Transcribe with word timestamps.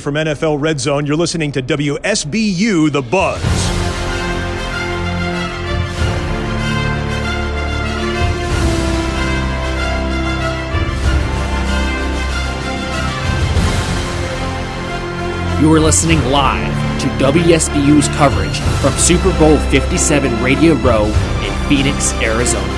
From 0.00 0.14
NFL 0.14 0.60
Red 0.60 0.78
Zone, 0.78 1.06
you're 1.06 1.16
listening 1.16 1.50
to 1.52 1.62
WSBU 1.62 2.92
The 2.92 3.02
Buzz. 3.02 3.42
You 15.60 15.72
are 15.72 15.80
listening 15.80 16.24
live 16.26 17.00
to 17.00 17.08
WSBU's 17.18 18.06
coverage 18.16 18.60
from 18.80 18.92
Super 18.92 19.36
Bowl 19.38 19.58
57 19.70 20.42
Radio 20.42 20.74
Row 20.74 21.06
in 21.06 21.68
Phoenix, 21.68 22.12
Arizona. 22.22 22.77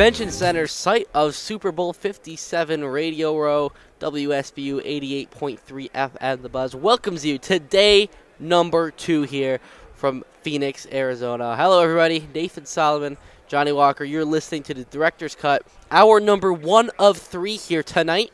Convention 0.00 0.30
Center, 0.30 0.66
site 0.66 1.08
of 1.12 1.34
Super 1.34 1.70
Bowl 1.70 1.92
57 1.92 2.82
Radio 2.86 3.38
Row, 3.38 3.70
WSBU 4.00 4.82
88.3 5.28 5.90
FM 5.90 6.40
The 6.40 6.48
Buzz 6.48 6.74
welcomes 6.74 7.22
you 7.22 7.36
today, 7.36 8.08
number 8.38 8.90
two 8.90 9.24
here 9.24 9.60
from 9.92 10.24
Phoenix, 10.40 10.86
Arizona. 10.90 11.54
Hello, 11.54 11.82
everybody. 11.82 12.26
Nathan 12.34 12.64
Solomon, 12.64 13.18
Johnny 13.46 13.72
Walker. 13.72 14.02
You're 14.02 14.24
listening 14.24 14.62
to 14.62 14.74
the 14.74 14.84
Director's 14.84 15.34
Cut, 15.34 15.66
our 15.90 16.18
number 16.18 16.50
one 16.50 16.90
of 16.98 17.18
three 17.18 17.58
here 17.58 17.82
tonight. 17.82 18.32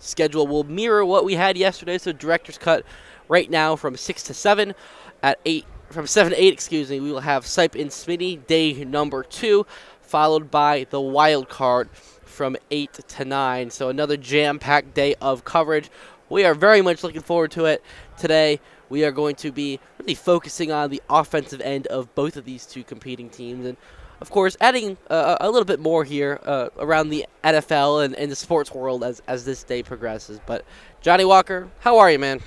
Schedule 0.00 0.48
will 0.48 0.64
mirror 0.64 1.04
what 1.04 1.24
we 1.24 1.34
had 1.34 1.56
yesterday, 1.56 1.98
so 1.98 2.10
Director's 2.10 2.58
Cut 2.58 2.84
right 3.28 3.48
now 3.48 3.76
from 3.76 3.96
6 3.96 4.24
to 4.24 4.34
7. 4.34 4.74
At 5.22 5.38
8, 5.46 5.64
from 5.88 6.08
7 6.08 6.32
to 6.32 6.42
8, 6.42 6.52
excuse 6.52 6.90
me, 6.90 6.98
we 6.98 7.12
will 7.12 7.20
have 7.20 7.44
Sipe 7.44 7.80
and 7.80 7.90
Smitty, 7.90 8.44
day 8.48 8.84
number 8.84 9.22
two 9.22 9.64
followed 10.06 10.50
by 10.50 10.86
the 10.90 11.00
wild 11.00 11.48
card 11.48 11.90
from 12.24 12.56
8 12.70 12.92
to 13.08 13.24
9. 13.24 13.70
So 13.70 13.88
another 13.88 14.16
jam 14.16 14.58
packed 14.58 14.94
day 14.94 15.14
of 15.20 15.44
coverage. 15.44 15.90
We 16.28 16.44
are 16.44 16.54
very 16.54 16.82
much 16.82 17.02
looking 17.02 17.22
forward 17.22 17.50
to 17.52 17.64
it. 17.66 17.82
Today, 18.18 18.60
we 18.88 19.04
are 19.04 19.12
going 19.12 19.36
to 19.36 19.50
be 19.50 19.80
really 19.98 20.14
focusing 20.14 20.70
on 20.70 20.90
the 20.90 21.02
offensive 21.08 21.60
end 21.60 21.86
of 21.88 22.14
both 22.14 22.36
of 22.36 22.44
these 22.44 22.66
two 22.66 22.84
competing 22.84 23.30
teams. 23.30 23.66
And 23.66 23.76
of 24.20 24.30
course, 24.30 24.56
adding 24.60 24.96
uh, 25.10 25.36
a 25.40 25.50
little 25.50 25.64
bit 25.64 25.80
more 25.80 26.04
here 26.04 26.40
uh, 26.44 26.68
around 26.78 27.10
the 27.10 27.26
NFL 27.44 28.04
and, 28.04 28.14
and 28.14 28.30
the 28.30 28.36
sports 28.36 28.72
world 28.72 29.04
as, 29.04 29.22
as 29.26 29.44
this 29.44 29.62
day 29.62 29.82
progresses. 29.82 30.40
But, 30.46 30.64
Johnny 31.00 31.24
Walker, 31.24 31.68
how 31.80 31.98
are 31.98 32.10
you, 32.10 32.18
man? 32.18 32.40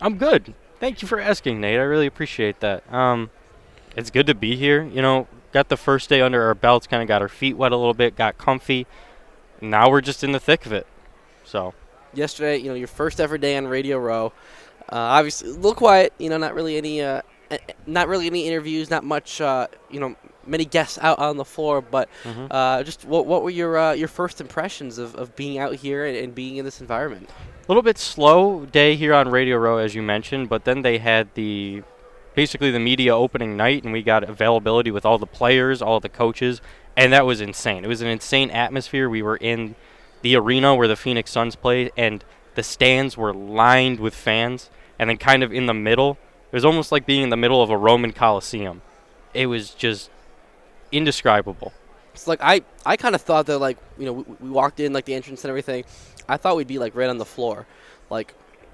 I'm 0.00 0.16
good. 0.16 0.54
Thank 0.78 1.02
you 1.02 1.08
for 1.08 1.18
asking, 1.18 1.60
Nate. 1.60 1.78
I 1.78 1.82
really 1.82 2.06
appreciate 2.06 2.60
that. 2.60 2.90
Um, 2.92 3.30
it's 3.96 4.10
good 4.10 4.26
to 4.28 4.34
be 4.34 4.54
here. 4.54 4.84
You 4.84 5.02
know, 5.02 5.26
got 5.52 5.68
the 5.68 5.76
first 5.76 6.08
day 6.08 6.20
under 6.20 6.42
our 6.42 6.54
belts, 6.54 6.86
kind 6.86 7.02
of 7.02 7.08
got 7.08 7.22
our 7.22 7.28
feet 7.28 7.56
wet 7.56 7.72
a 7.72 7.76
little 7.76 7.94
bit, 7.94 8.16
got 8.16 8.38
comfy. 8.38 8.86
Now 9.60 9.90
we're 9.90 10.00
just 10.00 10.22
in 10.22 10.32
the 10.32 10.40
thick 10.40 10.66
of 10.66 10.72
it. 10.72 10.86
So, 11.44 11.74
yesterday, 12.14 12.58
you 12.58 12.68
know, 12.68 12.74
your 12.74 12.88
first 12.88 13.20
ever 13.20 13.38
day 13.38 13.56
on 13.56 13.66
Radio 13.66 13.98
Row. 13.98 14.32
Uh, 14.90 14.96
obviously, 14.96 15.50
a 15.50 15.54
little 15.54 15.74
quiet. 15.74 16.12
You 16.18 16.30
know, 16.30 16.38
not 16.38 16.54
really 16.54 16.76
any, 16.76 17.02
uh, 17.02 17.22
eh, 17.50 17.58
eh, 17.68 17.72
not 17.86 18.08
really 18.08 18.26
any 18.26 18.46
interviews. 18.46 18.90
Not 18.90 19.04
much. 19.04 19.40
Uh, 19.40 19.66
you 19.90 20.00
know, 20.00 20.14
many 20.46 20.64
guests 20.64 20.98
out 21.02 21.18
on 21.18 21.36
the 21.36 21.44
floor. 21.44 21.80
But 21.80 22.08
Mhm. 22.24 22.48
uh, 22.50 22.82
just 22.84 23.04
what 23.04 23.26
what 23.26 23.42
were 23.42 23.50
your 23.50 23.76
uh, 23.78 23.92
your 23.92 24.08
first 24.08 24.40
impressions 24.40 24.98
of, 24.98 25.14
of 25.16 25.34
being 25.36 25.58
out 25.58 25.74
here 25.74 26.06
and, 26.06 26.16
and 26.16 26.34
being 26.34 26.56
in 26.56 26.64
this 26.64 26.80
environment? 26.80 27.28
a 27.30 27.68
little 27.68 27.82
bit 27.82 27.98
slow 27.98 28.64
day 28.64 28.96
here 28.96 29.12
on 29.12 29.28
Radio 29.28 29.58
Row, 29.58 29.76
as 29.76 29.94
you 29.94 30.00
mentioned, 30.00 30.48
but 30.48 30.64
then 30.64 30.80
they 30.80 30.96
had 30.96 31.28
the 31.34 31.82
basically 32.38 32.70
the 32.70 32.78
media 32.78 33.16
opening 33.16 33.56
night, 33.56 33.82
and 33.82 33.92
we 33.92 34.00
got 34.00 34.22
availability 34.22 34.92
with 34.92 35.04
all 35.04 35.18
the 35.18 35.26
players, 35.26 35.82
all 35.82 35.98
the 35.98 36.08
coaches, 36.08 36.60
and 36.96 37.12
that 37.12 37.26
was 37.26 37.40
insane. 37.40 37.84
It 37.84 37.88
was 37.88 38.00
an 38.00 38.06
insane 38.06 38.48
atmosphere. 38.52 39.08
We 39.08 39.22
were 39.22 39.38
in 39.38 39.74
the 40.22 40.36
arena 40.36 40.76
where 40.76 40.86
the 40.86 40.94
Phoenix 40.94 41.32
Suns 41.32 41.56
play, 41.56 41.90
and 41.96 42.24
the 42.54 42.62
stands 42.62 43.16
were 43.16 43.34
lined 43.34 43.98
with 43.98 44.14
fans, 44.14 44.70
and 45.00 45.10
then 45.10 45.16
kind 45.16 45.42
of 45.42 45.52
in 45.52 45.66
the 45.66 45.74
middle, 45.74 46.16
it 46.52 46.54
was 46.54 46.64
almost 46.64 46.92
like 46.92 47.04
being 47.06 47.24
in 47.24 47.30
the 47.30 47.36
middle 47.36 47.60
of 47.60 47.70
a 47.70 47.76
Roman 47.76 48.12
Coliseum. 48.12 48.82
It 49.34 49.46
was 49.46 49.70
just 49.70 50.08
indescribable. 50.92 51.72
It's 52.14 52.28
like 52.28 52.38
I 52.40 52.62
I 52.86 52.96
kind 52.96 53.16
of 53.16 53.20
thought 53.20 53.46
that 53.46 53.58
like 53.58 53.78
you 53.98 54.06
know 54.06 54.12
we, 54.12 54.24
we 54.38 54.50
walked 54.50 54.78
in 54.78 54.92
like 54.92 55.06
the 55.06 55.14
entrance 55.14 55.42
and 55.42 55.48
everything. 55.48 55.84
I 56.28 56.36
thought 56.36 56.54
we'd 56.54 56.68
be 56.68 56.78
like 56.78 56.94
right 56.94 57.10
on 57.10 57.18
the 57.18 57.24
floor, 57.24 57.66
like 58.10 58.32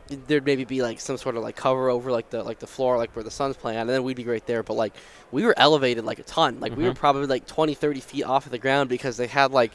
there'd 0.09 0.45
maybe 0.45 0.65
be 0.65 0.83
like 0.83 1.01
some 1.01 1.17
sort 1.17 1.37
of 1.37 1.43
like 1.43 1.57
cover 1.57 1.89
over 1.89 2.11
like 2.13 2.29
the 2.31 2.43
like 2.43 2.59
the 2.59 2.67
floor 2.67 2.99
like 2.99 3.15
where 3.17 3.23
the 3.23 3.31
sun's 3.31 3.57
playing 3.57 3.79
and 3.79 3.89
then 3.89 4.03
we'd 4.05 4.17
be 4.17 4.25
right 4.25 4.47
there. 4.47 4.63
But 4.63 4.75
like 4.75 4.95
we 5.33 5.45
were 5.45 5.55
elevated 5.57 6.05
like 6.05 6.19
a 6.19 6.23
ton. 6.25 6.61
Like 6.61 6.77
we 6.77 6.85
were 6.85 6.93
Mhm. 6.93 6.97
probably 6.97 7.27
like 7.27 7.47
20 7.47 7.75
30 7.75 8.01
feet 8.01 8.25
off 8.25 8.45
of 8.47 8.53
the 8.53 8.59
ground 8.59 8.89
because 8.91 9.17
they 9.17 9.27
had 9.27 9.51
like 9.53 9.73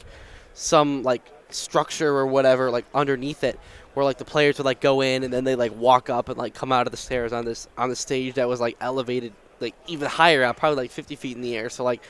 some 0.54 1.02
like 1.02 1.22
structure 1.50 2.16
or 2.16 2.26
whatever 2.26 2.70
like 2.70 2.84
underneath 2.94 3.42
it 3.42 3.58
where 3.94 4.04
like 4.04 4.18
the 4.18 4.24
players 4.24 4.58
would 4.58 4.64
like 4.64 4.80
go 4.80 5.00
in 5.00 5.24
and 5.24 5.32
then 5.32 5.42
they 5.42 5.56
like 5.56 5.74
walk 5.76 6.08
up 6.08 6.28
and 6.28 6.38
like 6.38 6.54
come 6.54 6.70
out 6.70 6.86
of 6.86 6.92
the 6.92 6.96
stairs 6.96 7.32
on 7.32 7.44
this 7.44 7.66
on 7.76 7.88
the 7.88 7.96
stage 7.96 8.34
that 8.34 8.48
was 8.48 8.60
like 8.60 8.76
elevated 8.80 9.32
like 9.58 9.74
even 9.88 10.08
higher 10.08 10.44
out 10.44 10.56
probably 10.56 10.76
like 10.76 10.90
50 10.92 11.16
feet 11.16 11.36
in 11.36 11.42
the 11.42 11.56
air. 11.56 11.68
So 11.70 11.82
like 11.82 12.02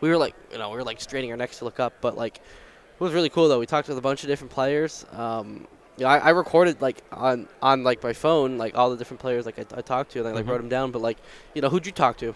we 0.00 0.08
were 0.08 0.16
like 0.16 0.34
you 0.50 0.56
know 0.58 0.70
we 0.70 0.76
were 0.76 0.84
like 0.84 1.00
straining 1.00 1.30
our 1.30 1.36
necks 1.36 1.58
to 1.58 1.64
look 1.66 1.78
up. 1.78 1.92
But 2.00 2.16
like 2.16 2.36
it 2.38 3.00
was 3.00 3.12
really 3.12 3.28
cool 3.28 3.48
though. 3.48 3.58
We 3.58 3.66
talked 3.66 3.88
with 3.88 3.98
a 3.98 4.02
bunch 4.02 4.22
of 4.22 4.28
different 4.28 4.50
players. 4.52 5.04
Um 5.12 5.66
yeah, 5.96 6.08
I, 6.08 6.18
I 6.18 6.30
recorded 6.30 6.80
like 6.82 6.98
on 7.12 7.48
on 7.62 7.82
like 7.84 8.02
my 8.02 8.12
phone 8.12 8.58
like 8.58 8.76
all 8.76 8.90
the 8.90 8.96
different 8.96 9.20
players 9.20 9.46
like 9.46 9.58
I, 9.58 9.78
I 9.78 9.80
talked 9.82 10.12
to 10.12 10.18
and 10.20 10.28
I 10.28 10.32
like 10.32 10.44
Mhm. 10.44 10.50
wrote 10.50 10.58
them 10.58 10.68
down 10.68 10.90
but 10.90 11.00
like 11.02 11.18
you 11.54 11.62
know 11.62 11.68
who'd 11.68 11.86
you 11.86 11.92
talk 11.92 12.16
to 12.18 12.34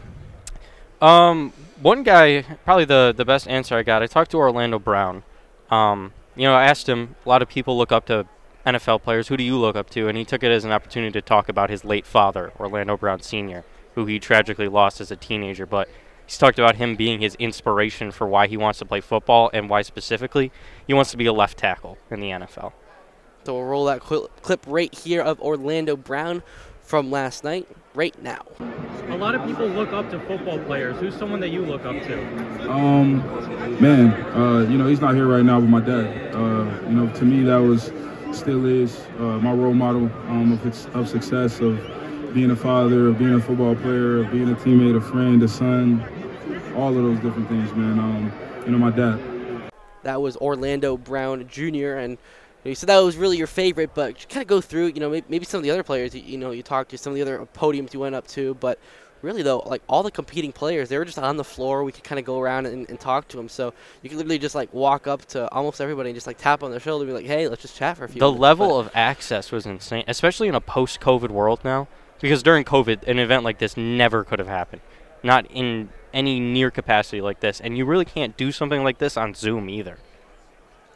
Um, 1.01 1.53
one 1.81 2.03
guy, 2.03 2.43
probably 2.65 2.85
the 2.85 3.15
the 3.17 3.25
best 3.25 3.49
answer 3.49 3.75
I 3.77 3.83
got. 3.83 4.03
I 4.03 4.07
talked 4.07 4.31
to 4.33 4.37
Orlando 4.37 4.79
Brown. 4.79 5.23
Um, 5.71 6.13
you 6.37 6.45
know, 6.45 6.55
I 6.55 6.65
asked 6.65 6.89
him. 6.89 7.15
A 7.25 7.29
lot 7.29 7.41
of 7.43 7.49
people 7.49 7.77
look 7.79 7.91
up 7.93 8.05
to 8.07 8.27
NFL 8.67 9.03
players. 9.03 9.29
Who 9.29 9.37
do 9.37 9.43
you 9.45 9.57
look 9.57 9.77
up 9.77 9.89
to? 9.91 10.09
And 10.09 10.19
he 10.19 10.25
took 10.25 10.43
it 10.43 10.51
as 10.51 10.65
an 10.65 10.73
opportunity 10.73 11.13
to 11.13 11.23
talk 11.23 11.49
about 11.49 11.71
his 11.71 11.85
late 11.85 12.07
father, 12.07 12.53
Orlando 12.61 12.97
Brown 12.99 13.21
Sr., 13.23 13.65
who 13.95 14.05
he 14.07 14.19
tragically 14.19 14.69
lost 14.69 15.01
as 15.01 15.11
a 15.11 15.17
teenager. 15.17 15.65
But 15.65 15.89
he's 16.27 16.37
talked 16.37 16.59
about 16.59 16.77
him 16.77 16.97
being 16.97 17.21
his 17.21 17.35
inspiration 17.37 18.11
for 18.11 18.27
why 18.27 18.47
he 18.47 18.59
wants 18.59 18.79
to 18.81 18.85
play 18.85 19.01
football 19.01 19.49
and 19.55 19.71
why 19.71 19.81
specifically 19.81 20.53
he 20.87 20.93
wants 20.93 21.11
to 21.13 21.17
be 21.17 21.25
a 21.27 21.33
left 21.33 21.57
tackle 21.57 21.97
in 22.11 22.21
the 22.21 22.29
NFL. 22.31 22.73
So 23.45 23.55
we'll 23.55 23.65
roll 23.65 23.85
that 23.87 24.01
cli- 24.01 24.27
clip 24.43 24.63
right 24.67 24.95
here 24.95 25.23
of 25.23 25.41
Orlando 25.41 25.97
Brown 25.97 26.43
from 26.83 27.11
last 27.11 27.45
night 27.45 27.69
right 27.95 28.21
now 28.23 28.43
A 29.09 29.17
lot 29.17 29.35
of 29.35 29.45
people 29.47 29.67
look 29.67 29.93
up 29.93 30.11
to 30.11 30.21
football 30.21 30.59
players. 30.61 30.97
Who's 31.01 31.15
someone 31.15 31.41
that 31.41 31.49
you 31.49 31.63
look 31.63 31.85
up 31.85 31.97
to? 32.03 32.71
Um, 32.71 33.19
man, 33.81 34.13
uh, 34.37 34.61
you 34.71 34.79
know, 34.79 34.87
he's 34.87 35.01
not 35.01 35.15
here 35.15 35.27
right 35.27 35.45
now, 35.45 35.59
with 35.59 35.69
my 35.69 35.81
dad, 35.81 36.35
uh, 36.35 36.65
you 36.89 36.95
know, 36.95 37.13
to 37.15 37.25
me, 37.25 37.43
that 37.45 37.57
was, 37.57 37.93
still 38.37 38.65
is, 38.67 39.01
uh, 39.19 39.39
my 39.39 39.53
role 39.53 39.75
model 39.75 40.05
um, 40.29 40.53
of, 40.53 40.95
of 40.95 41.09
success, 41.09 41.59
of 41.61 41.81
being 42.33 42.53
a 42.53 42.57
father, 42.57 43.09
of 43.09 43.19
being 43.19 43.35
a 43.35 43.41
football 43.41 43.75
player, 43.75 44.19
of 44.19 44.31
being 44.31 44.49
a 44.49 44.55
teammate, 44.55 44.97
a 44.97 45.01
friend, 45.01 45.43
a 45.43 45.49
son, 45.49 46.01
all 46.77 46.89
of 46.97 47.03
those 47.03 47.19
different 47.19 47.49
things, 47.49 47.73
man. 47.75 47.99
Um, 47.99 48.33
you 48.65 48.71
know, 48.71 48.79
my 48.79 48.91
dad. 48.91 49.19
that 50.05 50.23
was 50.23 50.37
Orlando 50.37 50.97
Brown 50.97 51.49
Jr. 51.49 51.97
and 51.97 52.19
you 52.65 52.75
said 52.75 52.89
that 52.89 52.99
was 52.99 53.17
really 53.17 53.37
your 53.39 53.47
favorite, 53.47 53.91
but 53.95 54.21
you 54.21 54.29
kind 54.29 54.43
of 54.43 54.49
go 54.49 54.61
through, 54.61 54.87
you 54.89 55.01
know, 55.01 55.11
maybe, 55.11 55.27
maybe 55.29 55.45
some 55.45 55.59
of 55.59 55.63
the 55.65 55.71
other 55.71 55.83
players 55.83 56.15
you, 56.15 56.23
you 56.23 56.39
know 56.39 56.51
you 56.51 56.63
talked 56.63 56.91
to, 56.91 56.99
some 56.99 57.13
of 57.13 57.17
the 57.17 57.23
other 57.23 57.47
podiums 57.55 57.95
you 57.95 58.01
went 58.01 58.15
up 58.15 58.27
to, 58.29 58.55
but 58.55 58.79
really 59.23 59.43
though, 59.43 59.61
like 59.61 59.83
all 59.89 60.03
the 60.03 60.11
competing 60.11 60.53
players, 60.53 60.89
they 60.89 60.99
were 60.99 61.05
just 61.05 61.19
on 61.19 61.37
the 61.37 61.45
floor. 61.45 61.85
We 61.85 61.93
could 61.93 62.05
kind 62.05 62.19
of 62.19 62.25
go 62.25 62.41
around 62.41 62.67
and, 62.67 62.89
and 62.89 63.01
talk 63.01 63.29
to 63.29 63.37
them. 63.37 63.49
So 63.49 63.73
you 64.03 64.11
could 64.11 64.19
literally 64.19 64.39
just 64.39 64.55
like 64.55 64.73
walk 64.75 65.07
up 65.07 65.25
to 65.27 65.51
almost 65.53 65.81
everybody 65.81 66.11
and 66.11 66.17
just 66.17 66.27
like 66.27 66.39
tap 66.39 66.63
on 66.63 66.71
their 66.71 66.81
shoulder 66.81 67.05
and 67.05 67.11
be 67.11 67.15
like, 67.15 67.27
"Hey, 67.27 67.49
let's 67.49 67.63
just 67.63 67.77
chat 67.77 67.97
for 67.97 68.05
a 68.05 68.09
few." 68.09 68.19
The 68.19 68.27
minutes." 68.27 68.41
level 68.41 68.69
But- 68.69 68.87
of 68.87 68.91
access 68.95 69.51
was 69.53 69.67
insane, 69.67 70.05
especially 70.07 70.49
in 70.49 70.55
a 70.55 70.61
post-COVID 70.61 71.31
world 71.31 71.61
now. 71.65 71.89
Because 72.21 72.43
during 72.43 72.65
COVID, 72.65 73.09
an 73.09 73.19
event 73.19 73.45
like 73.45 73.59
this 73.59 73.79
never 73.79 74.25
could 74.25 74.39
have 74.41 74.49
happened, 74.49 74.83
not 75.23 75.47
in 75.51 75.89
any 76.13 76.39
near 76.39 76.71
capacity 76.71 77.23
like 77.23 77.41
this. 77.41 77.61
And 77.61 77.79
you 77.79 77.87
really 77.87 78.05
can't 78.05 78.37
do 78.37 78.53
something 78.53 78.85
like 78.85 78.99
this 78.99 79.17
on 79.17 79.33
Zoom 79.33 79.71
either. 79.71 79.97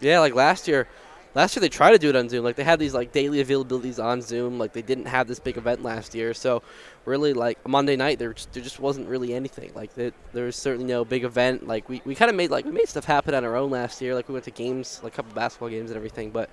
Yeah, 0.00 0.20
like 0.20 0.34
last 0.34 0.68
year, 0.68 0.86
last 1.34 1.56
year 1.56 1.60
they 1.60 1.68
tried 1.68 1.92
to 1.92 1.98
do 1.98 2.08
it 2.08 2.16
on 2.16 2.28
Zoom. 2.28 2.44
Like 2.44 2.56
they 2.56 2.64
had 2.64 2.78
these 2.78 2.94
like 2.94 3.12
daily 3.12 3.44
availabilities 3.44 4.02
on 4.02 4.22
Zoom. 4.22 4.58
Like 4.58 4.72
they 4.72 4.82
didn't 4.82 5.06
have 5.06 5.26
this 5.26 5.38
big 5.38 5.56
event 5.56 5.82
last 5.82 6.14
year. 6.14 6.34
So 6.34 6.62
really, 7.04 7.32
like 7.32 7.66
Monday 7.66 7.96
night, 7.96 8.18
there 8.18 8.32
just, 8.32 8.52
there 8.52 8.62
just 8.62 8.80
wasn't 8.80 9.08
really 9.08 9.34
anything. 9.34 9.72
Like 9.74 9.94
there, 9.94 10.12
there 10.32 10.44
was 10.44 10.56
certainly 10.56 10.86
no 10.86 11.04
big 11.04 11.24
event. 11.24 11.66
Like 11.66 11.88
we, 11.88 12.00
we 12.04 12.14
kind 12.14 12.30
of 12.30 12.36
made 12.36 12.50
like 12.50 12.64
we 12.64 12.70
made 12.70 12.88
stuff 12.88 13.04
happen 13.04 13.34
on 13.34 13.44
our 13.44 13.56
own 13.56 13.70
last 13.70 14.00
year. 14.00 14.14
Like 14.14 14.28
we 14.28 14.32
went 14.32 14.44
to 14.44 14.50
games, 14.50 15.00
like 15.02 15.14
a 15.14 15.16
couple 15.16 15.34
basketball 15.34 15.68
games 15.68 15.90
and 15.90 15.96
everything. 15.96 16.30
But 16.30 16.50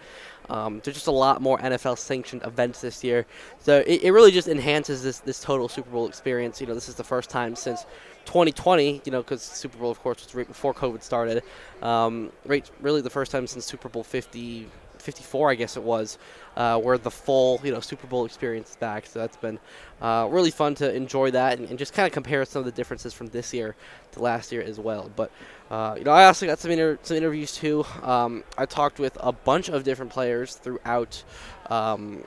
um, 0.50 0.82
there's 0.84 0.96
just 0.96 1.08
a 1.08 1.12
lot 1.12 1.42
more 1.42 1.58
NFL 1.60 1.98
sanctioned 1.98 2.44
events 2.44 2.82
this 2.82 3.04
year. 3.04 3.26
So 3.60 3.84
it, 3.86 4.04
it 4.04 4.12
really 4.12 4.32
just 4.32 4.48
enhances 4.48 5.04
this 5.04 5.20
this 5.20 5.40
total 5.40 5.70
Super 5.70 5.90
Bowl 5.92 6.08
experience. 6.08 6.60
You 6.60 6.68
know, 6.68 6.74
this 6.74 6.90
is 6.90 6.96
the 6.96 7.04
first 7.04 7.30
time 7.30 7.56
since 7.56 7.86
2020, 8.26 9.02
you 9.06 9.12
know, 9.12 9.22
because 9.22 9.42
Super 9.42 9.78
Bowl, 9.78 9.92
of 9.92 10.00
course, 10.02 10.24
was 10.24 10.36
right 10.36 10.48
before 10.48 10.74
COVID 10.74 11.02
started. 11.02 11.44
Um, 11.82 12.32
right, 12.46 12.70
really 12.82 13.02
the 13.02 13.10
first 13.10 13.32
time 13.32 13.48
since 13.48 13.66
Super 13.66 13.90
Bowl 13.90 14.04
50, 14.04 14.68
54, 14.98 15.52
I 15.52 15.56
guess 15.56 15.78
it 15.78 15.84
was, 15.84 16.18
uh, 16.56 16.80
where 16.80 16.98
the 16.98 17.12
full, 17.12 17.60
you 17.64 17.72
know, 17.72 17.80
Super 17.80 18.08
Bowl 18.08 18.26
experience 18.26 18.72
is 18.72 18.76
back. 18.76 19.06
So 19.06 19.20
that's 19.20 19.38
been 19.38 19.60
uh, 20.02 20.28
really 20.30 20.52
fun 20.52 20.76
to 20.76 20.94
enjoy 20.94 21.32
that 21.32 21.60
and, 21.60 21.70
and 21.70 21.78
just 21.78 21.94
kind 21.94 22.06
of 22.06 22.14
compare 22.14 22.46
some 22.46 22.60
of 22.60 22.66
the 22.66 22.72
differences 22.72 23.14
from 23.14 23.28
this 23.28 23.54
year 23.54 23.76
to 24.14 24.22
last 24.22 24.52
year 24.52 24.62
as 24.62 24.80
well. 24.80 25.12
But 25.16 25.32
uh, 25.70 25.96
you 25.98 26.04
know, 26.04 26.12
I 26.12 26.26
also 26.26 26.46
got 26.46 26.60
some 26.60 26.72
inter- 26.72 27.00
some 27.02 27.18
interviews 27.18 27.56
too. 27.56 27.86
Um, 28.04 28.44
I 28.58 28.66
talked 28.66 29.00
with 29.00 29.18
a 29.20 29.32
bunch 29.32 29.70
of 29.70 29.84
different 29.84 30.12
players 30.12 30.56
throughout. 30.56 31.24
Um, 31.70 32.24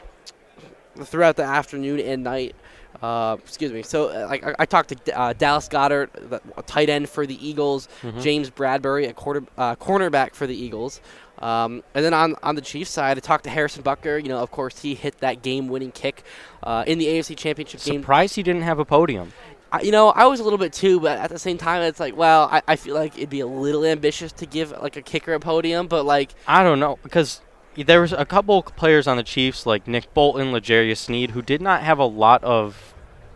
throughout 1.03 1.37
the 1.37 1.43
afternoon 1.43 2.01
and 2.01 2.23
night. 2.23 2.55
Uh, 3.05 3.37
excuse 3.45 3.71
me. 3.71 3.83
So, 3.83 4.09
uh, 4.09 4.27
like, 4.31 4.45
I, 4.47 4.55
I 4.61 4.67
talked 4.67 4.89
to 4.89 5.19
uh, 5.19 5.35
Dallas 5.35 5.69
Goedert, 5.69 6.11
the, 6.31 6.41
a 6.57 6.63
tight 6.63 6.89
end 6.89 7.09
for 7.09 7.27
the 7.27 7.47
Eagles, 7.47 7.89
James 8.21 8.49
Bradberry, 8.49 9.09
a 9.09 9.13
quarter 9.13 9.45
uh, 9.59 9.77
cornerback 9.77 10.35
for 10.35 10.47
the 10.47 10.57
Eagles, 10.57 11.03
um, 11.41 11.83
and 11.95 12.03
then 12.03 12.15
on 12.15 12.37
on 12.43 12.55
the 12.55 12.63
Chiefs 12.63 12.91
side, 12.91 13.19
I 13.19 13.21
talked 13.21 13.45
to 13.45 13.51
Harrison 13.51 13.83
Butker. 13.83 14.23
You 14.23 14.31
know, 14.31 14.39
of 14.39 14.51
course, 14.51 14.81
he 14.81 14.95
hit 14.95 15.19
that 15.19 15.43
game-winning 15.43 15.93
kick 15.93 16.23
uh, 16.63 16.85
in 16.87 16.99
the 16.99 17.07
AFC 17.07 17.37
Championship 17.37 17.83
game. 17.83 18.01
Surprised 18.01 18.37
he 18.37 18.43
didn't 18.43 18.63
have 18.63 18.79
a 18.79 18.87
podium. 18.87 19.35
I, 19.71 19.83
you 19.83 19.93
know, 19.93 20.09
I 20.09 20.25
was 20.25 20.41
a 20.41 20.45
little 20.45 20.59
bit 20.59 20.73
too, 20.73 20.99
but 21.01 21.19
at 21.19 21.29
the 21.29 21.39
same 21.39 21.59
time, 21.59 21.83
it's 21.83 22.01
like, 22.01 22.17
well, 22.17 22.49
I, 22.51 22.63
I 22.69 22.77
feel 22.77 22.95
like 22.95 23.19
it'd 23.19 23.29
be 23.29 23.41
a 23.41 23.47
little 23.47 23.85
ambitious 23.85 24.33
to 24.33 24.47
give 24.47 24.71
like 24.81 24.97
a 24.97 25.03
kicker 25.03 25.35
a 25.35 25.41
podium, 25.41 25.89
but 25.89 26.07
like, 26.07 26.31
I 26.47 26.63
don't 26.63 26.81
know 26.81 26.99
because 27.03 27.43
there 27.77 28.01
was 28.01 28.13
a 28.13 28.25
couple 28.25 28.63
players 28.63 29.07
on 29.07 29.17
the 29.17 29.23
Chiefs 29.23 29.67
like 29.67 29.87
Nick 29.87 30.15
Bolton, 30.15 30.53
L'Jarius 30.53 30.99
Sneed, 30.99 31.33
who 31.33 31.43
did 31.43 31.61
not 31.61 31.83
have 31.83 31.99
a 31.99 32.07
lot 32.07 32.43
of 32.45 32.94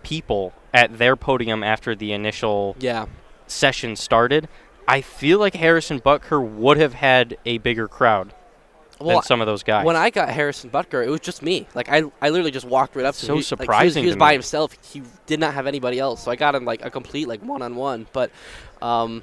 people 0.09 0.55
at 0.73 0.97
their 0.97 1.17
podium 1.17 1.63
after 1.63 1.95
the 1.95 2.13
initial 2.13 2.75
yeah, 2.81 3.05
session 3.47 3.95
started. 3.95 4.49
I 4.87 5.03
feel 5.03 5.39
like 5.39 5.55
Harrison 5.55 6.01
Butker 6.01 6.43
would 6.43 6.79
have 6.79 6.95
had 6.95 7.37
a 7.45 7.59
bigger 7.59 7.87
crowd 7.89 8.33
well, 8.99 9.19
than 9.19 9.23
some 9.25 9.43
of 9.43 9.47
those 9.47 9.63
guys. 9.63 9.85
When 9.85 9.97
I 9.97 10.09
got 10.09 10.31
Harrison 10.31 10.71
Butker, 10.71 11.05
it 11.07 11.11
was 11.11 11.21
just 11.21 11.43
me. 11.43 11.69
Like 11.75 11.91
I, 11.91 12.05
I 12.23 12.31
literally 12.31 12.51
just 12.51 12.65
walked 12.65 12.97
right 12.97 13.05
up 13.05 13.15
to 13.17 13.21
So 13.21 13.27
him. 13.27 13.29
He- 13.29 13.35
like, 13.35 13.35
he 13.35 13.37
was- 13.37 13.47
surprising 13.47 14.03
he 14.03 14.07
was, 14.07 14.17
by 14.17 14.31
me. 14.31 14.37
himself. 14.37 14.73
He 14.83 15.03
did 15.27 15.41
not 15.41 15.53
have 15.53 15.67
anybody 15.67 15.99
else, 15.99 16.25
so 16.25 16.31
I 16.31 16.37
got 16.37 16.55
him 16.55 16.65
like 16.65 16.83
a 16.83 16.91
complete 16.91 17.29
like 17.29 17.43
one 17.43 17.61
on 17.61 17.77
one. 17.77 18.07
But 18.15 18.31
um, 18.81 19.23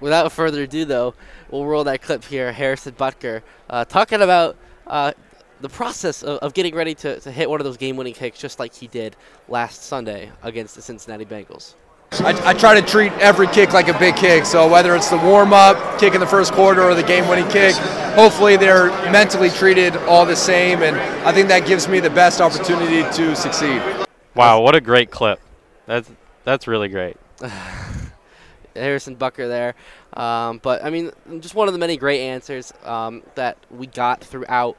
without 0.00 0.32
further 0.32 0.62
ado, 0.62 0.86
though, 0.86 1.14
we'll 1.50 1.66
roll 1.66 1.84
that 1.84 2.00
clip 2.00 2.24
here. 2.24 2.52
Harrison 2.52 2.94
Butker 2.94 3.42
uh, 3.68 3.84
talking 3.84 4.22
about. 4.22 4.56
Uh, 4.86 5.12
the 5.60 5.68
process 5.68 6.22
of, 6.22 6.38
of 6.38 6.54
getting 6.54 6.74
ready 6.74 6.94
to, 6.96 7.20
to 7.20 7.30
hit 7.30 7.48
one 7.48 7.60
of 7.60 7.64
those 7.64 7.76
game-winning 7.76 8.14
kicks, 8.14 8.38
just 8.38 8.58
like 8.58 8.74
he 8.74 8.86
did 8.86 9.16
last 9.48 9.84
Sunday 9.84 10.30
against 10.42 10.74
the 10.74 10.82
Cincinnati 10.82 11.24
Bengals. 11.24 11.74
I, 12.12 12.50
I 12.50 12.54
try 12.54 12.78
to 12.78 12.84
treat 12.84 13.12
every 13.14 13.46
kick 13.46 13.72
like 13.72 13.86
a 13.86 13.96
big 13.98 14.16
kick. 14.16 14.44
So 14.44 14.68
whether 14.68 14.96
it's 14.96 15.08
the 15.08 15.18
warm 15.18 15.52
up, 15.52 16.00
kick 16.00 16.14
in 16.14 16.20
the 16.20 16.26
first 16.26 16.52
quarter, 16.52 16.82
or 16.82 16.94
the 16.94 17.04
game 17.04 17.28
winning 17.28 17.48
kick, 17.48 17.74
hopefully 18.14 18.56
they're 18.56 18.88
mentally 19.12 19.48
treated 19.48 19.96
all 19.96 20.26
the 20.26 20.34
same. 20.34 20.82
And 20.82 20.96
I 21.24 21.32
think 21.32 21.48
that 21.48 21.66
gives 21.66 21.86
me 21.86 22.00
the 22.00 22.10
best 22.10 22.40
opportunity 22.40 23.02
to 23.16 23.36
succeed. 23.36 23.80
wow, 24.34 24.60
what 24.60 24.74
a 24.74 24.80
great 24.80 25.10
clip. 25.10 25.40
That's 25.86 26.10
that's 26.44 26.66
really 26.66 26.88
great. 26.88 27.16
Harrison 28.74 29.16
Butker 29.16 29.48
there. 29.48 29.74
Um, 30.14 30.58
but 30.58 30.84
I 30.84 30.90
mean, 30.90 31.12
just 31.40 31.54
one 31.54 31.68
of 31.68 31.74
the 31.74 31.78
many 31.78 31.96
great 31.96 32.22
answers 32.22 32.72
um, 32.84 33.22
that 33.36 33.56
we 33.70 33.86
got 33.86 34.22
throughout 34.24 34.76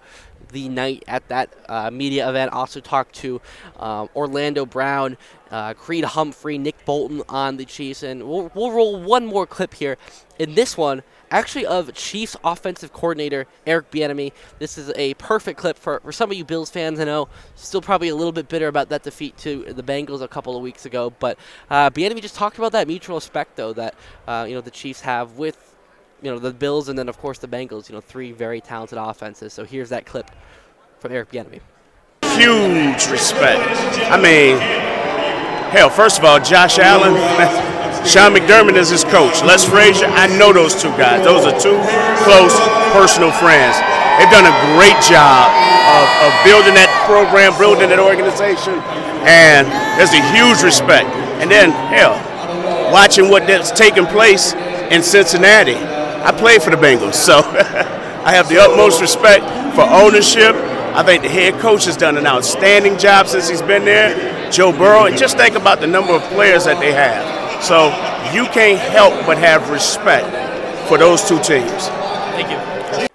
the 0.52 0.70
night 0.70 1.04
at 1.08 1.28
that 1.30 1.54
uh, 1.70 1.90
media 1.92 2.30
event. 2.30 2.52
Also 2.54 2.80
talked 2.80 3.16
to 3.16 3.42
um, 3.80 4.10
Orlando 4.16 4.66
Brown, 4.66 5.18
uh, 5.50 5.74
Creed 5.74 6.04
Humphrey, 6.04 6.58
Nick 6.58 6.86
Bolton 6.86 7.22
on 7.30 7.58
the 7.58 7.66
Chiefs, 7.66 8.04
and 8.04 8.24
we'll, 8.28 8.52
we'll 8.54 8.72
roll 8.72 9.02
one 9.02 9.26
more 9.26 9.46
clip 9.46 9.74
here. 9.74 9.98
In 10.40 10.56
this 10.56 10.78
one, 10.78 11.04
actually 11.32 11.66
of 11.66 11.94
Chiefs 11.94 12.36
offensive 12.44 12.94
coordinator 12.94 13.48
Eric 13.66 13.90
Bieniemy. 13.90 14.34
This 14.60 14.78
is 14.78 14.92
a 14.96 15.14
perfect 15.16 15.60
clip 15.60 15.78
for, 15.78 16.00
for 16.02 16.12
some 16.12 16.30
of 16.30 16.38
you 16.38 16.44
Bills 16.44 16.70
fans. 16.70 17.00
I 17.00 17.06
know 17.06 17.30
still 17.56 17.82
probably 17.82 18.10
a 18.10 18.16
little 18.16 18.32
bit 18.32 18.50
bitter 18.50 18.68
about 18.68 18.90
that 18.90 19.04
defeat 19.04 19.38
to 19.38 19.74
the 19.74 19.84
Bengals 19.84 20.22
a 20.22 20.28
couple 20.28 20.56
of 20.56 20.62
weeks 20.62 20.86
ago, 20.86 21.14
but 21.20 21.38
uh, 21.70 21.90
Bieniemy 21.90 22.22
just 22.22 22.36
talked 22.36 22.58
about 22.58 22.74
that 22.74 22.88
mutual 22.88 23.16
respect 23.16 23.56
though 23.56 23.74
that 23.74 23.96
uh, 24.28 24.46
you 24.48 24.54
know 24.54 24.62
the 24.62 24.72
Chiefs 24.72 25.02
have 25.02 25.38
with 25.38 25.71
you 26.22 26.32
know 26.32 26.40
the 26.40 26.54
Bills 26.54 26.90
and 26.90 26.98
then 26.98 27.10
of 27.10 27.18
course 27.18 27.40
the 27.40 27.48
Bengals. 27.48 27.90
You 27.90 27.96
know 27.96 28.02
three 28.02 28.32
very 28.32 28.62
talented 28.62 28.98
offenses. 28.98 29.54
So 29.54 29.66
here's 29.66 29.90
that 29.90 30.06
clip 30.06 30.30
from 31.00 31.12
Eric 31.12 31.32
Bieniemy. 31.32 31.62
huge 32.38 33.08
respect. 33.10 33.66
I 34.12 34.22
mean, 34.22 34.58
hell, 35.72 35.90
first 35.90 36.20
of 36.20 36.26
all, 36.26 36.40
Josh 36.40 36.78
Allen, 36.80 37.14
Sean 38.06 38.34
McDermott 38.34 38.78
is 38.78 38.90
his 38.90 39.04
coach. 39.04 39.42
Les 39.44 39.66
Frazier, 39.66 40.06
I 40.06 40.28
know 40.38 40.54
those 40.54 40.80
two 40.80 40.94
guys. 40.98 41.26
Those 41.26 41.46
are 41.46 41.58
two 41.60 41.78
close 42.24 42.54
personal 42.94 43.32
friends. 43.32 43.78
They've 44.20 44.30
done 44.30 44.46
a 44.46 44.58
great 44.78 45.00
job 45.02 45.50
of, 45.90 46.06
of 46.22 46.32
building 46.46 46.78
that 46.78 46.92
program, 47.10 47.58
building 47.58 47.90
that 47.90 47.98
organization, 47.98 48.78
and 49.26 49.66
there's 49.98 50.14
a 50.14 50.22
huge 50.36 50.62
respect. 50.62 51.10
And 51.42 51.50
then, 51.50 51.72
hell, 51.90 52.14
watching 52.94 53.30
what 53.30 53.48
that's 53.48 53.72
taking 53.72 54.06
place 54.06 54.54
in 54.92 55.02
Cincinnati. 55.02 56.01
I 56.24 56.32
played 56.32 56.62
for 56.62 56.70
the 56.70 56.78
Bengals, 56.78 57.16
so 57.16 57.38
I 58.24 58.34
have 58.34 58.48
the 58.48 58.60
utmost 58.60 59.02
respect 59.02 59.44
for 59.76 59.82
ownership. 59.82 60.56
I 60.94 61.04
think 61.04 61.24
the 61.24 61.30
head 61.30 61.60
coach 61.60 61.86
has 61.86 61.98
done 61.98 62.18
an 62.18 62.28
outstanding 62.28 62.98
job 62.98 63.28
since 63.28 63.50
he's 63.50 63.62
been 63.62 63.86
there, 63.86 64.52
Joe 64.52 64.72
Burrow. 64.72 65.06
And 65.06 65.18
just 65.18 65.38
think 65.38 65.56
about 65.56 65.80
the 65.80 65.88
number 65.88 66.14
of 66.14 66.22
players 66.24 66.66
that 66.66 66.80
they 66.80 66.92
have. 66.92 67.64
So 67.64 67.88
you 68.34 68.46
can't 68.48 68.80
help 68.80 69.26
but 69.26 69.38
have 69.38 69.70
respect 69.70 70.28
for 70.88 70.98
those 70.98 71.28
two 71.28 71.40
teams. 71.42 71.88
Thank 72.36 72.52
you. 72.52 73.08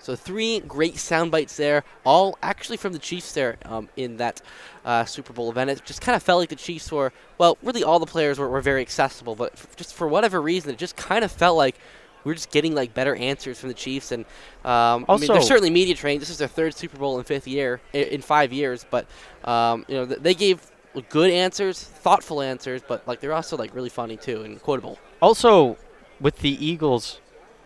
So 0.00 0.16
three 0.16 0.60
great 0.60 0.96
sound 0.96 1.30
bites 1.30 1.58
there, 1.58 1.84
all 2.06 2.38
actually 2.42 2.78
from 2.78 2.94
the 2.94 2.98
Chiefs 2.98 3.32
there 3.34 3.58
um, 3.66 3.90
in 3.96 4.16
that 4.16 4.40
uh, 4.86 5.04
Super 5.04 5.34
Bowl 5.34 5.50
event. 5.50 5.68
It 5.68 5.84
just 5.84 6.00
kind 6.00 6.16
of 6.16 6.22
felt 6.22 6.38
like 6.40 6.48
the 6.48 6.56
Chiefs 6.56 6.90
were, 6.90 7.12
well, 7.36 7.58
really 7.62 7.84
all 7.84 7.98
the 7.98 8.06
players 8.06 8.38
were, 8.38 8.48
were 8.48 8.62
very 8.62 8.80
accessible, 8.80 9.34
but 9.34 9.52
f- 9.52 9.76
just 9.76 9.92
for 9.92 10.08
whatever 10.08 10.40
reason, 10.40 10.70
it 10.70 10.78
just 10.78 10.96
kind 10.96 11.24
of 11.24 11.30
felt 11.30 11.58
like 11.58 11.74
we 11.74 11.80
were 12.28 12.34
just 12.34 12.50
getting 12.50 12.74
like 12.74 12.94
better 12.94 13.14
answers 13.16 13.58
from 13.58 13.68
the 13.68 13.74
Chiefs. 13.74 14.12
And 14.12 14.24
um, 14.64 15.04
I 15.08 15.16
mean, 15.16 15.28
they're 15.28 15.40
certainly 15.40 15.70
media 15.70 15.94
trained. 15.94 16.20
This 16.20 16.30
is 16.30 16.38
their 16.38 16.48
third 16.48 16.74
Super 16.74 16.98
Bowl 16.98 17.18
in 17.18 17.24
fifth 17.24 17.48
year, 17.48 17.80
in 17.92 18.22
five 18.22 18.52
years, 18.52 18.86
but 18.90 19.06
um, 19.44 19.84
you 19.88 19.96
know 19.96 20.04
they 20.04 20.34
gave 20.34 20.70
good 21.08 21.30
answers, 21.30 21.82
thoughtful 21.82 22.40
answers, 22.40 22.82
but 22.86 23.06
like 23.06 23.20
they're 23.20 23.32
also 23.32 23.56
like 23.56 23.74
really 23.74 23.88
funny 23.88 24.16
too 24.16 24.42
and 24.42 24.62
quotable. 24.62 24.98
Also, 25.20 25.76
with 26.20 26.38
the 26.38 26.64
Eagles, 26.64 27.20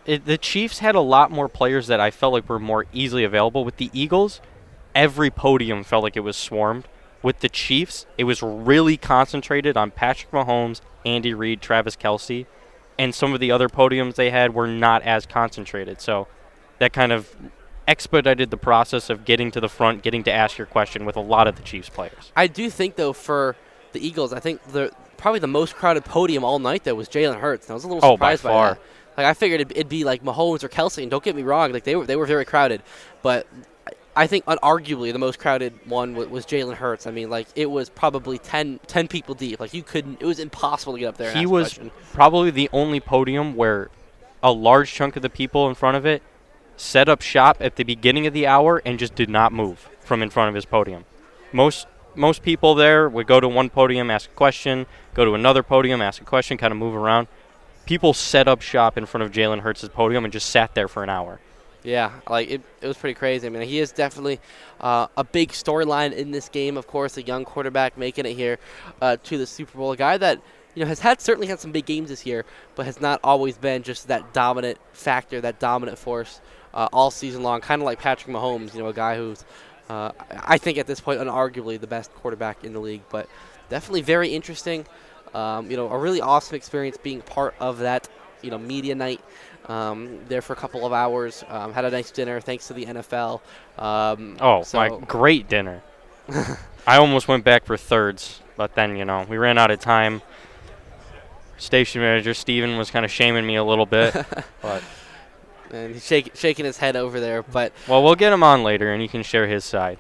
it, 0.07 0.25
the 0.25 0.38
Chiefs 0.38 0.81
had 0.81 0.95
a 0.95 1.00
lot 1.00 1.31
more 1.31 1.49
players 1.49 1.87
that 1.87 2.00
I 2.00 2.11
felt 2.11 2.33
like 2.33 2.49
were 2.49 2.59
more 2.59 2.87
easily 2.92 3.25
available. 3.25 3.64
With 3.64 3.76
the 3.76 3.90
Eagles, 3.92 4.40
every 4.95 5.31
podium 5.31 5.85
felt 5.85 6.02
like 6.02 6.16
it 6.16 6.21
was 6.21 6.37
swarmed. 6.37 6.88
With 7.23 7.40
the 7.40 7.49
Chiefs, 7.49 8.07
it 8.19 8.25
was 8.25 8.42
really 8.42 8.97
concentrated 8.97 9.76
on 9.76 9.92
Patrick 9.92 10.33
Mahomes, 10.33 10.81
Andy 11.07 11.33
Reid, 11.33 11.61
Travis 11.61 11.95
Kelce, 11.95 12.47
and 12.99 13.15
some 13.15 13.33
of 13.33 13.41
the 13.41 13.51
other 13.51 13.69
podiums 13.69 14.15
they 14.15 14.31
had 14.31 14.55
were 14.55 14.67
not 14.67 15.03
as 15.03 15.27
concentrated. 15.27 16.01
So 16.01 16.29
that 16.79 16.93
kind 16.93 17.13
of 17.13 17.35
expedited 17.89 18.51
the 18.51 18.57
process 18.57 19.11
of 19.11 19.25
getting 19.25 19.51
to 19.51 19.61
the 19.61 19.69
front, 19.69 20.03
getting 20.03 20.23
to 20.25 20.33
ask 20.33 20.59
your 20.59 20.67
question 20.67 21.05
with 21.05 21.17
a 21.17 21.21
lot 21.21 21.47
of 21.49 21.57
the 21.57 21.63
Chiefs 21.63 21.89
players. 21.89 22.33
I 22.37 22.47
do 22.47 22.71
think 22.71 22.97
though 22.97 23.13
for 23.13 23.57
the 23.93 24.07
Eagles, 24.07 24.33
I 24.33 24.41
think 24.41 24.63
the 24.69 24.93
probably 25.17 25.41
the 25.41 25.47
most 25.47 25.75
crowded 25.75 26.05
podium 26.05 26.45
all 26.45 26.59
night 26.59 26.85
though 26.85 26.95
was 26.95 27.09
Jalen 27.09 27.41
Hurts. 27.41 27.67
And 27.67 27.73
I 27.73 27.75
was 27.75 27.85
a 27.85 27.89
little 27.89 28.05
Oh, 28.05 28.15
surprised 28.15 28.43
by, 28.45 28.71
that. 28.71 28.81
Like 29.17 29.27
I 29.27 29.35
figured 29.35 29.61
it'd, 29.61 29.73
it'd 29.73 29.89
be 29.89 30.05
like 30.05 30.23
Mahomes 30.25 30.65
or 30.65 30.69
Kelce, 30.69 31.03
and 31.03 31.11
don't 31.11 31.23
get 31.23 31.37
me 31.37 31.43
wrong, 31.43 31.73
like 31.73 31.85
they 31.85 31.97
were 31.97 32.07
they 32.07 32.17
were 32.17 32.27
very 32.27 32.45
crowded, 32.45 32.83
but 33.23 33.47
I 34.14 34.26
think 34.26 34.45
unarguably 34.45 35.12
the 35.12 35.19
most 35.19 35.38
crowded 35.38 35.73
one 35.87 36.14
was, 36.14 36.28
was 36.28 36.47
Jalen 36.47 36.75
Hurts. 36.75 37.07
I 37.07 37.11
mean, 37.11 37.31
like 37.31 37.49
it 37.54 37.71
was 37.71 37.88
probably 37.88 38.38
10, 38.38 38.81
10 38.87 39.09
people 39.09 39.35
deep. 39.35 39.59
Like 39.59 39.73
you 39.73 39.83
couldn't. 39.83 40.21
It 40.21 40.26
was 40.26 40.38
impossible 40.38 40.95
to 40.95 40.99
get 40.99 41.07
up 41.07 41.16
there. 41.16 41.31
And 41.31 41.38
he 41.38 41.45
ask 41.45 41.50
was 41.50 41.81
probably 42.12 42.50
the 42.50 42.69
only 42.73 43.00
podium 43.00 43.54
where 43.54 43.90
a 44.42 44.52
large 44.52 44.92
chunk 44.92 45.16
of 45.16 45.23
the 45.23 45.31
people 45.31 45.69
in 45.69 45.75
front 45.75 45.97
of 45.97 46.04
it 46.04 46.23
set 46.76 47.09
up 47.09 47.23
shop 47.23 47.57
at 47.61 47.76
the 47.76 47.85
beginning 47.85 48.26
of 48.26 48.35
the 48.35 48.47
hour 48.47 48.83
and 48.85 48.99
just 48.99 49.14
did 49.14 49.31
not 49.31 49.52
move 49.52 49.88
from 50.00 50.23
in 50.23 50.31
front 50.31 50.49
of 50.49 50.54
his 50.54 50.64
podium. 50.64 51.04
Most 51.52 51.87
most 52.14 52.42
people 52.42 52.75
there 52.75 53.09
would 53.09 53.26
go 53.26 53.40
to 53.40 53.49
one 53.49 53.71
podium, 53.71 54.11
ask 54.11 54.31
a 54.31 54.35
question, 54.35 54.87
go 55.14 55.25
to 55.25 55.35
another 55.35 55.62
podium, 55.62 56.02
ask 56.02 56.21
a 56.21 56.25
question, 56.25 56.59
kind 56.59 56.73
of 56.73 56.78
move 56.78 56.95
around. 56.95 57.28
People 57.87 58.12
set 58.12 58.47
up 58.47 58.61
shop 58.61 58.99
in 58.99 59.07
front 59.07 59.25
of 59.25 59.33
Jalen 59.33 59.61
Hurts' 59.61 59.88
podium 59.88 60.25
and 60.25 60.33
just 60.33 60.50
sat 60.50 60.75
there 60.75 60.88
for 60.88 61.02
an 61.02 61.09
hour. 61.09 61.40
Yeah, 61.85 62.12
like 62.29 62.49
it, 62.51 62.61
it 62.81 62.87
was 62.87 62.97
pretty 62.97 63.15
crazy. 63.15 63.47
I 63.47 63.51
mean, 63.51 63.62
he 63.62 63.81
is 63.81 63.91
definitely 63.91 64.41
uh, 64.81 65.09
a 65.17 65.25
big 65.25 65.51
storyline 65.51 66.12
in 66.12 66.31
this 66.31 66.49
game. 66.49 66.77
Of 66.77 66.87
course, 66.87 67.17
a 67.17 67.23
young 67.23 67.45
quarterback 67.45 67.99
making 67.99 68.25
it 68.27 68.35
here 68.35 68.59
uh, 69.01 69.17
to 69.25 69.39
the 69.39 69.47
Super 69.47 69.79
Bowl. 69.79 69.91
A 69.93 69.97
guy 69.97 70.17
that 70.17 70.41
you 70.75 70.85
know 70.85 70.89
has 70.89 71.01
had 71.01 71.21
certainly 71.21 71.49
had 71.49 71.59
some 71.59 71.73
big 71.73 71.85
games 71.85 72.09
this 72.09 72.25
year, 72.25 72.45
but 72.77 72.87
has 72.87 73.01
not 73.01 73.19
always 73.25 73.59
been 73.59 73.83
just 73.83 74.09
that 74.09 74.33
dominant 74.33 74.79
factor, 74.93 75.41
that 75.41 75.59
dominant 75.59 75.99
force 75.99 76.41
uh, 76.73 76.89
all 76.93 77.11
season 77.11 77.43
long. 77.43 77.61
Kind 77.61 77.83
of 77.83 77.87
like 77.87 77.99
Patrick 77.99 78.33
Mahomes, 78.33 78.75
you 78.75 78.81
know, 78.81 78.89
a 78.89 78.95
guy 78.95 79.17
who's 79.17 79.45
uh, 79.91 80.12
I 80.31 80.59
think 80.59 80.79
at 80.79 80.87
this 80.87 81.01
point 81.01 81.21
unarguably 81.21 81.81
the 81.81 81.87
best 81.87 82.15
quarterback 82.15 82.65
in 82.65 82.73
the 82.73 82.81
league, 82.81 83.03
but 83.11 83.29
definitely 83.69 84.03
very 84.03 84.29
interesting. 84.29 84.87
Um, 85.35 85.71
you 85.71 85.77
know, 85.77 85.89
a 85.89 85.99
really 85.99 86.21
awesome 86.21 86.57
experience 86.57 86.97
being 86.97 87.23
part 87.23 87.55
of 87.59 87.79
that. 87.79 88.09
You 88.43 88.51
know, 88.51 88.59
media 88.59 88.95
night 88.95 89.21
um, 89.66 90.19
there 90.28 90.42
for 90.42 90.52
a 90.52 90.57
couple 90.57 90.87
of 90.87 90.92
hours. 90.92 91.45
Um, 91.49 91.73
had 91.73 91.85
a 91.85 91.90
nice 91.90 92.11
dinner 92.11 92.40
thanks 92.40 92.69
to 92.69 92.75
the 92.75 92.87
NFL. 92.87 93.40
Um, 93.78 94.37
Oh, 94.40 94.62
so 94.62 94.78
my 94.78 94.88
great 95.07 95.49
dinner. 95.49 95.83
I 96.87 96.97
almost 96.97 97.28
went 97.28 97.45
back 97.45 97.64
for 97.64 97.76
thirds, 97.76 98.40
but 98.57 98.75
then, 98.75 98.97
you 98.97 99.04
know, 99.04 99.25
we 99.28 99.38
ran 99.38 99.59
out 99.59 99.71
of 99.71 99.81
time. 99.81 100.23
Station 101.59 102.00
manager 102.00 102.35
Steven 102.35 102.76
was 102.76 102.90
kind 102.90 103.04
of 103.04 103.11
shaming 103.11 103.47
me 103.47 103.54
a 103.57 103.64
little 103.64 103.87
bit. 103.87 104.14
but 104.62 104.83
and 105.71 105.95
he's 105.95 106.04
shake, 106.07 106.33
shaking 106.35 106.64
his 106.64 106.76
head 106.76 106.97
over 106.97 107.21
there, 107.21 107.42
but 107.42 107.73
well, 107.88 108.02
we'll 108.02 108.14
get 108.14 108.33
him 108.33 108.42
on 108.42 108.62
later 108.62 108.92
and 108.92 109.00
he 109.00 109.09
can 109.09 109.23
share 109.23 109.47
his 109.47 109.64
side. 109.64 109.97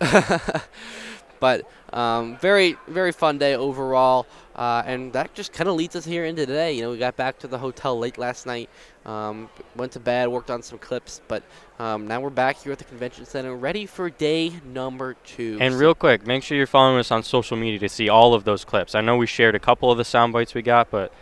but 1.40 1.66
um, 1.92 2.36
very 2.38 2.76
very 2.88 3.12
fun 3.12 3.38
day 3.38 3.54
overall, 3.54 4.26
uh, 4.56 4.82
and 4.86 5.12
that 5.12 5.34
just 5.34 5.52
kind 5.52 5.68
of 5.68 5.76
leads 5.76 5.94
us 5.94 6.04
here 6.04 6.24
into 6.24 6.46
today. 6.46 6.72
You 6.72 6.82
know, 6.82 6.90
we 6.90 6.98
got 6.98 7.16
back 7.16 7.38
to 7.40 7.46
the 7.46 7.58
hotel 7.58 7.98
late 7.98 8.18
last 8.18 8.46
night, 8.46 8.68
um, 9.04 9.48
went 9.76 9.92
to 9.92 10.00
bed, 10.00 10.28
worked 10.28 10.50
on 10.50 10.62
some 10.62 10.78
clips, 10.78 11.20
but 11.28 11.42
um, 11.78 12.06
now 12.06 12.20
we're 12.20 12.30
back 12.30 12.62
here 12.62 12.72
at 12.72 12.78
the 12.78 12.84
convention 12.84 13.24
center, 13.26 13.54
ready 13.54 13.86
for 13.86 14.10
day 14.10 14.52
number 14.64 15.14
two. 15.24 15.58
And 15.60 15.74
real 15.74 15.94
quick, 15.94 16.26
make 16.26 16.42
sure 16.42 16.56
you're 16.56 16.66
following 16.66 16.98
us 16.98 17.10
on 17.10 17.22
social 17.22 17.56
media 17.56 17.78
to 17.80 17.88
see 17.88 18.08
all 18.08 18.34
of 18.34 18.44
those 18.44 18.64
clips. 18.64 18.94
I 18.94 19.00
know 19.00 19.16
we 19.16 19.26
shared 19.26 19.54
a 19.54 19.60
couple 19.60 19.90
of 19.90 19.98
the 19.98 20.04
sound 20.04 20.32
bites 20.32 20.54
we 20.54 20.62
got, 20.62 20.90
but 20.90 21.12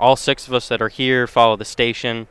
all 0.00 0.16
six 0.16 0.46
of 0.46 0.54
us 0.54 0.68
that 0.68 0.82
are 0.82 0.88
here 0.88 1.26
follow 1.26 1.56
the 1.56 1.64
station. 1.64 2.28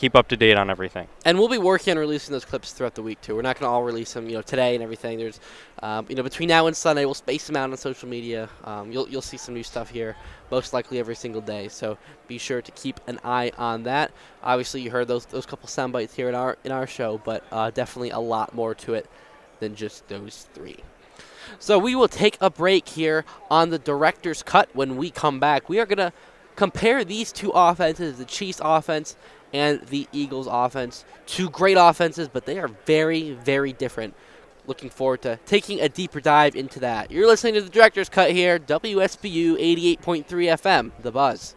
Keep 0.00 0.16
up 0.16 0.28
to 0.28 0.36
date 0.38 0.56
on 0.56 0.70
everything. 0.70 1.08
and 1.26 1.38
we'll 1.38 1.50
be 1.50 1.58
working 1.58 1.90
on 1.92 1.98
releasing 1.98 2.32
those 2.32 2.46
clips 2.46 2.72
throughout 2.72 2.94
the 2.94 3.02
week 3.02 3.20
too. 3.20 3.36
We're 3.36 3.42
not 3.42 3.60
going 3.60 3.68
to 3.68 3.70
all 3.70 3.82
release 3.82 4.14
them, 4.14 4.30
you 4.30 4.34
know, 4.34 4.40
today 4.40 4.74
and 4.74 4.82
everything. 4.82 5.18
There's, 5.18 5.38
um, 5.82 6.06
you 6.08 6.14
know, 6.14 6.22
between 6.22 6.48
now 6.48 6.66
and 6.68 6.74
Sunday, 6.74 7.04
we'll 7.04 7.12
space 7.12 7.46
them 7.46 7.54
out 7.54 7.70
on 7.70 7.76
social 7.76 8.08
media. 8.08 8.48
Um, 8.64 8.90
you'll 8.90 9.06
you'll 9.10 9.20
see 9.20 9.36
some 9.36 9.52
new 9.52 9.62
stuff 9.62 9.90
here, 9.90 10.16
most 10.50 10.72
likely 10.72 10.98
every 10.98 11.14
single 11.14 11.42
day. 11.42 11.68
So 11.68 11.98
be 12.28 12.38
sure 12.38 12.62
to 12.62 12.72
keep 12.72 12.98
an 13.08 13.20
eye 13.24 13.52
on 13.58 13.82
that. 13.82 14.10
Obviously, 14.42 14.80
you 14.80 14.90
heard 14.90 15.06
those 15.06 15.26
those 15.26 15.44
couple 15.44 15.68
sound 15.68 15.92
bites 15.92 16.14
here 16.14 16.30
in 16.30 16.34
our 16.34 16.56
in 16.64 16.72
our 16.72 16.86
show, 16.86 17.20
but 17.22 17.44
uh, 17.52 17.70
definitely 17.70 18.08
a 18.08 18.20
lot 18.20 18.54
more 18.54 18.74
to 18.76 18.94
it 18.94 19.06
than 19.58 19.74
just 19.74 20.08
those 20.08 20.46
three. 20.54 20.78
So 21.58 21.78
we 21.78 21.94
will 21.94 22.08
take 22.08 22.38
a 22.40 22.48
break 22.48 22.88
here 22.88 23.26
on 23.50 23.68
the 23.68 23.78
director's 23.78 24.42
cut. 24.42 24.70
When 24.72 24.96
we 24.96 25.10
come 25.10 25.38
back, 25.38 25.68
we 25.68 25.78
are 25.78 25.84
going 25.84 25.98
to 25.98 26.14
compare 26.56 27.04
these 27.04 27.32
two 27.32 27.50
offenses, 27.54 28.18
the 28.18 28.24
Chiefs 28.24 28.60
offense 28.64 29.16
and 29.52 29.80
the 29.86 30.08
Eagles 30.12 30.48
offense. 30.50 31.04
Two 31.26 31.50
great 31.50 31.76
offenses, 31.78 32.28
but 32.28 32.46
they 32.46 32.58
are 32.58 32.68
very, 32.86 33.32
very 33.32 33.72
different. 33.72 34.14
Looking 34.66 34.90
forward 34.90 35.22
to 35.22 35.38
taking 35.46 35.80
a 35.80 35.88
deeper 35.88 36.20
dive 36.20 36.54
into 36.54 36.80
that. 36.80 37.10
You're 37.10 37.26
listening 37.26 37.54
to 37.54 37.62
the 37.62 37.70
director's 37.70 38.08
cut 38.08 38.30
here, 38.30 38.58
WSBU 38.58 39.58
88.3 39.98 40.24
FM, 40.26 40.92
The 41.02 41.10
Buzz. 41.10 41.56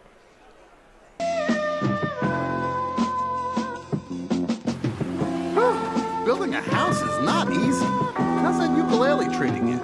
Building 6.25 6.55
a 6.55 6.61
house 6.61 7.01
is 7.01 7.25
not 7.25 7.51
easy. 7.51 7.85
How's 8.15 8.57
that 8.57 8.75
ukulele 8.77 9.25
treating 9.35 9.67
you? 9.67 9.77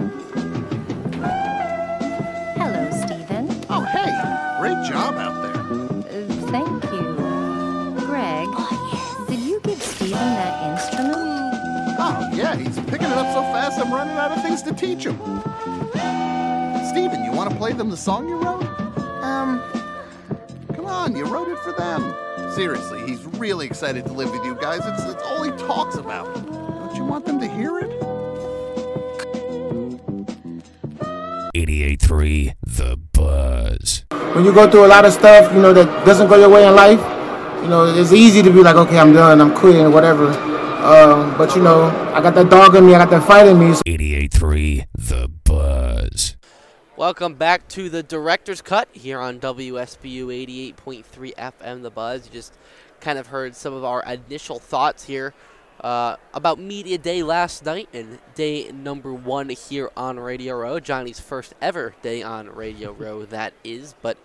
Hello, 2.56 2.90
Stephen. 2.92 3.50
Oh, 3.70 3.82
hey, 3.82 4.10
great 4.60 4.90
job 4.90 5.16
out 5.16 5.39
he's 12.70 12.84
picking 12.86 13.08
it 13.08 13.18
up 13.18 13.34
so 13.34 13.42
fast 13.42 13.80
I'm 13.80 13.92
running 13.92 14.18
out 14.18 14.32
of 14.32 14.42
things 14.44 14.62
to 14.64 14.74
teach 14.74 15.06
him. 15.06 15.18
Steven, 16.90 17.24
you 17.24 17.32
want 17.32 17.50
to 17.52 17.56
play 17.58 17.74
them 17.74 17.90
the 17.90 17.98
song 17.98 18.28
you 18.28 18.36
wrote? 18.36 18.64
Um, 19.24 19.62
Come 20.76 20.86
on, 20.86 21.16
you 21.16 21.26
wrote 21.26 21.50
it 21.50 21.60
for 21.60 21.72
them. 21.72 22.14
Seriously, 22.54 23.06
he's 23.06 23.24
really 23.40 23.66
excited 23.66 24.06
to 24.06 24.14
live 24.14 24.32
with 24.32 24.44
you 24.46 24.56
guys. 24.56 24.82
It's, 24.86 25.04
it's 25.04 25.24
all 25.24 25.44
he 25.44 25.52
talks 25.52 25.96
about. 25.96 26.34
Don't 26.34 26.96
you 26.96 27.04
want 27.04 27.26
them 27.26 27.40
to 27.40 27.48
hear 27.48 27.80
it? 27.80 27.90
88.3 31.56 32.54
The 32.64 32.98
Buzz. 33.14 34.06
when 34.10 34.46
you 34.46 34.54
go 34.54 34.70
through 34.70 34.86
a 34.86 34.88
lot 34.88 35.06
of 35.06 35.14
stuff, 35.14 35.54
you 35.54 35.62
know, 35.62 35.74
that 35.74 36.06
doesn't 36.06 36.28
go 36.28 36.38
your 36.38 36.50
way 36.50 36.68
in 36.68 36.76
life, 36.76 37.00
you 37.64 37.68
know, 37.70 37.86
it's 37.86 38.14
easy 38.14 38.42
to 38.42 38.52
be 38.52 38.62
like, 38.62 38.76
okay, 38.76 38.98
I'm 38.98 39.14
done, 39.14 39.42
I'm 39.42 39.54
quitting, 39.54 39.92
whatever. 39.92 40.49
Um, 40.80 41.38
but 41.38 41.54
you 41.58 41.62
know, 41.62 41.88
I 42.14 42.22
got 42.22 42.36
that 42.36 42.50
dog 42.50 42.74
in 42.74 42.86
me, 42.86 42.96
I 42.96 43.00
got 43.00 43.10
that 43.10 43.28
fight 43.28 43.48
in 43.48 43.60
me. 43.60 43.74
88.3 43.86 44.86
The 44.98 45.28
Buzz. 45.44 46.38
Welcome 46.96 47.34
back 47.34 47.68
to 47.70 47.90
the 47.90 48.02
director's 48.02 48.62
cut 48.62 48.88
here 48.94 49.20
on 49.20 49.42
WSBU 49.42 50.74
88.3 50.74 51.36
FM 51.36 51.82
The 51.82 51.90
Buzz. 51.90 52.28
You 52.28 52.32
just 52.32 52.54
kind 53.02 53.20
of 53.20 53.28
heard 53.28 53.58
some 53.58 53.74
of 53.74 53.84
our 53.84 54.02
initial 54.04 54.58
thoughts 54.58 55.04
here 55.04 55.34
uh, 55.82 56.16
about 56.34 56.60
Media 56.60 56.98
Day 56.98 57.24
last 57.24 57.66
night 57.66 57.90
and 57.94 58.18
day 58.36 58.72
number 58.72 59.14
one 59.14 59.50
here 59.50 59.92
on 59.98 60.18
Radio 60.18 60.56
Row. 60.56 60.80
Johnny's 60.80 61.20
first 61.20 61.54
ever 61.62 61.94
day 62.02 62.24
on 62.24 62.48
Radio 62.48 62.94
Row, 62.94 63.26
that 63.26 63.54
is. 63.66 63.96
But 64.02 64.18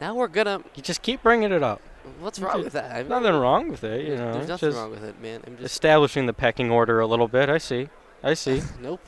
now 0.00 0.14
we're 0.14 0.28
going 0.28 0.46
to. 0.46 0.64
You 0.76 0.82
just 0.82 1.02
keep 1.02 1.24
bringing 1.24 1.50
it 1.50 1.64
up. 1.64 1.82
What's 2.20 2.38
wrong 2.38 2.62
with 2.64 2.72
that? 2.74 2.90
I 2.92 2.98
mean, 3.00 3.08
Nothing 3.08 3.34
wrong 3.34 3.68
with 3.70 3.84
it, 3.84 4.02
you 4.02 4.16
there's- 4.16 4.20
know. 4.20 4.32
There's 4.32 4.48
nothing 4.48 4.68
just 4.70 4.78
wrong 4.78 4.90
with 4.90 5.04
it, 5.04 5.20
man. 5.20 5.42
I'm 5.46 5.56
just. 5.56 5.66
Establishing 5.66 6.26
the 6.26 6.32
pecking 6.32 6.70
order 6.70 7.00
a 7.00 7.06
little 7.06 7.28
bit. 7.28 7.48
I 7.48 7.58
see. 7.58 7.88
I 8.22 8.34
see. 8.34 8.62
Nope. 8.80 9.04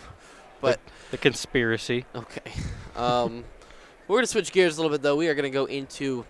But. 0.60 0.78
The 1.10 1.18
conspiracy. 1.18 2.04
Okay. 2.14 2.40
Um, 2.96 3.44
we're 4.08 4.16
going 4.16 4.24
to 4.24 4.30
switch 4.30 4.52
gears 4.52 4.76
a 4.76 4.82
little 4.82 4.94
bit, 4.94 5.00
though. 5.00 5.16
We 5.16 5.28
are 5.28 5.34
going 5.34 5.44
to 5.50 5.56
go 5.56 5.64
into 5.64 6.26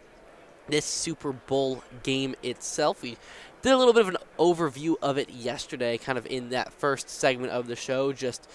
this 0.68 0.84
Super 0.84 1.32
Bowl 1.32 1.82
game 2.04 2.36
itself. 2.44 3.02
We 3.02 3.16
did 3.62 3.72
a 3.72 3.76
little 3.76 3.94
bit 3.94 4.02
of 4.02 4.08
an 4.10 4.18
overview 4.38 4.94
of 5.02 5.18
it 5.18 5.30
yesterday, 5.30 5.96
kind 5.98 6.16
of 6.18 6.26
in 6.26 6.50
that 6.50 6.72
first 6.74 7.08
segment 7.08 7.50
of 7.52 7.66
the 7.66 7.74
show, 7.74 8.12
just 8.12 8.48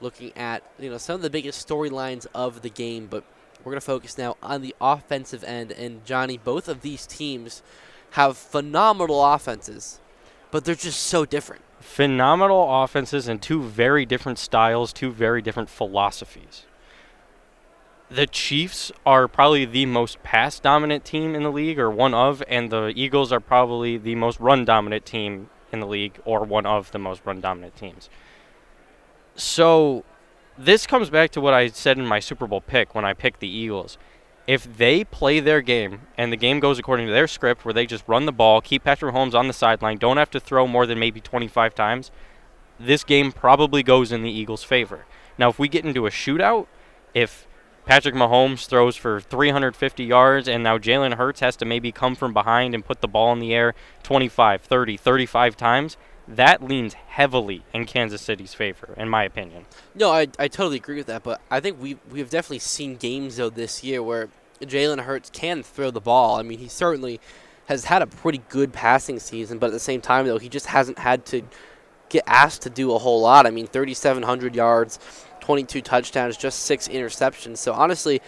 looking 0.00 0.32
at 0.36 0.62
you 0.78 0.90
know 0.90 0.98
some 0.98 1.14
of 1.14 1.22
the 1.22 1.30
biggest 1.30 1.66
storylines 1.66 2.26
of 2.34 2.60
the 2.60 2.68
game. 2.68 3.06
But 3.06 3.24
we're 3.64 3.72
going 3.72 3.80
to 3.80 3.86
focus 3.86 4.18
now 4.18 4.36
on 4.42 4.62
the 4.62 4.74
offensive 4.80 5.42
end. 5.42 5.72
And 5.72 6.04
Johnny, 6.04 6.38
both 6.38 6.68
of 6.68 6.82
these 6.82 7.06
teams 7.06 7.62
have 8.10 8.36
phenomenal 8.36 9.24
offenses, 9.24 10.00
but 10.50 10.64
they're 10.64 10.74
just 10.74 11.02
so 11.02 11.24
different. 11.24 11.62
Phenomenal 11.80 12.82
offenses 12.82 13.26
and 13.26 13.40
two 13.40 13.62
very 13.62 14.06
different 14.06 14.38
styles, 14.38 14.92
two 14.92 15.10
very 15.10 15.42
different 15.42 15.68
philosophies. 15.68 16.64
The 18.10 18.26
Chiefs 18.26 18.92
are 19.04 19.26
probably 19.26 19.64
the 19.64 19.86
most 19.86 20.22
pass 20.22 20.60
dominant 20.60 21.04
team 21.04 21.34
in 21.34 21.42
the 21.42 21.50
league, 21.50 21.78
or 21.78 21.90
one 21.90 22.14
of, 22.14 22.42
and 22.48 22.70
the 22.70 22.92
Eagles 22.94 23.32
are 23.32 23.40
probably 23.40 23.96
the 23.96 24.14
most 24.14 24.38
run 24.38 24.64
dominant 24.64 25.04
team 25.06 25.48
in 25.72 25.80
the 25.80 25.86
league, 25.86 26.20
or 26.24 26.44
one 26.44 26.66
of 26.66 26.92
the 26.92 26.98
most 26.98 27.22
run 27.24 27.40
dominant 27.40 27.76
teams. 27.76 28.08
So, 29.34 30.04
this 30.56 30.86
comes 30.86 31.10
back 31.10 31.30
to 31.30 31.40
what 31.40 31.54
I 31.54 31.68
said 31.68 31.98
in 31.98 32.06
my 32.06 32.20
Super 32.20 32.46
Bowl 32.46 32.60
pick 32.60 32.94
when 32.94 33.04
I 33.04 33.12
picked 33.12 33.40
the 33.40 33.48
Eagles. 33.48 33.98
If 34.46 34.76
they 34.76 35.04
play 35.04 35.40
their 35.40 35.62
game 35.62 36.02
and 36.18 36.30
the 36.32 36.36
game 36.36 36.60
goes 36.60 36.78
according 36.78 37.06
to 37.06 37.12
their 37.12 37.26
script, 37.26 37.64
where 37.64 37.72
they 37.72 37.86
just 37.86 38.06
run 38.06 38.26
the 38.26 38.32
ball, 38.32 38.60
keep 38.60 38.84
Patrick 38.84 39.14
Mahomes 39.14 39.34
on 39.34 39.48
the 39.48 39.54
sideline, 39.54 39.96
don't 39.96 40.18
have 40.18 40.30
to 40.30 40.40
throw 40.40 40.66
more 40.66 40.86
than 40.86 40.98
maybe 40.98 41.20
25 41.20 41.74
times, 41.74 42.10
this 42.78 43.04
game 43.04 43.32
probably 43.32 43.82
goes 43.82 44.12
in 44.12 44.22
the 44.22 44.30
Eagles' 44.30 44.62
favor. 44.62 45.06
Now, 45.38 45.48
if 45.48 45.58
we 45.58 45.68
get 45.68 45.84
into 45.84 46.06
a 46.06 46.10
shootout, 46.10 46.66
if 47.14 47.46
Patrick 47.86 48.14
Mahomes 48.14 48.66
throws 48.66 48.96
for 48.96 49.20
350 49.20 50.04
yards 50.04 50.48
and 50.48 50.62
now 50.62 50.78
Jalen 50.78 51.14
Hurts 51.14 51.40
has 51.40 51.56
to 51.56 51.64
maybe 51.64 51.92
come 51.92 52.14
from 52.14 52.32
behind 52.32 52.74
and 52.74 52.84
put 52.84 53.00
the 53.00 53.08
ball 53.08 53.32
in 53.32 53.40
the 53.40 53.54
air 53.54 53.74
25, 54.02 54.62
30, 54.62 54.96
35 54.96 55.56
times, 55.56 55.96
that 56.26 56.62
leans 56.62 56.94
heavily 56.94 57.64
in 57.72 57.84
Kansas 57.84 58.22
City's 58.22 58.54
favor, 58.54 58.94
in 58.96 59.08
my 59.08 59.24
opinion. 59.24 59.66
No, 59.94 60.10
I, 60.10 60.28
I 60.38 60.48
totally 60.48 60.76
agree 60.76 60.96
with 60.96 61.06
that, 61.06 61.22
but 61.22 61.40
I 61.50 61.60
think 61.60 61.80
we 61.80 61.98
we've 62.10 62.30
definitely 62.30 62.60
seen 62.60 62.96
games 62.96 63.36
though 63.36 63.50
this 63.50 63.84
year 63.84 64.02
where 64.02 64.28
Jalen 64.60 65.00
Hurts 65.00 65.30
can 65.30 65.62
throw 65.62 65.90
the 65.90 66.00
ball. 66.00 66.36
I 66.36 66.42
mean, 66.42 66.58
he 66.58 66.68
certainly 66.68 67.20
has 67.66 67.86
had 67.86 68.02
a 68.02 68.06
pretty 68.06 68.42
good 68.48 68.72
passing 68.72 69.18
season, 69.18 69.58
but 69.58 69.66
at 69.66 69.72
the 69.72 69.80
same 69.80 70.00
time 70.00 70.26
though, 70.26 70.38
he 70.38 70.48
just 70.48 70.66
hasn't 70.66 70.98
had 70.98 71.24
to 71.26 71.42
get 72.08 72.24
asked 72.26 72.62
to 72.62 72.70
do 72.70 72.94
a 72.94 72.98
whole 72.98 73.20
lot. 73.20 73.46
I 73.46 73.50
mean, 73.50 73.66
3,700 73.66 74.54
yards, 74.54 74.98
22 75.40 75.82
touchdowns, 75.82 76.36
just 76.36 76.60
six 76.60 76.88
interceptions. 76.88 77.58
So 77.58 77.72
honestly, 77.72 78.20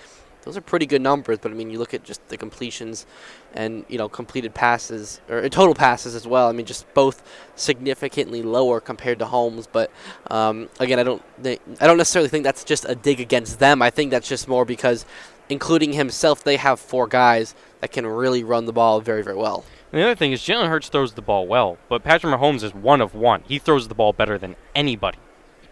those 0.47 0.57
are 0.57 0.63
pretty 0.63 0.87
good 0.87 1.03
numbers. 1.03 1.39
But 1.39 1.51
I 1.51 1.55
mean, 1.55 1.71
you 1.71 1.79
look 1.79 1.93
at 1.93 2.05
just 2.05 2.27
the 2.29 2.39
completions 2.39 3.05
and 3.53 3.85
you 3.89 3.99
know 3.99 4.09
completed 4.09 4.55
passes 4.55 5.21
or 5.29 5.39
uh, 5.39 5.49
total 5.49 5.75
passes 5.75 6.15
as 6.15 6.27
well. 6.27 6.49
I 6.49 6.53
mean, 6.53 6.65
just 6.65 6.93
both 6.95 7.23
significantly 7.57 8.43
lower 8.43 8.81
compared 8.81 9.19
to 9.19 9.27
Holmes. 9.27 9.67
But 9.67 9.91
um, 10.31 10.71
again, 10.81 10.99
I 10.99 11.03
don't 11.03 11.23
they, 11.43 11.59
I 11.81 11.87
don't 11.87 11.99
necessarily 11.99 12.31
think 12.31 12.45
that's 12.45 12.65
just 12.65 12.87
a 12.89 12.95
dig 12.95 13.21
against 13.21 13.59
them. 13.59 13.83
I 13.83 13.91
think 13.91 14.13
that's 14.13 14.29
just 14.29 14.49
more 14.49 14.65
because, 14.65 15.05
including 15.51 15.93
himself, 15.93 16.45
they 16.45 16.57
have 16.57 16.79
four 16.79 17.09
guys 17.09 17.55
that 17.81 17.91
can 17.91 18.07
really 18.07 18.45
run 18.45 18.65
the 18.65 18.73
ball 18.73 19.01
very 19.01 19.23
very 19.23 19.37
well. 19.37 19.65
And 19.93 20.01
the 20.01 20.05
other 20.05 20.15
thing 20.15 20.33
is 20.33 20.41
Jalen 20.41 20.69
Hurts 20.69 20.89
throws 20.89 21.15
the 21.15 21.23
ball 21.23 21.47
well, 21.47 21.77
but 21.89 22.05
Patrick 22.05 22.33
Mahomes 22.33 22.63
is 22.63 22.75
one 22.75 23.01
of 23.01 23.15
one. 23.15 23.43
He 23.49 23.59
throws 23.59 23.89
the 23.89 23.95
ball 23.95 24.13
better 24.13 24.39
than 24.39 24.55
anybody, 24.77 25.19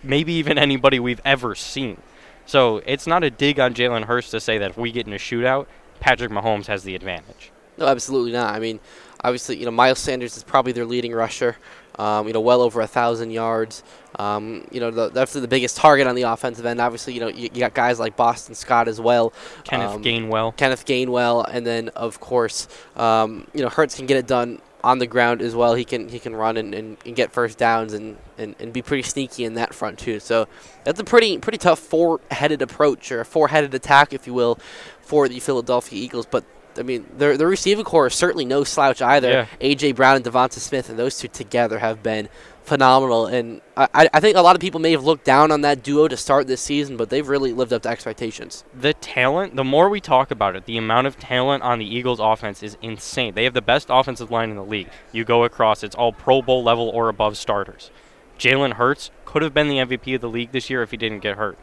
maybe 0.02 0.32
even 0.32 0.58
anybody 0.58 0.98
we've 0.98 1.22
ever 1.24 1.54
seen. 1.54 1.98
So 2.46 2.78
it's 2.86 3.06
not 3.06 3.24
a 3.24 3.30
dig 3.30 3.58
on 3.58 3.74
Jalen 3.74 4.04
Hurts 4.04 4.30
to 4.30 4.40
say 4.40 4.58
that 4.58 4.70
if 4.70 4.78
we 4.78 4.92
get 4.92 5.06
in 5.06 5.12
a 5.12 5.16
shootout, 5.16 5.66
Patrick 6.00 6.30
Mahomes 6.30 6.66
has 6.66 6.82
the 6.82 6.94
advantage. 6.94 7.50
No, 7.78 7.86
absolutely 7.86 8.32
not. 8.32 8.54
I 8.54 8.58
mean, 8.58 8.80
obviously, 9.22 9.56
you 9.56 9.64
know, 9.64 9.70
Miles 9.70 9.98
Sanders 9.98 10.36
is 10.36 10.44
probably 10.44 10.72
their 10.72 10.84
leading 10.84 11.12
rusher. 11.12 11.56
Um, 11.96 12.26
you 12.26 12.32
know, 12.32 12.40
well 12.40 12.60
over 12.60 12.80
a 12.80 12.88
thousand 12.88 13.30
yards. 13.30 13.84
Um, 14.18 14.66
you 14.72 14.80
know, 14.80 14.90
the, 14.90 15.10
definitely 15.10 15.42
the 15.42 15.48
biggest 15.48 15.76
target 15.76 16.08
on 16.08 16.16
the 16.16 16.22
offensive 16.22 16.66
end. 16.66 16.80
Obviously, 16.80 17.14
you 17.14 17.20
know, 17.20 17.28
you, 17.28 17.48
you 17.52 17.60
got 17.60 17.72
guys 17.72 18.00
like 18.00 18.16
Boston 18.16 18.56
Scott 18.56 18.88
as 18.88 19.00
well. 19.00 19.32
Kenneth 19.62 19.92
um, 19.92 20.02
Gainwell. 20.02 20.56
Kenneth 20.56 20.84
Gainwell, 20.86 21.48
and 21.48 21.64
then 21.64 21.90
of 21.90 22.18
course, 22.18 22.66
um, 22.96 23.46
you 23.54 23.62
know, 23.62 23.68
Hurts 23.68 23.94
can 23.94 24.06
get 24.06 24.16
it 24.16 24.26
done 24.26 24.60
on 24.84 24.98
the 24.98 25.06
ground 25.06 25.40
as 25.40 25.56
well. 25.56 25.74
He 25.74 25.84
can 25.84 26.08
he 26.10 26.18
can 26.18 26.36
run 26.36 26.58
and, 26.58 26.74
and, 26.74 26.98
and 27.06 27.16
get 27.16 27.32
first 27.32 27.56
downs 27.56 27.94
and, 27.94 28.18
and, 28.36 28.54
and 28.60 28.72
be 28.72 28.82
pretty 28.82 29.02
sneaky 29.02 29.44
in 29.44 29.54
that 29.54 29.74
front 29.74 29.98
too. 29.98 30.20
So 30.20 30.46
that's 30.84 31.00
a 31.00 31.04
pretty 31.04 31.38
pretty 31.38 31.58
tough 31.58 31.78
four 31.78 32.20
headed 32.30 32.60
approach 32.60 33.10
or 33.10 33.22
a 33.22 33.24
four 33.24 33.48
headed 33.48 33.74
attack, 33.74 34.12
if 34.12 34.26
you 34.26 34.34
will, 34.34 34.58
for 35.00 35.26
the 35.26 35.40
Philadelphia 35.40 35.98
Eagles. 35.98 36.26
But 36.26 36.44
I 36.78 36.82
mean, 36.82 37.06
their 37.16 37.38
the 37.38 37.46
receiving 37.46 37.84
corps 37.84 38.08
is 38.08 38.14
certainly 38.14 38.44
no 38.44 38.62
slouch 38.62 39.00
either. 39.00 39.30
Yeah. 39.30 39.46
AJ 39.60 39.96
Brown 39.96 40.16
and 40.16 40.24
DeVonta 40.24 40.58
Smith, 40.58 40.90
and 40.90 40.98
those 40.98 41.18
two 41.18 41.28
together 41.28 41.78
have 41.78 42.02
been 42.02 42.28
phenomenal. 42.64 43.26
And 43.26 43.60
I, 43.76 44.08
I 44.12 44.20
think 44.20 44.36
a 44.36 44.40
lot 44.42 44.56
of 44.56 44.60
people 44.60 44.80
may 44.80 44.90
have 44.92 45.04
looked 45.04 45.24
down 45.24 45.52
on 45.52 45.60
that 45.60 45.82
duo 45.82 46.08
to 46.08 46.16
start 46.16 46.46
this 46.46 46.60
season, 46.60 46.96
but 46.96 47.10
they've 47.10 47.28
really 47.28 47.52
lived 47.52 47.72
up 47.72 47.82
to 47.82 47.88
expectations. 47.88 48.64
The 48.74 48.94
talent, 48.94 49.54
the 49.54 49.64
more 49.64 49.88
we 49.88 50.00
talk 50.00 50.30
about 50.30 50.56
it, 50.56 50.64
the 50.64 50.78
amount 50.78 51.06
of 51.06 51.18
talent 51.18 51.62
on 51.62 51.78
the 51.78 51.86
Eagles 51.86 52.20
offense 52.20 52.62
is 52.62 52.76
insane. 52.82 53.34
They 53.34 53.44
have 53.44 53.54
the 53.54 53.62
best 53.62 53.88
offensive 53.90 54.30
line 54.30 54.50
in 54.50 54.56
the 54.56 54.64
league. 54.64 54.88
You 55.12 55.24
go 55.24 55.44
across, 55.44 55.84
it's 55.84 55.94
all 55.94 56.12
Pro 56.12 56.42
Bowl 56.42 56.62
level 56.62 56.88
or 56.88 57.08
above 57.08 57.36
starters. 57.36 57.90
Jalen 58.38 58.74
Hurts 58.74 59.10
could 59.24 59.42
have 59.42 59.54
been 59.54 59.68
the 59.68 59.76
MVP 59.76 60.14
of 60.14 60.20
the 60.20 60.28
league 60.28 60.52
this 60.52 60.70
year 60.70 60.82
if 60.82 60.90
he 60.90 60.96
didn't 60.96 61.20
get 61.20 61.36
hurt. 61.36 61.58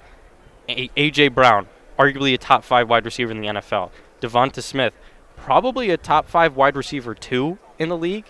AJ 0.69 1.33
Brown, 1.33 1.67
arguably 1.97 2.33
a 2.33 2.37
top 2.37 2.63
five 2.63 2.89
wide 2.89 3.05
receiver 3.05 3.31
in 3.31 3.41
the 3.41 3.47
NFL. 3.47 3.91
DeVonta 4.21 4.61
Smith, 4.61 4.93
probably 5.35 5.89
a 5.89 5.97
top 5.97 6.27
five 6.27 6.55
wide 6.55 6.75
receiver 6.75 7.15
too 7.15 7.57
in 7.79 7.89
the 7.89 7.97
league. 7.97 8.25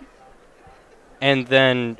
And 1.19 1.47
then 1.47 1.97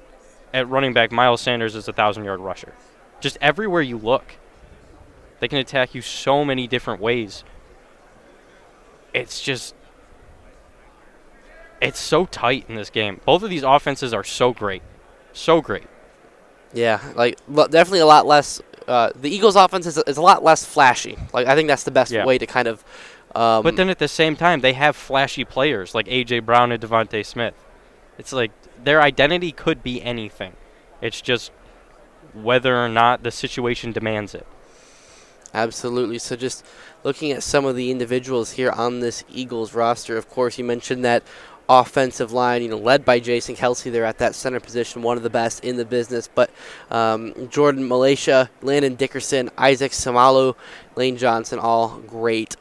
at 0.54 0.68
running 0.70 0.94
back, 0.94 1.12
Miles 1.12 1.42
Sanders 1.42 1.76
is 1.76 1.88
a 1.88 1.94
thousand 1.94 2.24
yard 2.26 2.40
rusher. 2.40 2.74
Just 3.20 3.38
everywhere 3.42 3.82
you 3.82 3.98
look, 3.98 4.36
they 5.40 5.48
can 5.48 5.58
attack 5.60 5.94
you 5.96 6.02
so 6.02 6.44
many 6.46 6.68
different 6.68 7.02
ways. 7.02 7.44
It's 9.14 9.42
just. 9.42 9.76
It's 11.82 12.00
so 12.00 12.26
tight 12.26 12.66
in 12.70 12.76
this 12.76 12.90
game. 12.92 13.20
Both 13.26 13.42
of 13.44 13.50
these 13.50 13.64
offenses 13.64 14.14
are 14.14 14.24
so 14.24 14.54
great. 14.54 14.84
So 15.34 15.62
great. 15.62 15.88
Yeah, 16.74 17.00
like 17.16 17.38
definitely 17.48 18.00
a 18.00 18.06
lot 18.06 18.26
less. 18.28 18.62
Uh, 18.88 19.10
the 19.16 19.30
Eagles' 19.30 19.56
offense 19.56 19.86
is, 19.86 19.98
is 20.00 20.18
a 20.18 20.22
lot 20.22 20.44
less 20.44 20.64
flashy. 20.64 21.18
Like 21.34 21.48
I 21.48 21.56
think 21.56 21.68
that's 21.68 21.84
the 21.84 21.92
best 21.92 22.12
Yeah. 22.12 22.26
way 22.26 22.38
to 22.38 22.46
kind 22.46 22.68
of. 22.68 22.84
Um, 23.36 23.64
but 23.64 23.78
then 23.78 23.90
at 23.90 23.98
the 24.00 24.08
same 24.08 24.36
time, 24.36 24.60
they 24.62 24.74
have 24.74 24.96
flashy 24.96 25.44
players 25.46 25.96
like 25.96 26.06
A.J. 26.10 26.40
Brown 26.40 26.72
and 26.72 26.82
DeVonta 26.82 27.26
Smith. 27.26 27.54
It's 28.22 28.32
like 28.32 28.52
their 28.84 29.02
identity 29.02 29.52
could 29.52 29.82
be 29.82 30.00
anything. 30.00 30.54
It's 31.02 31.22
just 31.22 31.52
whether 32.36 32.78
or 32.78 32.88
not 32.88 33.24
the 33.24 33.32
situation 33.32 33.92
demands 33.92 34.36
it. 34.36 34.46
Absolutely. 35.56 36.20
So 36.20 36.36
just 36.36 36.64
looking 37.04 37.32
at 37.32 37.42
some 37.42 37.66
of 37.66 37.76
the 37.76 37.90
individuals 37.90 38.52
here 38.52 38.70
on 38.70 39.00
this 39.00 39.24
Eagles 39.28 39.74
roster, 39.74 40.18
of 40.18 40.30
course, 40.30 40.60
you 40.60 40.64
mentioned 40.64 41.04
that 41.04 41.24
offensive 41.68 42.32
line, 42.32 42.62
you 42.62 42.70
know, 42.70 42.78
led 42.78 43.04
by 43.04 43.20
Jason 43.20 43.56
Kelce. 43.56 43.92
They're 43.92 44.06
at 44.06 44.20
that 44.20 44.36
center 44.36 44.60
position, 44.60 45.02
one 45.02 45.18
of 45.18 45.24
the 45.24 45.32
best 45.32 45.66
in 45.66 45.78
the 45.78 45.86
business. 45.86 46.28
But 46.28 46.52
um, 46.92 47.50
Jordan 47.50 47.90
Mailata, 47.90 48.50
Landon 48.62 48.94
Dickerson, 48.94 49.50
Isaac 49.58 49.94
Seumalo, 49.94 50.56
Lane 50.96 51.18
Johnson, 51.18 51.58
all 51.58 51.98
great. 52.06 52.56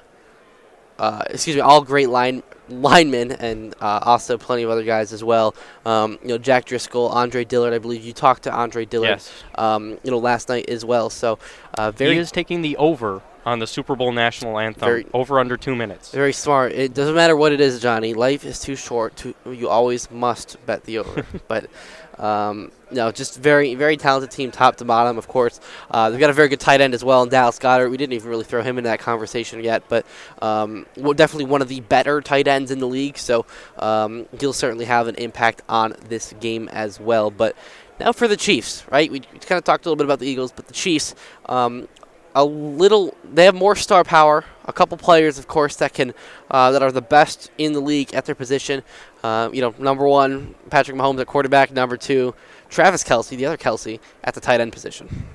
Uh, 0.98 1.22
excuse 1.28 1.54
me, 1.54 1.60
all 1.60 1.82
great 1.82 2.08
line 2.08 2.42
linemen, 2.70 3.32
and 3.32 3.74
uh, 3.80 4.00
also 4.02 4.38
plenty 4.38 4.62
of 4.62 4.70
other 4.70 4.84
guys 4.84 5.12
as 5.12 5.22
well. 5.22 5.54
Um, 5.84 6.18
you 6.22 6.28
know, 6.28 6.38
Jack 6.38 6.64
Driscoll, 6.64 7.08
Andre 7.08 7.44
Dillard. 7.44 7.72
I 7.72 7.78
believe 7.78 8.04
you 8.04 8.12
talked 8.12 8.44
to 8.44 8.52
Andre 8.52 8.84
Dillard. 8.84 9.10
Yes. 9.10 9.32
Um, 9.56 9.98
you 10.02 10.10
know, 10.10 10.18
last 10.18 10.48
night 10.48 10.68
as 10.68 10.84
well. 10.84 11.10
So 11.10 11.38
uh, 11.74 11.90
very 11.90 12.14
he 12.14 12.18
is 12.18 12.30
taking 12.30 12.62
the 12.62 12.76
over 12.76 13.22
on 13.46 13.58
the 13.58 13.66
Super 13.66 13.96
Bowl 13.96 14.12
national 14.12 14.58
anthem. 14.58 14.86
Very- 14.86 15.06
over 15.12 15.40
under 15.40 15.56
two 15.56 15.74
minutes. 15.74 16.10
Very 16.10 16.32
smart. 16.32 16.72
It 16.72 16.94
doesn't 16.94 17.14
matter 17.14 17.36
what 17.36 17.52
it 17.52 17.60
is, 17.60 17.80
Johnny. 17.80 18.14
Life 18.14 18.44
is 18.44 18.60
too 18.60 18.76
short. 18.76 19.16
To 19.16 19.34
you 19.46 19.68
always 19.68 20.10
must 20.10 20.64
bet 20.66 20.84
the 20.84 20.98
over. 20.98 21.26
but 21.48 21.70
um, 22.18 22.70
no, 22.90 23.10
just 23.12 23.38
very 23.38 23.74
very 23.74 23.96
talented 23.96 24.30
team, 24.30 24.50
top 24.50 24.76
to 24.76 24.84
bottom. 24.84 25.18
Of 25.18 25.28
course, 25.28 25.60
uh, 25.90 26.10
they've 26.10 26.20
got 26.20 26.30
a 26.30 26.34
very 26.34 26.48
good 26.48 26.60
tight 26.60 26.80
end 26.80 26.94
as 26.94 27.04
well 27.04 27.22
in 27.22 27.28
Dallas 27.28 27.58
Goedert. 27.58 27.90
We 27.90 27.96
didn't 27.96 28.14
even 28.14 28.28
really 28.28 28.44
throw 28.44 28.62
him 28.62 28.78
into 28.78 28.88
that 28.88 29.00
conversation 29.00 29.62
yet, 29.62 29.84
but 29.88 30.06
um, 30.42 30.86
definitely 30.96 31.46
one 31.46 31.62
of 31.62 31.68
the 31.68 31.80
better 31.80 32.20
tight 32.20 32.48
ends 32.48 32.70
in 32.70 32.78
the 32.78 32.88
league. 32.88 33.18
So 33.18 33.46
um, 33.78 34.26
he'll 34.38 34.52
certainly 34.52 34.84
have 34.84 35.08
an 35.08 35.16
impact 35.16 35.62
on 35.68 35.94
this 36.08 36.34
game 36.40 36.68
as 36.68 37.00
well. 37.00 37.30
But 37.30 37.56
now 37.98 38.12
for 38.12 38.28
the 38.28 38.36
Chiefs, 38.36 38.84
right? 38.90 39.10
We, 39.10 39.20
kind 39.20 39.58
of 39.58 39.64
talked 39.64 39.84
a 39.86 39.88
little 39.88 39.96
bit 39.96 40.04
about 40.04 40.18
the 40.18 40.26
Eagles, 40.26 40.52
but 40.52 40.66
the 40.66 40.74
Chiefs. 40.74 41.14
Um, 41.46 41.88
a 42.34 42.44
little. 42.44 43.14
They 43.24 43.44
have 43.44 43.54
more 43.54 43.76
star 43.76 44.04
power. 44.04 44.44
A 44.66 44.72
couple 44.72 44.96
players, 44.96 45.38
of 45.38 45.48
course, 45.48 45.76
that 45.76 45.94
can 45.94 46.14
uh, 46.50 46.70
that 46.70 46.82
are 46.82 46.92
the 46.92 47.02
best 47.02 47.50
in 47.58 47.72
the 47.72 47.80
league 47.80 48.14
at 48.14 48.24
their 48.24 48.34
position. 48.34 48.82
Uh, 49.22 49.50
you 49.52 49.60
know, 49.60 49.74
number 49.78 50.06
one, 50.06 50.54
Patrick 50.70 50.96
Mahomes 50.96 51.20
at 51.20 51.26
quarterback. 51.26 51.72
Number 51.72 51.96
two, 51.96 52.34
Travis 52.70 53.04
Kelce, 53.04 53.36
the 53.36 53.46
other 53.46 53.56
Kelce, 53.56 54.00
at 54.24 54.34
the 54.34 54.40
tight 54.40 54.60
end 54.60 54.72
position. 54.72 55.26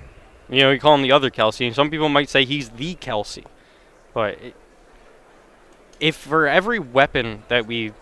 You 0.49 0.61
know, 0.61 0.71
you 0.71 0.79
call 0.79 0.95
him 0.95 1.01
the 1.01 1.11
other 1.11 1.29
Kelce, 1.29 1.65
and 1.65 1.75
some 1.75 1.89
people 1.89 2.09
might 2.09 2.29
say 2.29 2.45
he's 2.45 2.69
the 2.69 2.95
Kelce. 2.95 3.45
But 4.13 4.39
if 5.99 6.15
for 6.15 6.47
every 6.47 6.79
weapon 6.79 7.43
that 7.49 7.65
we 7.65 7.93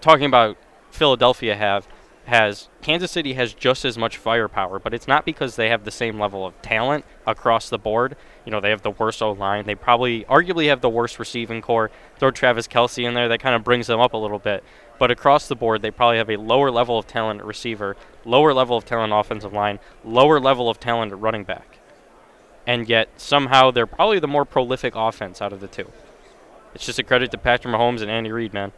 talking 0.00 0.26
about 0.26 0.56
Philadelphia 0.90 1.56
have 1.56 1.88
has 2.26 2.68
Kansas 2.82 3.10
City 3.10 3.34
has 3.34 3.54
just 3.54 3.84
as 3.84 3.96
much 3.96 4.16
firepower, 4.16 4.78
but 4.78 4.92
it's 4.92 5.06
not 5.06 5.24
because 5.24 5.56
they 5.56 5.68
have 5.68 5.84
the 5.84 5.90
same 5.90 6.18
level 6.18 6.44
of 6.44 6.60
talent 6.60 7.04
across 7.26 7.68
the 7.68 7.78
board. 7.78 8.16
You 8.44 8.52
know, 8.52 8.60
they 8.60 8.70
have 8.70 8.82
the 8.82 8.90
worst 8.90 9.22
O 9.22 9.32
line. 9.32 9.64
They 9.64 9.74
probably 9.74 10.24
arguably 10.24 10.68
have 10.68 10.80
the 10.80 10.88
worst 10.88 11.18
receiving 11.18 11.62
corps. 11.62 11.90
Throw 12.18 12.30
Travis 12.30 12.66
Kelce 12.66 13.06
in 13.06 13.14
there, 13.14 13.28
that 13.28 13.40
kind 13.40 13.54
of 13.54 13.64
brings 13.64 13.86
them 13.86 14.00
up 14.00 14.12
a 14.12 14.16
little 14.16 14.38
bit. 14.38 14.64
But 14.98 15.10
across 15.10 15.46
the 15.46 15.54
board, 15.54 15.82
they 15.82 15.90
probably 15.90 16.18
have 16.18 16.30
a 16.30 16.36
lower 16.36 16.70
level 16.70 16.98
of 16.98 17.06
talent 17.06 17.40
at 17.40 17.46
receiver, 17.46 17.96
lower 18.24 18.52
level 18.52 18.76
of 18.76 18.84
talent 18.84 19.12
offensive 19.12 19.52
line, 19.52 19.78
lower 20.04 20.40
level 20.40 20.68
of 20.68 20.80
talent 20.80 21.12
at 21.12 21.20
running 21.20 21.44
back. 21.44 21.78
And 22.66 22.88
yet 22.88 23.08
somehow 23.16 23.70
they're 23.70 23.86
probably 23.86 24.18
the 24.18 24.26
more 24.26 24.44
prolific 24.44 24.94
offense 24.96 25.40
out 25.40 25.52
of 25.52 25.60
the 25.60 25.68
two. 25.68 25.92
It's 26.74 26.84
just 26.84 26.98
a 26.98 27.04
credit 27.04 27.30
to 27.30 27.38
Patrick 27.38 27.72
Mahomes 27.72 28.02
and 28.02 28.10
Andy 28.10 28.32
Reid, 28.32 28.52
man. 28.52 28.72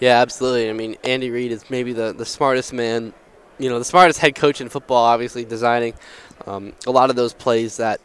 Yeah, 0.00 0.20
absolutely. 0.20 0.68
I 0.68 0.72
mean, 0.72 0.96
Andy 1.04 1.30
Reid 1.30 1.52
is 1.52 1.70
maybe 1.70 1.92
the, 1.92 2.12
the 2.12 2.26
smartest 2.26 2.72
man, 2.72 3.14
you 3.58 3.68
know, 3.70 3.78
the 3.78 3.84
smartest 3.84 4.18
head 4.18 4.34
coach 4.34 4.60
in 4.60 4.68
football, 4.68 5.04
obviously, 5.04 5.44
designing 5.44 5.94
um, 6.46 6.74
a 6.86 6.90
lot 6.90 7.10
of 7.10 7.16
those 7.16 7.32
plays 7.32 7.76
that. 7.78 8.00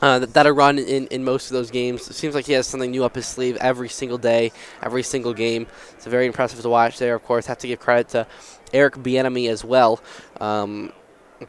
Uh, 0.00 0.18
that, 0.18 0.34
that 0.34 0.48
are 0.48 0.52
run 0.54 0.80
in, 0.80 1.06
in 1.08 1.22
most 1.22 1.46
of 1.46 1.52
those 1.52 1.70
games. 1.70 2.08
It 2.10 2.14
seems 2.14 2.34
like 2.34 2.46
he 2.46 2.54
has 2.54 2.66
something 2.66 2.90
new 2.90 3.04
up 3.04 3.14
his 3.14 3.24
sleeve 3.24 3.56
every 3.60 3.88
single 3.88 4.18
day, 4.18 4.50
every 4.82 5.04
single 5.04 5.32
game. 5.32 5.68
It's 5.92 6.06
very 6.06 6.26
impressive 6.26 6.60
to 6.60 6.68
watch 6.68 6.98
there. 6.98 7.14
Of 7.14 7.22
course, 7.22 7.46
have 7.46 7.58
to 7.58 7.68
give 7.68 7.78
credit 7.78 8.08
to 8.08 8.26
Eric 8.72 8.94
Bieniemy 8.94 9.48
as 9.48 9.64
well. 9.64 10.02
Um, 10.40 10.92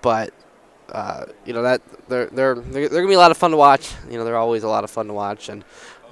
but 0.02 0.36
uh, 0.92 1.26
you 1.46 1.54
know 1.54 1.64
that 1.64 1.82
they're 2.08 2.28
they're 2.28 2.54
they're, 2.54 2.90
they're 2.90 3.02
gonna 3.02 3.08
be 3.08 3.16
a 3.16 3.20
lot 3.20 3.32
of 3.32 3.38
fun 3.38 3.50
to 3.52 3.58
watch. 3.58 3.92
You 4.08 4.18
know, 4.20 4.24
they're 4.24 4.38
always 4.38 4.62
a 4.62 4.68
lot 4.68 4.84
of 4.84 4.92
fun 4.92 5.08
to 5.08 5.14
watch. 5.14 5.50
And 5.50 5.64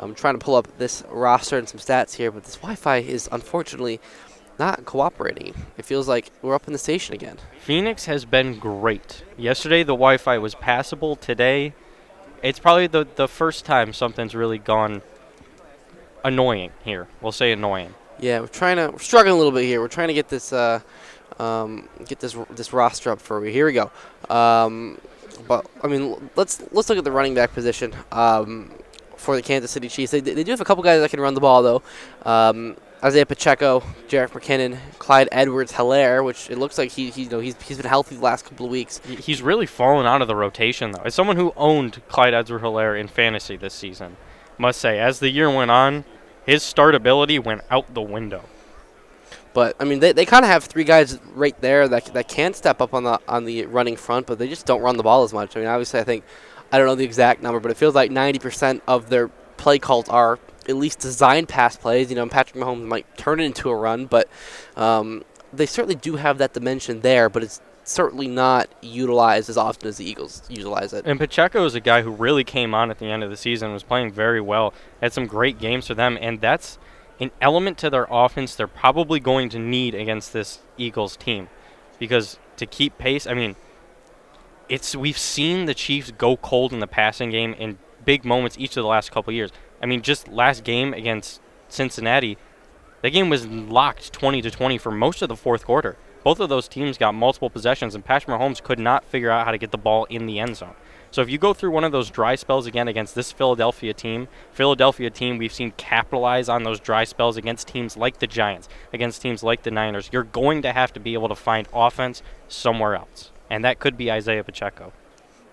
I'm 0.02 0.16
trying 0.16 0.34
to 0.34 0.44
pull 0.44 0.56
up 0.56 0.68
this 0.78 1.04
roster 1.10 1.58
and 1.58 1.70
some 1.70 1.80
stats 1.80 2.16
here, 2.16 2.32
but 2.32 2.44
this 2.44 2.56
Wi-Fi 2.56 2.98
is 2.98 3.30
unfortunately 3.32 4.00
not 4.58 4.86
cooperating. 4.86 5.54
It 5.78 5.86
feels 5.86 6.08
like 6.08 6.32
we're 6.42 6.56
up 6.56 6.68
in 6.68 6.74
the 6.74 6.80
station 6.80 7.14
again. 7.14 7.38
Phoenix 7.60 8.06
has 8.06 8.26
been 8.26 8.60
great. 8.60 9.24
Yesterday 9.38 9.84
the 9.84 9.94
Wi-Fi 9.94 10.38
was 10.40 10.56
passable. 10.56 11.16
Today, 11.16 11.74
it's 12.42 12.60
probably 12.60 12.88
the 12.88 13.08
the 13.16 13.28
first 13.28 13.66
time 13.66 13.94
something's 13.94 14.36
really 14.36 14.58
gone 14.58 15.02
annoying 16.24 16.72
here. 16.84 17.08
We'll 17.22 17.32
say 17.32 17.52
annoying. 17.52 17.94
Yeah, 18.20 18.42
we're 18.42 18.48
trying 18.48 18.78
to 18.78 18.92
we're 18.92 19.00
struggling 19.00 19.34
a 19.34 19.38
little 19.38 19.52
bit 19.52 19.66
here. 19.66 19.82
We're 19.82 19.88
trying 19.88 20.10
to 20.10 20.14
get 20.14 20.30
this 20.30 20.52
uh, 20.54 20.80
um, 21.40 21.88
get 22.08 22.20
this 22.20 22.36
this 22.52 22.74
roster 22.74 23.12
up 23.12 23.22
for 23.22 23.44
you. 23.46 23.52
Here 23.52 23.66
we 23.66 23.74
go. 23.74 23.92
Um, 24.30 25.00
but 25.48 25.66
I 25.84 25.88
mean, 25.88 26.30
let's 26.36 26.62
let's 26.72 26.90
look 26.90 26.98
at 26.98 27.04
the 27.04 27.12
running 27.12 27.34
back 27.34 27.54
position 27.54 27.94
um, 28.12 28.72
for 29.22 29.36
the 29.36 29.42
Kansas 29.42 29.72
City 29.72 29.88
Chiefs. 29.88 30.12
They, 30.12 30.20
they 30.20 30.44
do 30.44 30.52
have 30.52 30.62
a 30.62 30.66
couple 30.66 30.84
guys 30.84 31.00
that 31.02 31.10
can 31.10 31.20
run 31.20 31.34
the 31.34 31.42
ball 31.42 31.62
though. 31.62 31.82
Um, 32.26 32.76
Isaiah 33.04 33.26
Pacheco, 33.26 33.80
Jerick 34.08 34.30
McKinnon, 34.30 34.78
Clyde 35.00 35.28
Edwards-Helaire, 35.32 36.24
which 36.24 36.52
it 36.52 36.60
looks 36.60 36.78
like 36.78 36.92
he, 36.92 37.10
he 37.10 37.24
you 37.24 37.30
know 37.30 37.40
he's, 37.40 37.60
he's 37.64 37.78
been 37.78 37.88
healthy 37.88 38.16
the 38.16 38.22
last 38.22 38.46
couple 38.46 38.66
of 38.66 38.72
weeks. 38.72 39.00
He's 39.00 39.42
really 39.42 39.66
fallen 39.66 40.06
out 40.06 40.22
of 40.22 40.28
the 40.28 40.36
rotation 40.36 40.92
though. 40.92 41.02
As 41.04 41.16
someone 41.16 41.38
who 41.38 41.54
owned 41.56 42.02
Clyde 42.10 42.34
Edwards-Helaire 42.34 43.00
in 43.00 43.08
fantasy 43.08 43.58
this 43.58 43.74
season, 43.74 44.18
must 44.58 44.80
say 44.80 45.00
as 45.00 45.20
the 45.20 45.30
year 45.30 45.50
went 45.50 45.72
on, 45.72 46.06
his 46.46 46.62
startability 46.62 47.44
went 47.44 47.62
out 47.70 47.94
the 47.94 48.02
window. 48.02 48.44
But 49.54 49.76
I 49.80 49.84
mean, 49.84 50.00
they, 50.00 50.14
they 50.14 50.26
kind 50.26 50.46
of 50.46 50.52
have 50.52 50.64
three 50.64 50.84
guys 50.84 51.20
right 51.34 51.60
there 51.60 51.88
that 51.88 52.06
that 52.14 52.28
can 52.28 52.54
step 52.54 52.82
up 52.82 52.94
on 52.94 53.04
the 53.04 53.20
on 53.28 53.46
the 53.46 53.66
running 53.66 53.98
front, 53.98 54.28
but 54.28 54.40
they 54.40 54.48
just 54.48 54.66
don't 54.66 54.82
run 54.82 54.98
the 54.98 55.04
ball 55.04 55.24
as 55.24 55.34
much. 55.34 55.58
I 55.58 55.60
mean, 55.60 55.68
obviously, 55.68 56.00
I 56.00 56.04
think 56.04 56.24
I 56.72 56.78
don't 56.78 56.88
know 56.88 56.96
the 56.96 57.04
exact 57.04 57.42
number, 57.42 57.60
but 57.60 57.72
it 57.72 57.78
feels 57.78 57.96
like 57.96 58.12
90% 58.12 58.82
of 58.88 59.10
their 59.10 59.28
play 59.58 59.78
calls 59.80 60.08
are 60.10 60.40
at 60.70 60.76
least 60.76 61.00
designed 61.00 61.50
pass 61.50 61.76
plays. 61.76 62.10
You 62.10 62.16
know, 62.16 62.28
Patrick 62.28 62.64
Mahomes 62.64 62.86
might 62.86 63.18
turn 63.18 63.40
it 63.40 63.46
into 63.46 63.70
a 63.70 63.76
run, 63.76 64.06
but 64.06 64.30
um, 64.76 65.24
they 65.52 65.66
certainly 65.66 65.96
do 65.96 66.16
have 66.16 66.38
that 66.38 66.54
dimension 66.54 67.02
there. 67.02 67.30
But 67.30 67.44
it's 67.44 67.62
certainly 67.84 68.28
not 68.28 68.70
utilized 68.82 69.50
as 69.50 69.58
often 69.58 69.88
as 69.88 69.98
the 69.98 70.10
Eagles 70.10 70.44
utilize 70.50 70.94
it. 70.94 71.06
And 71.06 71.20
Pacheco 71.20 71.66
is 71.66 71.76
a 71.76 71.80
guy 71.80 72.02
who 72.02 72.12
really 72.12 72.44
came 72.44 72.74
on 72.74 72.92
at 72.92 73.00
the 73.00 73.08
end 73.08 73.24
of 73.24 73.30
the 73.30 73.38
season, 73.38 73.74
was 73.74 73.84
playing 73.84 74.12
very 74.12 74.42
well, 74.42 74.74
had 75.02 75.14
some 75.14 75.26
great 75.26 75.60
games 75.60 75.88
for 75.88 75.96
them, 75.96 76.18
and 76.22 76.40
that's 76.42 76.78
an 77.20 77.32
element 77.40 77.78
to 77.80 77.90
their 77.90 78.08
offense 78.10 78.56
they're 78.56 78.68
probably 78.68 79.20
going 79.20 79.50
to 79.50 79.60
need 79.60 79.94
against 79.94 80.34
this 80.34 80.60
Eagles 80.78 81.16
team. 81.16 81.50
Because 82.00 82.40
to 82.58 82.66
keep 82.66 82.98
pace, 82.98 83.28
I 83.28 83.34
mean, 83.34 83.56
it's 84.72 84.96
we've 84.96 85.18
seen 85.18 85.66
the 85.66 85.74
Chiefs 85.74 86.12
go 86.18 86.38
cold 86.38 86.72
in 86.72 86.80
the 86.80 86.88
passing 86.88 87.30
game 87.30 87.54
in 87.56 87.78
big 88.06 88.24
moments 88.24 88.56
each 88.58 88.78
of 88.78 88.84
the 88.84 88.88
last 88.88 89.12
couple 89.12 89.34
years. 89.34 89.52
I 89.84 89.86
mean, 89.86 90.02
just 90.02 90.30
last 90.30 90.64
game 90.64 90.94
against 90.94 91.42
Cincinnati, 91.68 92.38
that 93.02 93.10
game 93.10 93.30
was 93.30 93.46
locked 93.46 94.14
20 94.14 94.42
to 94.42 94.50
20 94.50 94.78
for 94.78 94.90
most 94.90 95.22
of 95.22 95.28
the 95.28 95.36
fourth 95.36 95.66
quarter. 95.66 95.98
Both 96.24 96.40
of 96.40 96.48
those 96.48 96.70
teams 96.70 96.98
got 96.98 97.14
multiple 97.14 97.50
possessions, 97.50 97.96
and 97.96 98.06
Patrick 98.06 98.40
Mahomes 98.40 98.64
could 98.64 98.80
not 98.80 99.04
figure 99.04 99.30
out 99.30 99.44
how 99.44 99.52
to 99.52 99.58
get 99.58 99.72
the 99.72 99.78
ball 99.78 100.06
in 100.06 100.26
the 100.26 100.40
end 100.40 100.56
zone. 100.56 100.76
So 101.10 101.22
if 101.22 101.30
you 101.30 101.38
go 101.38 101.54
through 101.54 101.72
one 101.72 101.84
of 101.84 101.92
those 101.92 102.10
dry 102.10 102.36
spells 102.36 102.66
again 102.66 102.88
against 102.88 103.14
this 103.14 103.34
Philadelphia 103.34 103.94
team, 103.94 104.30
Philadelphia 104.54 105.10
team 105.10 105.38
we've 105.38 105.52
seen 105.52 105.72
capitalize 105.76 106.48
on 106.48 106.64
those 106.64 106.80
dry 106.80 107.04
spells 107.04 107.36
against 107.36 107.68
teams 107.68 107.98
like 107.98 108.20
the 108.20 108.28
Giants, 108.28 108.70
against 108.94 109.22
teams 109.22 109.44
like 109.44 109.64
the 109.64 109.72
Niners. 109.72 110.10
You're 110.14 110.24
going 110.24 110.62
to 110.62 110.72
have 110.72 110.94
to 110.94 111.02
be 111.02 111.14
able 111.14 111.28
to 111.28 111.36
find 111.36 111.68
offense 111.74 112.22
somewhere 112.48 112.96
else, 112.96 113.31
and 113.52 113.66
that 113.66 113.80
could 113.80 113.98
be 113.98 114.10
Isaiah 114.10 114.46
Pacheco. 114.46 114.94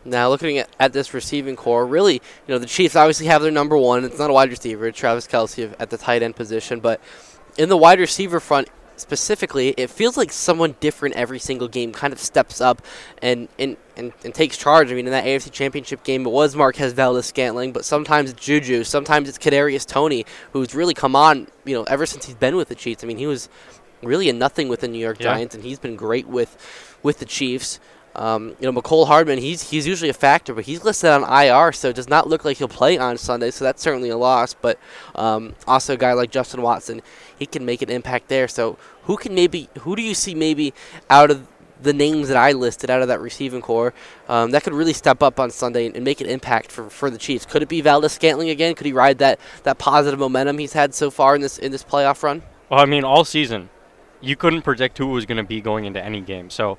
Now, 0.05 0.29
looking 0.29 0.57
at, 0.59 0.71
at 0.79 0.93
this 0.93 1.13
receiving 1.13 1.57
corps, 1.57 1.85
really, 1.85 2.15
you 2.15 2.21
know, 2.55 2.59
the 2.59 2.67
Chiefs 2.67 2.95
obviously 2.95 3.27
have 3.27 3.43
their 3.43 3.51
number 3.51 3.77
one. 3.77 4.05
It's 4.05 4.21
not 4.21 4.31
a 4.31 4.33
wide 4.33 4.51
receiver, 4.51 4.87
it's 4.87 4.99
Travis 4.99 5.27
Kelce 5.27 5.75
at 5.81 5.91
the 5.91 5.99
tight 5.99 6.23
end 6.23 6.37
position. 6.37 6.79
But 6.79 7.01
in 7.59 7.69
the 7.69 7.77
wide 7.77 7.99
receiver 7.99 8.39
front 8.39 8.69
specifically, 8.95 9.71
it 9.71 9.91
feels 9.91 10.17
like 10.17 10.31
someone 10.31 10.77
different 10.79 11.17
every 11.17 11.41
single 11.41 11.67
game 11.67 11.93
kind 11.93 12.13
of 12.13 12.21
steps 12.21 12.61
up 12.61 12.83
and, 13.21 13.49
and, 13.59 13.77
and, 13.97 14.13
and 14.25 14.33
takes 14.33 14.57
charge. 14.57 14.93
I 14.93 14.95
mean, 14.95 15.07
in 15.07 15.13
that 15.13 15.25
AFC 15.25 15.51
Championship 15.51 16.05
game, 16.05 16.25
it 16.25 16.31
was 16.31 16.55
Marquez 16.55 16.93
Valdes 16.93 17.27
Scantling, 17.27 17.73
but 17.73 17.85
sometimes 17.85 18.31
it's 18.31 18.41
Juju, 18.41 18.85
sometimes 18.85 19.29
it's 19.29 19.39
Kadarius 19.39 19.85
Toney, 19.85 20.25
who's 20.53 20.73
really 20.73 20.95
come 20.95 21.17
on, 21.17 21.49
you 21.65 21.75
know, 21.75 21.83
ever 21.85 22.07
since 22.07 22.27
he's 22.27 22.37
been 22.37 22.55
with 22.55 22.69
the 22.69 22.77
Chiefs. 22.77 23.03
I 23.03 23.09
mean, 23.09 23.19
he 23.19 23.27
was 23.27 23.49
really 24.03 24.29
a 24.29 24.33
nothing 24.33 24.69
with 24.69 24.81
the 24.81 24.89
New 24.89 24.99
York 24.99 25.19
Yeah. 25.21 25.35
Giants, 25.35 25.55
and 25.55 25.65
he's 25.65 25.79
been 25.79 25.97
great 25.97 26.27
with 26.27 26.57
with 27.03 27.19
the 27.19 27.25
Chiefs. 27.25 27.81
Um, 28.17 28.57
you 28.59 28.71
know, 28.71 28.81
Mecole 28.81 29.07
Hardman, 29.07 29.39
he's 29.39 29.71
he's 29.71 29.87
usually 29.87 30.09
a 30.09 30.15
factor, 30.15 30.53
but 30.53 30.65
he's 30.65 30.83
listed 30.83 31.11
on 31.11 31.23
IR, 31.23 31.73
so 31.73 31.91
it 31.91 31.97
does 31.97 32.09
not 32.09 32.29
look 32.29 32.45
like 32.45 32.57
he'll 32.57 32.67
play 32.67 32.99
on 32.99 33.17
Sunday. 33.17 33.51
So 33.51 33.65
that's 33.65 33.81
certainly 33.81 34.09
a 34.09 34.17
loss. 34.17 34.55
But 34.55 34.79
um, 35.15 35.55
also 35.69 35.95
a 35.95 35.97
guy 35.97 36.15
like 36.15 36.31
Justin 36.31 36.63
Watson, 36.63 37.01
he 37.39 37.47
can 37.47 37.65
make 37.65 37.81
an 37.81 37.91
impact 37.91 38.29
there. 38.29 38.49
So 38.49 38.77
who 39.05 39.17
can 39.17 39.35
maybe 39.35 39.69
who 39.81 39.95
do 39.95 40.03
you 40.03 40.15
see 40.15 40.35
maybe 40.35 40.75
out 41.09 41.31
of 41.31 41.47
the 41.81 41.93
names 41.93 42.27
that 42.27 42.37
I 42.37 42.53
listed 42.53 42.91
out 42.91 43.03
of 43.03 43.09
that 43.09 43.21
receiving 43.21 43.63
corps 43.63 43.95
um, 44.29 44.51
that 44.51 44.65
could 44.65 44.73
really 44.73 44.93
step 44.93 45.23
up 45.23 45.39
on 45.39 45.51
Sunday 45.53 45.87
and, 45.87 45.95
and 45.95 46.05
make 46.05 46.21
an 46.21 46.27
impact 46.27 46.73
for, 46.73 46.91
for 46.91 47.09
the 47.11 47.19
Chiefs? 47.19 47.47
Could 47.47 47.63
it 47.63 47.69
be 47.69 47.81
Valdes 47.81 48.13
Scantling 48.13 48.51
again? 48.51 48.75
Could 48.75 48.87
he 48.87 48.93
ride 48.93 49.19
that, 49.19 49.39
that 49.63 49.79
positive 49.79 50.19
momentum 50.19 50.59
he's 50.59 50.73
had 50.73 50.93
so 50.93 51.09
far 51.09 51.37
in 51.37 51.41
this 51.41 51.57
in 51.59 51.71
this 51.71 51.85
playoff 51.85 52.25
run? 52.25 52.43
Well, 52.69 52.81
I 52.81 52.85
mean, 52.85 53.05
all 53.05 53.25
season, 53.25 53.71
you 54.21 54.37
couldn't 54.37 54.63
predict 54.63 54.99
who 54.99 55.09
was 55.09 55.27
going 55.27 55.39
to 55.39 55.45
be 55.45 55.61
going 55.61 55.85
into 55.85 56.03
any 56.03 56.21
game. 56.21 56.51
So 56.51 56.79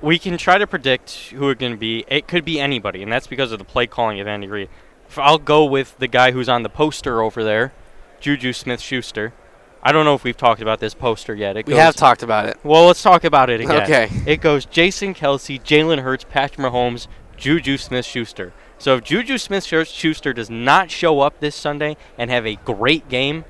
we 0.00 0.18
can 0.18 0.38
try 0.38 0.58
to 0.58 0.66
predict 0.66 1.30
who 1.30 1.50
it's 1.50 1.60
going 1.60 1.72
to 1.72 1.78
be. 1.78 2.04
It 2.08 2.26
could 2.26 2.44
be 2.44 2.60
anybody, 2.60 3.02
and 3.02 3.12
that's 3.12 3.26
because 3.26 3.52
of 3.52 3.58
the 3.58 3.64
play 3.64 3.86
calling 3.86 4.20
of 4.20 4.26
Andy 4.26 4.46
Reid. 4.46 4.68
I'll 5.16 5.38
go 5.38 5.64
with 5.64 5.98
the 5.98 6.06
guy 6.06 6.30
who's 6.30 6.48
on 6.48 6.62
the 6.62 6.68
poster 6.68 7.20
over 7.20 7.42
there, 7.42 7.72
Juju 8.20 8.52
Smith-Schuster. 8.52 9.32
I 9.82 9.92
don't 9.92 10.04
know 10.04 10.14
if 10.14 10.24
we've 10.24 10.36
talked 10.36 10.60
about 10.60 10.78
this 10.78 10.94
poster 10.94 11.34
yet. 11.34 11.56
It 11.56 11.66
We 11.66 11.74
have 11.74 11.96
talked 11.96 12.22
about 12.22 12.46
it. 12.46 12.58
Well, 12.62 12.86
let's 12.86 13.02
talk 13.02 13.24
about 13.24 13.50
it 13.50 13.60
again. 13.60 13.82
Okay. 13.82 14.08
It 14.26 14.40
goes 14.40 14.66
Jason 14.66 15.14
Kelce, 15.14 15.60
Jalen 15.60 16.02
Hurts, 16.02 16.24
Patrick 16.28 16.60
Mahomes, 16.64 17.08
Juju 17.36 17.78
Smith-Schuster. 17.78 18.52
So 18.78 18.96
if 18.96 19.04
Juju 19.04 19.38
Smith-Schuster 19.38 20.32
does 20.32 20.50
not 20.50 20.90
show 20.90 21.20
up 21.20 21.40
this 21.40 21.56
Sunday 21.56 21.96
and 22.16 22.30
have 22.30 22.46
a 22.46 22.56
great 22.56 23.08
game, 23.08 23.44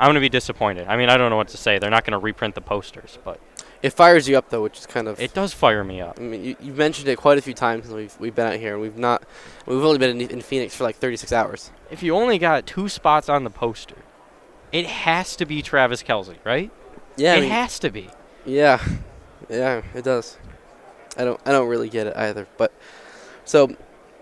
I'm 0.00 0.06
going 0.06 0.14
to 0.14 0.20
be 0.20 0.28
disappointed. 0.28 0.86
I 0.88 0.96
mean, 0.96 1.08
I 1.08 1.16
don't 1.16 1.30
know 1.30 1.36
what 1.36 1.48
to 1.48 1.56
say. 1.56 1.78
They're 1.78 1.90
not 1.90 2.04
going 2.04 2.12
to 2.12 2.18
reprint 2.18 2.54
the 2.54 2.60
posters, 2.60 3.18
but 3.24 3.40
It 3.82 3.90
fires 3.90 4.28
you 4.28 4.36
up 4.38 4.50
though, 4.50 4.62
which 4.62 4.78
is 4.78 4.86
kind 4.86 5.08
of 5.08 5.20
it 5.20 5.34
does 5.34 5.52
fire 5.52 5.82
me 5.84 6.00
up. 6.00 6.18
I 6.18 6.22
mean, 6.22 6.44
you, 6.44 6.56
you've 6.60 6.76
mentioned 6.76 7.08
it 7.08 7.16
quite 7.18 7.38
a 7.38 7.42
few 7.42 7.54
times 7.54 7.88
we've, 7.88 8.14
we've 8.20 8.34
been 8.34 8.46
out 8.46 8.56
here, 8.58 8.74
and 8.74 8.82
we've 8.82 8.96
not. 8.98 9.22
We've 9.66 9.82
only 9.84 9.98
been 9.98 10.20
in, 10.20 10.30
in 10.30 10.40
Phoenix 10.40 10.74
for 10.74 10.84
like 10.84 10.96
36 10.96 11.32
hours. 11.32 11.70
If 11.90 12.02
you 12.02 12.14
only 12.14 12.38
got 12.38 12.66
two 12.66 12.88
spots 12.88 13.28
on 13.28 13.44
the 13.44 13.50
poster, 13.50 13.96
it 14.72 14.86
has 14.86 15.34
to 15.36 15.46
be 15.46 15.62
Travis 15.62 16.02
Kelce, 16.02 16.36
right? 16.44 16.70
Yeah, 17.16 17.32
I 17.32 17.36
it 17.36 17.40
mean- 17.42 17.50
has 17.50 17.78
to 17.80 17.90
be. 17.90 18.10
Yeah, 18.44 18.82
yeah, 19.48 19.82
it 19.94 20.04
does. 20.04 20.38
I 21.16 21.24
don't, 21.24 21.40
I 21.44 21.50
don't 21.52 21.68
really 21.68 21.88
get 21.88 22.06
it 22.06 22.16
either. 22.16 22.46
But 22.56 22.72
so 23.44 23.66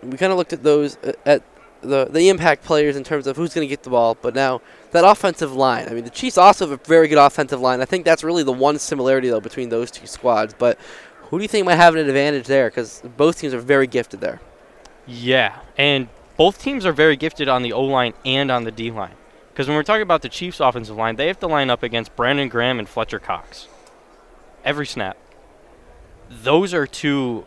we 0.02 0.16
kind 0.16 0.32
of 0.32 0.38
looked 0.38 0.52
at 0.54 0.62
those 0.62 0.96
uh, 1.04 1.12
at 1.26 1.42
the 1.82 2.06
the 2.06 2.28
impact 2.30 2.64
players 2.64 2.96
in 2.96 3.04
terms 3.04 3.26
of 3.26 3.36
who's 3.36 3.52
going 3.54 3.66
to 3.66 3.68
get 3.68 3.82
the 3.82 3.90
ball. 3.90 4.16
But 4.20 4.34
now 4.34 4.62
that 4.96 5.04
offensive 5.04 5.54
line. 5.54 5.88
I 5.88 5.92
mean, 5.92 6.04
the 6.04 6.10
Chiefs 6.10 6.36
also 6.36 6.68
have 6.68 6.80
a 6.80 6.84
very 6.84 7.08
good 7.08 7.18
offensive 7.18 7.60
line. 7.60 7.80
I 7.80 7.84
think 7.84 8.04
that's 8.04 8.24
really 8.24 8.42
the 8.42 8.52
one 8.52 8.78
similarity 8.78 9.28
though 9.28 9.40
between 9.40 9.68
those 9.68 9.90
two 9.90 10.06
squads. 10.06 10.54
But 10.58 10.78
who 11.16 11.38
do 11.38 11.42
you 11.42 11.48
think 11.48 11.66
might 11.66 11.76
have 11.76 11.94
an 11.94 12.06
advantage 12.06 12.46
there? 12.46 12.68
Because 12.68 13.02
both 13.16 13.38
teams 13.38 13.54
are 13.54 13.60
very 13.60 13.86
gifted 13.86 14.20
there. 14.20 14.40
Yeah, 15.06 15.60
and 15.78 16.08
both 16.36 16.60
teams 16.60 16.84
are 16.84 16.92
very 16.92 17.16
gifted 17.16 17.48
on 17.48 17.62
the 17.62 17.72
O 17.72 17.82
line 17.82 18.14
and 18.24 18.50
on 18.50 18.64
the 18.64 18.72
D 18.72 18.90
line. 18.90 19.14
Because 19.52 19.68
when 19.68 19.76
we're 19.76 19.84
talking 19.84 20.02
about 20.02 20.22
the 20.22 20.28
Chiefs' 20.28 20.60
offensive 20.60 20.96
line, 20.96 21.16
they 21.16 21.28
have 21.28 21.40
to 21.40 21.46
line 21.46 21.70
up 21.70 21.82
against 21.82 22.14
Brandon 22.14 22.48
Graham 22.48 22.78
and 22.78 22.88
Fletcher 22.88 23.18
Cox 23.18 23.68
every 24.66 24.84
snap. 24.84 25.16
Those 26.28 26.74
are 26.74 26.86
two 26.86 27.46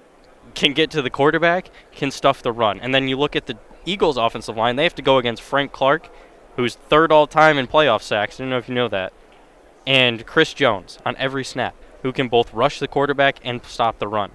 can 0.55 0.73
get 0.73 0.89
to 0.91 1.01
the 1.03 1.09
quarterback, 1.11 1.69
can 1.91 2.09
stuff 2.09 2.41
the 2.41 2.51
run. 2.51 2.79
And 2.79 2.95
then 2.95 3.07
you 3.07 3.17
look 3.17 3.35
at 3.35 3.45
the 3.45 3.57
Eagles' 3.85 4.17
offensive 4.17 4.57
line, 4.57 4.77
they 4.77 4.83
have 4.83 4.95
to 4.95 5.01
go 5.01 5.17
against 5.17 5.43
Frank 5.43 5.71
Clark, 5.71 6.09
who's 6.59 6.75
third 6.75 7.09
all 7.09 7.25
time 7.25 7.57
in 7.57 7.65
playoff 7.67 8.01
sacks. 8.01 8.37
I 8.37 8.43
don't 8.43 8.49
know 8.49 8.57
if 8.57 8.67
you 8.67 8.75
know 8.75 8.89
that. 8.89 9.13
And 9.87 10.25
Chris 10.25 10.53
Jones 10.53 10.99
on 11.05 11.15
every 11.15 11.45
snap, 11.45 11.73
who 12.01 12.11
can 12.11 12.27
both 12.27 12.53
rush 12.53 12.79
the 12.79 12.87
quarterback 12.87 13.37
and 13.45 13.63
stop 13.63 13.97
the 13.97 14.09
run. 14.09 14.31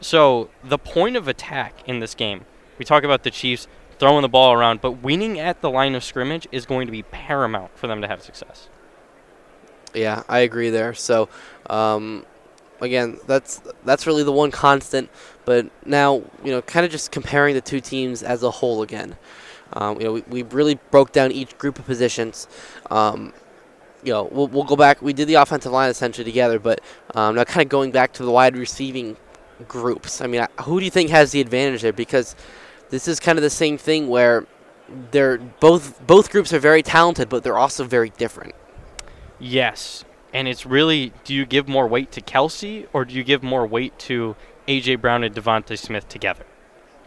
So 0.00 0.50
the 0.62 0.78
point 0.78 1.16
of 1.16 1.26
attack 1.26 1.74
in 1.84 1.98
this 1.98 2.14
game, 2.14 2.44
we 2.78 2.84
talk 2.84 3.02
about 3.02 3.24
the 3.24 3.32
Chiefs 3.32 3.66
throwing 3.98 4.22
the 4.22 4.28
ball 4.28 4.52
around, 4.52 4.80
but 4.80 5.02
winning 5.02 5.40
at 5.40 5.60
the 5.60 5.68
line 5.68 5.96
of 5.96 6.04
scrimmage 6.04 6.46
is 6.52 6.64
going 6.64 6.86
to 6.86 6.92
be 6.92 7.02
paramount 7.02 7.76
for 7.76 7.88
them 7.88 8.00
to 8.02 8.06
have 8.06 8.22
success. 8.22 8.68
Yeah, 9.92 10.22
I 10.28 10.38
agree 10.38 10.70
there. 10.70 10.94
So, 10.94 11.28
um, 11.68 12.24
again, 12.80 13.18
that's 13.26 13.60
that's 13.84 14.06
really 14.06 14.22
the 14.22 14.30
one 14.30 14.52
constant. 14.52 15.10
But 15.44 15.70
now, 15.84 16.22
you 16.44 16.52
know, 16.52 16.62
kind 16.62 16.86
of 16.86 16.92
just 16.92 17.10
comparing 17.10 17.56
the 17.56 17.60
two 17.60 17.80
teams 17.80 18.22
as 18.22 18.44
a 18.44 18.50
whole 18.52 18.82
again. 18.82 19.16
Um, 19.72 20.00
you 20.00 20.06
know, 20.06 20.12
we, 20.12 20.22
we 20.28 20.42
really 20.42 20.78
broke 20.90 21.12
down 21.12 21.32
each 21.32 21.56
group 21.58 21.78
of 21.78 21.86
positions. 21.86 22.48
Um, 22.90 23.32
you 24.02 24.12
know, 24.12 24.28
we'll, 24.30 24.48
we'll 24.48 24.64
go 24.64 24.76
back. 24.76 25.02
We 25.02 25.12
did 25.12 25.28
the 25.28 25.34
offensive 25.34 25.72
line 25.72 25.90
essentially 25.90 26.24
together, 26.24 26.58
but 26.58 26.80
um, 27.14 27.34
now 27.34 27.44
kind 27.44 27.64
of 27.64 27.68
going 27.68 27.90
back 27.90 28.12
to 28.14 28.24
the 28.24 28.30
wide 28.30 28.56
receiving 28.56 29.16
groups. 29.66 30.20
I 30.20 30.26
mean, 30.26 30.46
who 30.62 30.78
do 30.78 30.84
you 30.84 30.90
think 30.90 31.10
has 31.10 31.32
the 31.32 31.40
advantage 31.40 31.82
there? 31.82 31.92
Because 31.92 32.36
this 32.90 33.08
is 33.08 33.18
kind 33.18 33.38
of 33.38 33.42
the 33.42 33.50
same 33.50 33.76
thing 33.76 34.08
where 34.08 34.46
they're 35.10 35.38
both 35.38 36.06
both 36.06 36.30
groups 36.30 36.52
are 36.52 36.58
very 36.58 36.82
talented, 36.82 37.28
but 37.28 37.42
they're 37.42 37.58
also 37.58 37.84
very 37.84 38.10
different. 38.10 38.54
Yes. 39.38 40.04
And 40.32 40.46
it's 40.46 40.66
really 40.66 41.12
do 41.24 41.34
you 41.34 41.46
give 41.46 41.68
more 41.68 41.86
weight 41.86 42.12
to 42.12 42.20
Kelce 42.20 42.86
or 42.92 43.04
do 43.04 43.14
you 43.14 43.24
give 43.24 43.42
more 43.42 43.66
weight 43.66 43.98
to 44.00 44.36
A.J. 44.66 44.96
Brown 44.96 45.24
and 45.24 45.34
DeVonta 45.34 45.78
Smith 45.78 46.08
together? 46.08 46.44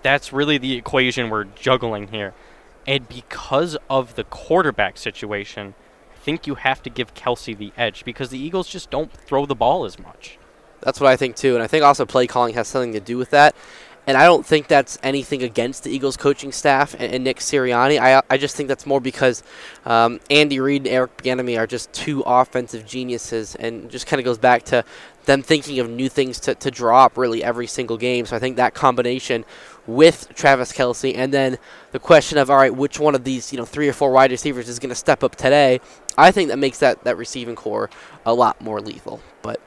That's 0.02 0.34
really 0.34 0.58
the 0.58 0.74
equation 0.74 1.30
we're 1.30 1.44
juggling 1.44 2.08
here. 2.08 2.34
And 2.88 3.08
because 3.08 3.78
of 3.90 4.16
the 4.16 4.24
quarterback 4.24 4.98
situation, 4.98 5.76
I 6.14 6.18
think 6.20 6.48
you 6.48 6.56
have 6.56 6.84
to 6.84 6.90
give 6.90 7.14
Kelce 7.14 7.58
the 7.58 7.72
edge 7.78 8.04
because 8.06 8.30
the 8.30 8.40
Eagles 8.40 8.68
just 8.68 8.90
don't 8.90 9.12
throw 9.12 9.46
the 9.46 9.56
ball 9.56 9.86
as 9.86 10.00
much. 10.00 10.38
That's 10.82 11.00
what 11.00 11.12
I 11.12 11.16
think 11.16 11.36
too, 11.36 11.54
and 11.54 11.64
I 11.64 11.68
think 11.68 11.84
also 11.84 12.06
play 12.06 12.26
calling 12.26 12.56
has 12.56 12.68
something 12.68 12.94
to 12.94 13.00
do 13.00 13.18
with 13.18 13.30
that. 13.32 13.56
And 14.08 14.18
I 14.18 14.26
don't 14.26 14.44
think 14.44 14.68
that's 14.68 14.98
anything 15.04 15.44
against 15.44 15.84
the 15.84 15.92
Eagles 15.92 16.18
coaching 16.18 16.52
staff 16.52 16.96
and, 16.98 17.14
and 17.14 17.24
Nick 17.24 17.38
Sirianni. 17.38 18.00
I, 18.00 18.24
I 18.32 18.38
just 18.38 18.56
think 18.56 18.68
that's 18.68 18.88
more 18.88 19.00
because 19.00 19.44
um, 19.86 20.20
Andy 20.32 20.60
Reid 20.60 20.88
and 20.88 20.88
Eric 20.88 21.18
Bieniemy 21.18 21.56
are 21.60 21.68
just 21.68 21.94
two 21.94 22.22
offensive 22.26 22.86
geniuses, 22.86 23.54
and 23.56 23.92
just 23.92 24.08
kind 24.08 24.20
of 24.20 24.26
goes 24.26 24.40
back 24.40 24.64
to 24.64 24.84
them 25.26 25.44
thinking 25.44 25.80
of 25.80 25.88
new 25.88 26.10
things 26.10 26.40
to, 26.40 26.56
to 26.56 26.72
draw 26.72 27.06
up 27.06 27.16
really 27.16 27.44
every 27.44 27.68
single 27.68 27.98
game. 27.98 28.26
So 28.26 28.36
I 28.36 28.40
think 28.40 28.58
that 28.58 28.74
combination 28.74 29.46
with 29.96 30.30
Travis 30.36 30.72
Kelce, 30.72 31.16
and 31.16 31.34
then 31.34 31.58
the 31.92 32.00
question 32.00 32.38
of 32.38 32.50
all 32.50 32.58
right, 32.58 32.74
which 32.74 33.00
one 33.00 33.16
of 33.16 33.24
these 33.24 33.52
you 33.52 33.58
know 33.58 33.66
three 33.66 33.88
or 33.88 33.94
four 33.94 34.12
wide 34.12 34.32
receivers 34.32 34.68
is 34.70 34.80
going 34.80 34.90
to 34.90 34.96
step 34.96 35.24
up 35.24 35.36
today? 35.36 35.80
I 36.18 36.32
think 36.32 36.50
that 36.50 36.58
makes 36.58 36.80
that 36.80 37.04
that 37.04 37.18
receiving 37.18 37.56
corps 37.56 37.90
a 38.26 38.34
lot 38.34 38.62
more 38.62 38.82
lethal. 38.82 39.22
But 39.42 39.62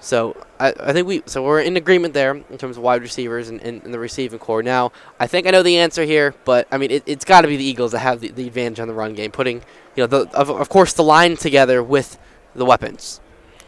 so 0.00 0.36
I, 0.60 0.72
I 0.78 0.92
think 0.92 1.06
we 1.06 1.22
so 1.26 1.42
we're 1.42 1.60
in 1.60 1.76
agreement 1.76 2.14
there 2.14 2.34
in 2.34 2.58
terms 2.58 2.76
of 2.76 2.82
wide 2.82 3.02
receivers 3.02 3.48
and, 3.48 3.60
and, 3.62 3.82
and 3.82 3.92
the 3.92 3.98
receiving 3.98 4.38
corps. 4.38 4.62
Now 4.62 4.92
I 5.18 5.26
think 5.26 5.46
I 5.46 5.50
know 5.50 5.62
the 5.62 5.78
answer 5.78 6.04
here, 6.04 6.34
but 6.44 6.68
I 6.70 6.78
mean 6.78 6.90
it, 6.90 7.02
it's 7.06 7.24
got 7.24 7.42
to 7.42 7.48
be 7.48 7.56
the 7.56 7.64
Eagles 7.64 7.92
that 7.92 8.00
have 8.00 8.20
the, 8.20 8.30
the 8.30 8.46
advantage 8.46 8.80
on 8.80 8.88
the 8.88 8.94
run 8.94 9.14
game, 9.14 9.30
putting 9.30 9.56
you 9.96 10.02
know 10.02 10.06
the 10.06 10.30
of, 10.36 10.50
of 10.50 10.68
course 10.68 10.92
the 10.92 11.02
line 11.02 11.36
together 11.36 11.82
with 11.82 12.18
the 12.54 12.64
weapons. 12.64 13.20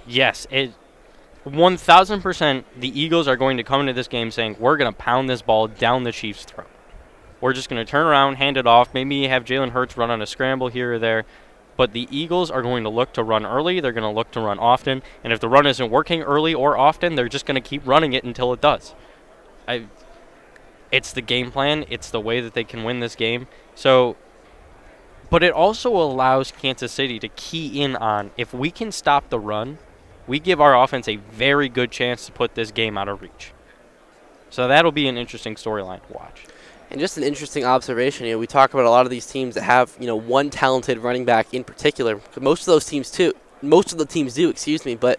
Yes, 0.06 0.46
it 0.50 0.72
1000% 1.46 2.64
the 2.76 3.00
Eagles 3.00 3.28
are 3.28 3.36
going 3.36 3.56
to 3.56 3.62
come 3.62 3.80
into 3.80 3.92
this 3.92 4.08
game 4.08 4.30
saying, 4.30 4.56
we're 4.58 4.76
going 4.76 4.92
to 4.92 4.98
pound 4.98 5.30
this 5.30 5.42
ball 5.42 5.68
down 5.68 6.04
the 6.04 6.12
Chiefs' 6.12 6.44
throat. 6.44 6.68
We're 7.40 7.52
just 7.52 7.68
going 7.68 7.84
to 7.84 7.90
turn 7.90 8.06
around, 8.06 8.34
hand 8.34 8.56
it 8.56 8.66
off, 8.66 8.92
maybe 8.92 9.28
have 9.28 9.44
Jalen 9.44 9.70
Hurts 9.70 9.96
run 9.96 10.10
on 10.10 10.20
a 10.20 10.26
scramble 10.26 10.68
here 10.68 10.94
or 10.94 10.98
there. 10.98 11.24
But 11.76 11.92
the 11.92 12.08
Eagles 12.10 12.50
are 12.50 12.62
going 12.62 12.82
to 12.82 12.90
look 12.90 13.12
to 13.12 13.22
run 13.22 13.46
early. 13.46 13.78
They're 13.78 13.92
going 13.92 14.02
to 14.02 14.10
look 14.10 14.32
to 14.32 14.40
run 14.40 14.58
often. 14.58 15.00
And 15.22 15.32
if 15.32 15.38
the 15.38 15.48
run 15.48 15.64
isn't 15.64 15.90
working 15.90 16.22
early 16.22 16.52
or 16.52 16.76
often, 16.76 17.14
they're 17.14 17.28
just 17.28 17.46
going 17.46 17.54
to 17.54 17.60
keep 17.60 17.86
running 17.86 18.14
it 18.14 18.24
until 18.24 18.52
it 18.52 18.60
does. 18.60 18.96
I, 19.68 19.86
it's 20.90 21.12
the 21.12 21.20
game 21.20 21.52
plan. 21.52 21.84
It's 21.88 22.10
the 22.10 22.20
way 22.20 22.40
that 22.40 22.54
they 22.54 22.64
can 22.64 22.82
win 22.82 22.98
this 22.98 23.14
game. 23.14 23.46
So, 23.76 24.16
but 25.30 25.44
it 25.44 25.52
also 25.52 25.94
allows 25.94 26.50
Kansas 26.50 26.90
City 26.90 27.20
to 27.20 27.28
key 27.28 27.80
in 27.80 27.94
on 27.94 28.32
if 28.36 28.52
we 28.52 28.72
can 28.72 28.90
stop 28.90 29.28
the 29.28 29.38
run, 29.38 29.78
we 30.28 30.38
give 30.38 30.60
our 30.60 30.80
offense 30.80 31.08
a 31.08 31.16
very 31.16 31.68
good 31.68 31.90
chance 31.90 32.26
to 32.26 32.32
put 32.32 32.54
this 32.54 32.70
game 32.70 32.96
out 32.96 33.08
of 33.08 33.20
reach. 33.22 33.52
So 34.50 34.68
that'll 34.68 34.92
be 34.92 35.08
an 35.08 35.16
interesting 35.16 35.56
storyline 35.56 36.06
to 36.06 36.12
watch. 36.12 36.44
And 36.90 37.00
just 37.00 37.18
an 37.18 37.24
interesting 37.24 37.64
observation, 37.64 38.26
you 38.26 38.32
know, 38.32 38.38
we 38.38 38.46
talk 38.46 38.72
about 38.72 38.86
a 38.86 38.90
lot 38.90 39.04
of 39.04 39.10
these 39.10 39.26
teams 39.26 39.56
that 39.56 39.64
have, 39.64 39.96
you 39.98 40.06
know, 40.06 40.16
one 40.16 40.48
talented 40.48 40.98
running 40.98 41.24
back 41.24 41.52
in 41.52 41.64
particular. 41.64 42.20
Most 42.40 42.60
of 42.60 42.66
those 42.66 42.86
teams 42.86 43.10
too, 43.10 43.34
most 43.60 43.92
of 43.92 43.98
the 43.98 44.06
teams 44.06 44.34
do, 44.34 44.48
excuse 44.48 44.84
me, 44.84 44.94
but 44.94 45.18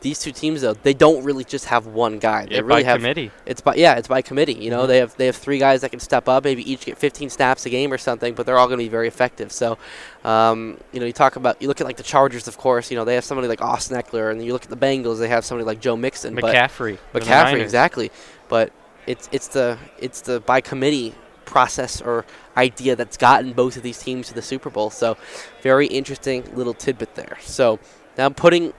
these 0.00 0.18
two 0.20 0.30
teams 0.32 0.60
though, 0.60 0.74
they 0.74 0.94
don't 0.94 1.24
really 1.24 1.44
just 1.44 1.64
have 1.66 1.86
one 1.86 2.18
guy. 2.18 2.46
They 2.46 2.56
Yeah, 2.56 2.60
really 2.60 2.82
by 2.82 2.88
have 2.90 2.98
committee. 2.98 3.30
It's 3.46 3.60
by 3.60 3.74
yeah, 3.74 3.94
it's 3.94 4.06
by 4.08 4.22
committee. 4.22 4.54
You 4.54 4.70
know, 4.70 4.84
Mhm. 4.84 4.88
they 4.88 4.98
have 4.98 5.16
they 5.16 5.26
have 5.26 5.36
three 5.36 5.58
guys 5.58 5.80
that 5.80 5.90
can 5.90 6.00
step 6.00 6.28
up, 6.28 6.44
maybe 6.44 6.70
each 6.70 6.84
get 6.86 6.96
15 6.98 7.30
snaps 7.30 7.66
a 7.66 7.70
game 7.70 7.92
or 7.92 7.98
something, 7.98 8.34
but 8.34 8.46
they're 8.46 8.58
all 8.58 8.66
going 8.68 8.78
to 8.78 8.84
be 8.84 8.88
very 8.88 9.08
effective. 9.08 9.50
So, 9.50 9.76
um, 10.24 10.78
you 10.92 11.00
know, 11.00 11.06
you 11.06 11.12
talk 11.12 11.36
about 11.36 11.60
you 11.60 11.68
look 11.68 11.80
at 11.80 11.86
like 11.86 11.96
the 11.96 12.02
Chargers, 12.02 12.46
of 12.48 12.58
course. 12.58 12.90
You 12.90 12.96
know, 12.96 13.04
they 13.04 13.14
have 13.16 13.24
somebody 13.24 13.48
like 13.48 13.60
Austin 13.60 13.96
Ekeler, 14.00 14.30
and 14.30 14.44
you 14.44 14.52
look 14.52 14.64
at 14.64 14.70
the 14.70 14.76
Bengals, 14.76 15.18
they 15.18 15.28
have 15.28 15.44
somebody 15.44 15.64
like 15.66 15.80
Joe 15.80 15.96
Mixon, 15.96 16.34
but- 16.34 16.44
McCaffrey 16.44 16.98
the 17.12 17.20
McCaffrey, 17.20 17.60
exactly. 17.60 18.10
But 18.48 18.72
it's 19.06 19.28
it's 19.32 19.48
the 19.48 19.78
it's 19.98 20.20
the 20.20 20.40
by 20.40 20.60
committee 20.60 21.14
process 21.44 22.00
or 22.02 22.24
idea 22.56 22.94
that's 22.94 23.16
gotten 23.16 23.52
both 23.52 23.76
of 23.76 23.82
these 23.82 23.98
teams 23.98 24.28
to 24.28 24.34
the 24.34 24.42
Super 24.42 24.68
Bowl. 24.70 24.90
So, 24.90 25.16
very 25.62 25.86
interesting 25.86 26.44
little 26.54 26.74
tidbit 26.74 27.14
there. 27.14 27.38
So, 27.40 27.78
now 28.18 28.28
putting 28.28 28.74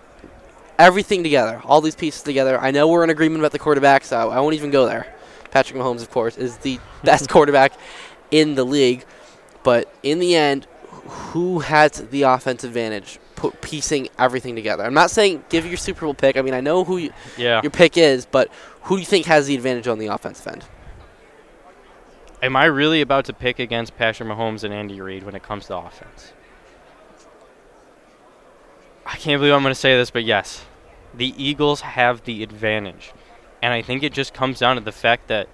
everything 0.80 1.22
together, 1.22 1.62
all 1.65 1.82
these 1.82 1.96
pieces 1.96 2.24
together. 2.24 2.60
I 2.60 2.72
know 2.72 2.88
we're 2.88 3.04
in 3.04 3.12
agreement 3.12 3.42
about 3.42 3.52
the 3.52 3.60
quarterback, 3.60 4.04
so 4.04 4.32
I 4.32 4.39
won't 4.39 4.56
even 4.56 4.72
go 4.72 4.88
there. 4.88 5.06
Patrick 5.52 5.78
Mahomes, 5.80 6.02
of 6.02 6.10
course, 6.10 6.38
is 6.38 6.58
the 6.58 6.80
best 7.04 7.30
quarterback 7.30 7.74
in 8.32 8.56
the 8.56 8.63
league. 8.63 9.06
But 9.63 9.94
in 10.02 10.20
the 10.20 10.36
end, 10.36 10.65
who 11.32 11.60
has 11.60 11.92
the 11.92 12.24
offensive 12.24 12.70
advantage? 12.72 13.20
Piecing 13.62 14.10
everything 14.18 14.56
together. 14.56 14.84
I'm 14.84 14.94
not 14.94 15.12
saying 15.12 15.44
give 15.50 15.65
your 15.65 15.78
Super 15.78 16.02
Bowl 16.02 16.13
pick. 16.13 16.36
I 16.36 16.42
mean, 16.42 16.54
I 16.54 16.60
know 16.62 16.84
who 16.84 16.98
you, 16.98 17.13
Yeah. 17.38 17.62
your 17.62 17.72
pick 17.72 17.98
is, 17.98 18.26
but 18.26 18.50
who 18.84 18.96
do 18.96 19.00
you 19.00 19.06
think 19.06 19.26
has 19.28 19.48
the 19.48 19.56
advantage 19.56 19.88
on 19.88 19.98
the 19.98 20.08
offensive 20.08 20.48
end? 20.48 20.65
Am 22.42 22.56
I 22.56 22.65
really 22.65 23.00
about 23.02 23.26
to 23.26 23.34
pick 23.34 23.60
against 23.60 23.98
Patrick 23.98 24.28
Mahomes 24.28 24.63
and 24.63 24.74
Andy 24.74 25.00
Reid 25.02 25.24
when 25.24 25.36
it 25.36 25.44
comes 25.44 25.68
to 25.68 25.78
offense? 25.78 26.34
I 29.06 29.15
can't 29.15 29.39
believe 29.39 29.54
I'm 29.54 29.62
going 29.63 29.74
to 29.74 29.80
say 29.80 29.96
this, 29.98 30.12
but 30.12 30.24
yes, 30.24 30.65
the 31.13 31.34
Eagles 31.38 31.82
have 31.82 32.24
the 32.24 32.43
advantage. 32.43 33.13
And 33.62 33.74
I 33.74 33.82
think 33.82 34.04
it 34.04 34.13
just 34.13 34.34
comes 34.34 34.60
down 34.60 34.76
to 34.76 34.82
the 34.82 34.91
fact 34.91 35.28
that 35.28 35.50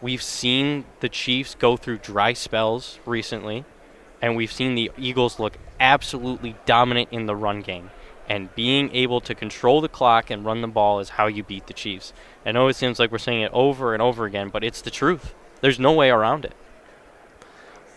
we've 0.00 0.22
seen 0.22 0.84
the 1.00 1.08
Chiefs 1.08 1.54
go 1.54 1.76
through 1.76 1.98
dry 1.98 2.32
spells 2.32 2.98
recently, 3.04 3.64
and 4.22 4.36
we've 4.36 4.52
seen 4.52 4.74
the 4.74 4.90
Eagles 4.96 5.38
look 5.38 5.58
absolutely 5.78 6.56
dominant 6.64 7.08
in 7.10 7.26
the 7.26 7.36
run 7.36 7.60
game. 7.60 7.90
And 8.28 8.52
being 8.56 8.90
able 8.92 9.20
to 9.20 9.34
control 9.34 9.80
the 9.80 9.88
clock 9.88 10.30
and 10.30 10.44
run 10.44 10.60
the 10.60 10.68
ball 10.68 10.98
is 10.98 11.10
how 11.10 11.26
you 11.26 11.44
beat 11.44 11.68
the 11.68 11.72
Chiefs. 11.72 12.12
I 12.44 12.52
know 12.52 12.66
it 12.68 12.74
seems 12.74 12.98
like 12.98 13.12
we're 13.12 13.18
saying 13.18 13.42
it 13.42 13.52
over 13.52 13.92
and 13.92 14.02
over 14.02 14.24
again, 14.24 14.48
but 14.48 14.64
it's 14.64 14.80
the 14.80 14.90
truth. 14.90 15.34
There's 15.60 15.78
no 15.78 15.92
way 15.92 16.10
around 16.10 16.44
it. 16.44 16.54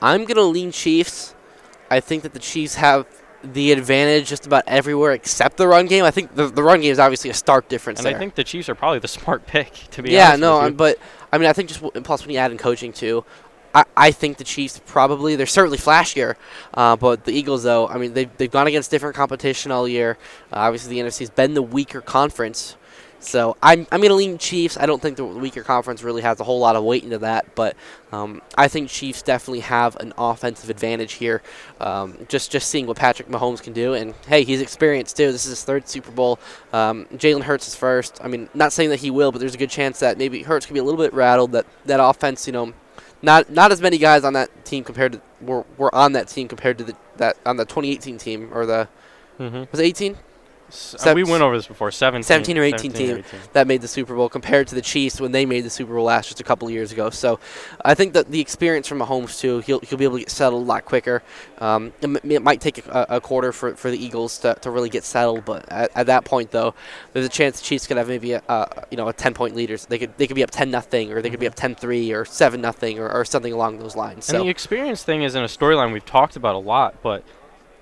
I'm 0.02 0.25
going 0.25 0.36
to 0.36 0.43
lean 0.43 0.71
Chiefs. 0.71 1.34
I 1.89 1.99
think 1.99 2.21
that 2.23 2.34
the 2.34 2.39
Chiefs 2.39 2.75
have 2.75 3.08
the 3.43 3.71
advantage 3.71 4.28
just 4.28 4.45
about 4.45 4.63
everywhere 4.67 5.13
except 5.13 5.58
the 5.58 5.67
run 5.67 5.86
game. 5.86 6.04
I 6.04 6.12
think 6.12 6.36
the, 6.36 6.47
the 6.47 6.63
run 6.63 6.82
game 6.82 6.91
is 6.91 6.99
obviously 6.99 7.30
a 7.30 7.34
stark 7.34 7.67
difference 7.67 7.99
And 7.99 8.08
there. 8.08 8.15
I 8.15 8.19
think 8.19 8.36
the 8.36 8.43
Chiefs 8.43 8.69
are 8.69 8.75
probably 8.75 8.99
the 8.99 9.08
smart 9.19 9.45
pick, 9.47 9.73
to 9.91 10.04
be 10.04 10.12
yeah, 10.12 10.36
no, 10.36 10.62
um, 10.62 10.73
but 10.73 10.97
I 11.32 11.38
mean, 11.38 11.49
I 11.49 11.54
think 11.54 11.69
just 11.69 11.82
w- 11.82 12.02
plus 12.04 12.21
when 12.25 12.34
you 12.34 12.39
add 12.39 12.52
in 12.52 12.58
coaching 12.58 12.91
too, 12.91 13.23
I, 13.73 13.86
I 13.95 14.12
think 14.12 14.38
the 14.38 14.43
Chiefs 14.43 14.82
probably 14.86 15.36
they're 15.36 15.45
certainly 15.45 15.78
flashier, 15.78 16.36
uh, 16.73 16.95
but 16.95 17.25
the 17.25 17.32
Eagles 17.32 17.63
though, 17.63 17.88
I 17.88 17.97
mean 17.97 18.13
they've 18.13 18.30
they've 18.38 18.52
gone 18.52 18.67
against 18.67 18.91
different 18.91 19.15
competition 19.15 19.71
all 19.71 19.88
year. 19.88 20.17
Uh, 20.52 20.58
obviously, 20.58 20.95
the 20.95 21.08
NFC's 21.08 21.30
been 21.30 21.54
the 21.54 21.62
weaker 21.62 22.02
conference, 22.02 22.75
so 23.19 23.58
I'm 23.62 23.86
I'm 23.91 24.01
gonna 24.01 24.13
lean 24.13 24.38
Chiefs. 24.38 24.77
I 24.77 24.86
don't 24.86 25.01
think 25.01 25.17
the 25.17 25.25
weaker 25.25 25.63
conference 25.63 26.03
really 26.03 26.21
has 26.21 26.39
a 26.39 26.43
whole 26.43 26.60
lot 26.60 26.75
of 26.75 26.84
weight 26.84 27.03
into 27.03 27.17
that, 27.19 27.53
but 27.55 27.75
um, 28.12 28.41
I 28.58 28.67
think 28.67 28.89
Chiefs 28.89 29.21
definitely 29.21 29.60
have 29.62 29.95
an 29.97 30.13
offensive 30.17 30.69
advantage 30.69 31.13
here. 31.13 31.41
Um, 31.79 32.17
just 32.29 32.51
just 32.51 32.69
seeing 32.69 32.88
what 32.88 32.97
Patrick 32.97 33.27
Mahomes 33.27 33.62
can 33.62 33.73
do, 33.73 33.93
and 33.93 34.13
hey, 34.27 34.43
he's 34.43 34.62
experienced 34.62 35.17
too. 35.17 35.32
This 35.32 35.45
is 35.45 35.51
his 35.51 35.63
third 35.63 35.88
Super 35.88 36.12
Bowl. 36.12 36.39
Um, 36.73 37.05
Jalen 37.13 37.43
Hurts 37.43 37.67
is 37.67 37.75
first. 37.75 38.19
I 38.23 38.27
mean, 38.27 38.49
not 38.53 38.71
saying 38.73 38.89
that 38.89 38.99
he 38.99 39.12
will, 39.12 39.32
but 39.32 39.39
there's 39.39 39.55
a 39.55 39.60
good 39.60 39.69
chance 39.69 39.99
that 39.99 40.17
maybe 40.17 40.43
Hurts 40.43 40.65
could 40.65 40.73
be 40.73 40.79
a 40.79 40.84
little 40.84 40.99
bit 41.01 41.13
rattled. 41.13 41.51
That 41.51 41.65
that 41.86 41.99
offense, 42.03 42.47
you 42.47 42.53
know. 42.53 42.73
Not, 43.21 43.49
not 43.49 43.73
as 43.73 43.82
many 43.82 43.97
guys 43.97 44.23
on 44.23 44.32
that 44.32 44.63
team 44.63 44.86
compared 44.86 45.12
to 45.12 45.21
were, 45.41 45.65
were 45.77 45.93
on 45.93 46.13
that 46.13 46.29
team 46.29 46.47
compared 46.47 46.77
to 46.77 46.86
the 46.86 46.95
that 47.17 47.36
on 47.45 47.58
the 47.58 47.65
2018 47.65 48.17
team 48.17 48.49
or 48.53 48.65
the 48.65 48.88
Mhm. 49.38 49.69
was 49.69 49.82
it 49.82 49.84
18 49.84 50.17
uh, 51.12 51.13
we 51.13 51.23
went 51.23 51.43
over 51.43 51.58
this 51.58 51.67
before, 51.67 51.91
17 51.91 52.23
17 52.23 52.58
or 52.58 52.63
18 52.63 52.79
17 52.79 52.91
team 52.93 53.15
or 53.15 53.19
18. 53.19 53.39
that 53.53 53.67
made 53.67 53.82
the 53.82 53.88
Super 53.88 54.15
Bowl 54.15 54.29
compared 54.29 54.67
to 54.67 54.75
the 54.75 54.82
Chiefs 54.82 55.19
when 55.19 55.32
they 55.32 55.45
made 55.45 55.62
the 55.62 55.69
Super 55.69 55.93
Bowl 55.93 56.05
last 56.05 56.27
just 56.27 56.39
a 56.39 56.43
couple 56.43 56.67
of 56.67 56.73
years 56.73 56.91
ago. 56.91 57.10
So 57.10 57.39
I 57.84 57.93
think 57.95 58.13
that 58.13 58.29
the 58.32 58.39
experience 58.39 58.88
from 58.88 58.99
Mahomes 58.99 59.39
too, 59.39 59.60
he'll 59.60 59.79
he'll 59.79 59.97
be 59.97 60.05
able 60.05 60.17
to 60.17 60.21
get 60.21 60.29
settled 60.29 60.63
a 60.63 60.65
lot 60.65 60.86
quicker. 60.86 61.23
Um, 61.60 61.88
it, 62.01 62.05
m- 62.05 62.32
it 62.32 62.41
might 62.41 62.62
take 62.62 62.86
a, 62.88 63.05
a 63.10 63.21
quarter 63.21 63.51
for, 63.51 63.75
for 63.75 63.91
the 63.91 63.97
Eagles 64.03 64.38
to, 64.39 64.55
to 64.62 64.71
really 64.71 64.89
get 64.89 65.03
settled, 65.03 65.45
but 65.45 65.69
at, 65.71 65.91
at 65.95 66.05
that 66.08 66.25
point 66.25 66.51
though, 66.51 66.73
there's 67.13 67.25
a 67.25 67.29
chance 67.29 67.60
the 67.60 67.65
Chiefs 67.65 67.88
could 67.88 67.97
have 67.97 68.08
maybe 68.08 68.34
a, 68.34 68.43
a 68.47 68.86
you 68.91 68.97
know 68.97 69.08
a 69.08 69.13
10 69.13 69.34
point 69.34 69.55
leaders. 69.55 69.86
They 69.86 69.97
could 69.99 70.17
they 70.17 70.27
could 70.27 70.36
be 70.36 70.43
up 70.43 70.51
10 70.51 70.71
nothing 70.71 71.12
or 71.12 71.21
they 71.21 71.29
could 71.29 71.39
be 71.39 71.47
up 71.47 71.55
10-3 71.55 72.15
or 72.15 72.25
7 72.25 72.62
nothing 72.62 72.99
or, 72.99 73.12
or 73.12 73.25
something 73.25 73.53
along 73.53 73.79
those 73.79 73.95
lines. 73.95 74.29
And 74.29 74.38
So 74.38 74.43
the 74.43 74.49
experience 74.49 75.03
thing 75.03 75.23
isn't 75.23 75.41
a 75.41 75.47
storyline 75.47 75.93
we've 75.93 76.05
talked 76.05 76.36
about 76.36 76.55
a 76.55 76.60
lot, 76.60 76.95
but 77.01 77.23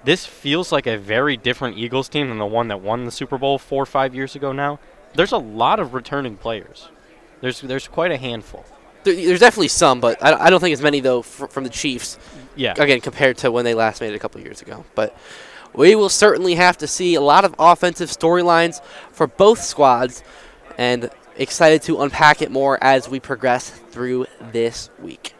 this 0.07 0.25
feels 0.25 0.71
like 0.71 0.87
a 0.87 0.97
very 0.97 1.35
different 1.35 1.77
Eagles 1.77 2.07
team 2.07 2.29
than 2.29 2.37
the 2.37 2.45
one 2.45 2.69
that 2.69 2.79
won 2.79 3.03
the 3.03 3.11
Super 3.11 3.37
Bowl 3.37 3.59
four 3.59 3.83
or 3.83 3.85
five 3.85 4.15
years 4.15 4.37
ago 4.37 4.53
now. 4.53 4.79
There's 5.15 5.33
a 5.33 5.37
lot 5.37 5.81
of 5.81 5.93
returning 5.93 6.37
players. 6.37 6.87
There's 7.41 7.59
there's 7.59 7.89
quite 7.89 8.11
a 8.13 8.17
handful. 8.17 8.65
There, 9.03 9.13
there's 9.13 9.41
definitely 9.41 9.67
some, 9.67 9.99
but 9.99 10.23
I, 10.23 10.45
I 10.45 10.49
don't 10.49 10.61
think 10.61 10.71
as 10.71 10.81
many 10.81 11.01
though 11.01 11.23
fr- 11.23 11.47
from 11.47 11.65
the 11.65 11.69
Chiefs. 11.69 12.17
Yeah. 12.55 12.73
Again, 12.77 13.01
compared 13.01 13.37
to 13.39 13.51
when 13.51 13.65
they 13.65 13.73
last 13.73 13.99
made 13.99 14.13
it 14.13 14.15
a 14.15 14.19
couple 14.19 14.39
years 14.39 14.61
ago, 14.61 14.85
but 14.95 15.13
we 15.73 15.93
will 15.93 16.07
certainly 16.07 16.55
have 16.55 16.77
to 16.77 16.87
see 16.87 17.15
a 17.15 17.21
lot 17.21 17.43
of 17.43 17.53
offensive 17.59 18.09
storylines 18.09 18.81
for 19.11 19.27
both 19.27 19.61
squads, 19.61 20.23
and 20.77 21.09
excited 21.35 21.81
to 21.81 22.01
unpack 22.01 22.41
it 22.41 22.49
more 22.49 22.81
as 22.81 23.09
we 23.09 23.19
progress 23.19 23.69
through 23.69 24.25
this 24.53 24.89
week. 25.01 25.35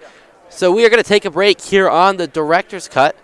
So 0.49 0.73
we 0.73 0.85
are 0.85 0.89
going 0.89 1.01
to 1.01 1.07
take 1.07 1.23
a 1.23 1.31
break 1.31 1.61
here 1.61 1.89
on 1.89 2.17
the 2.17 2.27
director's 2.27 2.89
cut. 2.89 3.15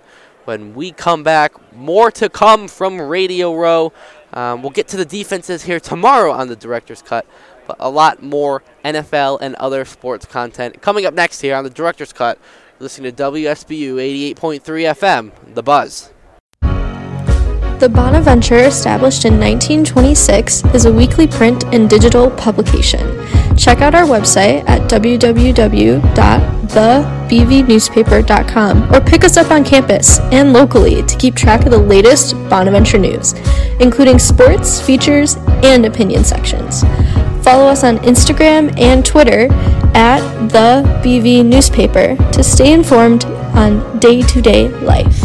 When 0.45 0.73
we 0.73 0.91
come 0.91 1.23
back. 1.23 1.53
More 1.73 2.11
to 2.11 2.29
come 2.29 2.67
from 2.67 3.01
Radio 3.01 3.55
Row. 3.55 3.93
Um, 4.33 4.61
we'll 4.61 4.71
get 4.71 4.87
to 4.89 4.97
the 4.97 5.05
defenses 5.05 5.63
here 5.63 5.79
tomorrow 5.79 6.31
on 6.31 6.47
the 6.47 6.55
Director's 6.55 7.01
Cut, 7.01 7.25
but 7.67 7.77
a 7.79 7.89
lot 7.89 8.23
more 8.23 8.63
NFL 8.83 9.39
and 9.41 9.55
other 9.55 9.85
sports 9.85 10.25
content 10.25 10.81
coming 10.81 11.05
up 11.05 11.13
next 11.13 11.41
here 11.41 11.55
on 11.55 11.63
the 11.63 11.69
Director's 11.69 12.13
Cut. 12.13 12.39
You're 12.79 12.85
listening 12.85 13.15
to 13.15 13.23
WSBU 13.23 14.35
88.3 14.35 14.61
FM, 14.61 15.31
The 15.53 15.63
Buzz. 15.63 16.11
The 17.79 17.89
Bonaventure, 17.89 18.59
established 18.59 19.25
in 19.25 19.33
1926, 19.33 20.63
is 20.73 20.85
a 20.85 20.93
weekly 20.93 21.27
print 21.27 21.65
and 21.73 21.89
digital 21.89 22.31
publication. 22.31 23.01
Check 23.57 23.81
out 23.81 23.93
our 23.93 24.05
website 24.05 24.63
at 24.69 24.89
www.thebvnewspaper.com 26.73 28.93
or 28.93 29.01
pick 29.01 29.23
us 29.23 29.37
up 29.37 29.51
on 29.51 29.63
campus 29.63 30.19
and 30.31 30.53
locally 30.53 31.03
to 31.03 31.17
keep 31.17 31.35
track 31.35 31.65
of 31.65 31.71
the 31.71 31.77
latest 31.77 32.33
Bonaventure 32.49 32.97
news, 32.97 33.33
including 33.79 34.19
sports, 34.19 34.81
features, 34.81 35.37
and 35.63 35.85
opinion 35.85 36.23
sections. 36.23 36.81
Follow 37.43 37.67
us 37.67 37.83
on 37.83 37.97
Instagram 37.99 38.77
and 38.79 39.05
Twitter 39.05 39.47
at 39.95 40.21
the 40.47 40.83
BV 41.03 41.45
Newspaper 41.45 42.15
to 42.31 42.43
stay 42.43 42.73
informed 42.73 43.25
on 43.25 43.99
day 43.99 44.21
to 44.21 44.41
day 44.41 44.69
life. 44.69 45.21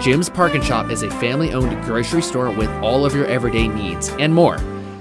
Jim's 0.00 0.30
Park 0.30 0.54
and 0.54 0.64
Shop 0.64 0.90
is 0.90 1.02
a 1.02 1.10
family 1.10 1.52
owned 1.52 1.82
grocery 1.84 2.22
store 2.22 2.50
with 2.50 2.70
all 2.82 3.04
of 3.04 3.14
your 3.14 3.26
everyday 3.26 3.68
needs 3.68 4.08
and 4.18 4.34
more. 4.34 4.58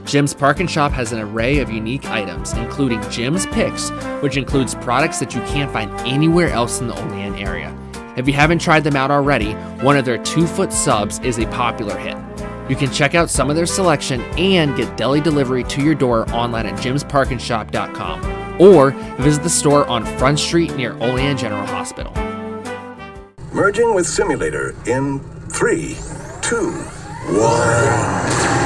Jim's 0.10 0.34
Park 0.34 0.60
and 0.60 0.70
Shop 0.70 0.92
has 0.92 1.12
an 1.12 1.20
array 1.20 1.60
of 1.60 1.70
unique 1.70 2.10
items, 2.10 2.54
including 2.54 3.00
Jim's 3.12 3.46
Picks, 3.46 3.92
which 4.22 4.38
includes 4.38 4.74
products 4.74 5.20
that 5.20 5.36
you 5.36 5.42
can't 5.42 5.72
find 5.72 5.92
anywhere 6.00 6.50
else 6.50 6.82
in 6.82 6.88
the 6.88 7.00
Olean 7.00 7.36
area. 7.36 7.78
If 8.18 8.28
you 8.28 8.34
haven't 8.34 8.58
tried 8.60 8.84
them 8.84 8.96
out 8.96 9.12
already, 9.12 9.54
one 9.84 9.96
of 9.98 10.06
their 10.06 10.18
two 10.18 10.48
foot 10.48 10.74
subs 10.74 11.20
is 11.20 11.38
a 11.38 11.46
popular 11.50 11.96
hit. 11.96 12.18
You 12.68 12.76
can 12.76 12.92
check 12.92 13.14
out 13.14 13.30
some 13.30 13.52
of 13.52 13.56
their 13.56 13.68
selection 13.68 14.22
and 14.36 14.76
get 14.76 14.98
deli 14.98 15.22
delivery 15.22 15.64
to 15.66 15.84
your 15.84 15.94
door 15.94 16.28
online 16.32 16.66
at 16.66 16.80
jimsparkandshop.com 16.80 18.60
or 18.60 18.92
visit 19.22 19.44
the 19.44 19.50
store 19.50 19.88
on 19.88 20.06
Front 20.18 20.40
Street 20.40 20.76
near 20.76 20.94
Olean 21.04 21.38
General 21.38 21.68
Hospital. 21.68 22.14
Merging 23.54 23.94
with 23.94 24.08
simulator 24.08 24.76
in 24.88 25.20
three, 25.50 25.98
two, 26.42 26.72
one. 27.30 28.59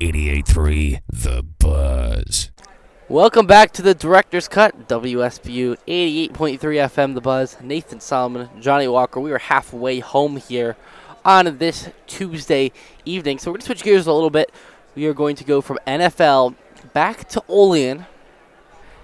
88.3 0.00 1.02
The 1.10 1.42
Buzz. 1.58 2.50
Welcome 3.10 3.46
back 3.46 3.70
to 3.72 3.82
the 3.82 3.94
Director's 3.94 4.48
Cut, 4.48 4.88
WSBU 4.88 5.76
88.3 5.86 6.30
FM 6.30 7.12
The 7.12 7.20
Buzz. 7.20 7.58
Nathan 7.60 8.00
Solomon, 8.00 8.48
Johnny 8.60 8.88
Walker. 8.88 9.20
We 9.20 9.30
are 9.30 9.38
halfway 9.38 9.98
home 9.98 10.38
here 10.38 10.78
on 11.22 11.58
this 11.58 11.90
Tuesday 12.06 12.72
evening. 13.04 13.38
So 13.38 13.50
we're 13.50 13.56
going 13.56 13.60
to 13.60 13.66
switch 13.66 13.82
gears 13.82 14.06
a 14.06 14.12
little 14.14 14.30
bit. 14.30 14.54
We 14.94 15.04
are 15.04 15.12
going 15.12 15.36
to 15.36 15.44
go 15.44 15.60
from 15.60 15.78
NFL 15.86 16.54
back 16.94 17.28
to 17.28 17.44
Olean 17.46 18.06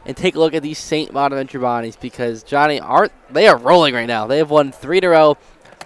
and 0.07 0.17
take 0.17 0.35
a 0.35 0.39
look 0.39 0.55
at 0.55 0.63
these 0.63 0.79
St. 0.79 1.13
Bonaventure 1.13 1.61
Bonnies 1.61 2.01
because, 2.01 2.43
Johnny, 2.43 2.81
are 2.81 3.11
they 3.31 3.49
are 3.49 3.59
rolling 3.59 3.93
right 3.93 4.07
now. 4.07 4.27
They 4.27 4.39
have 4.39 4.49
won 4.51 4.73
three 4.73 4.97
in 4.97 5.05
a 5.05 5.11
row, 5.11 5.37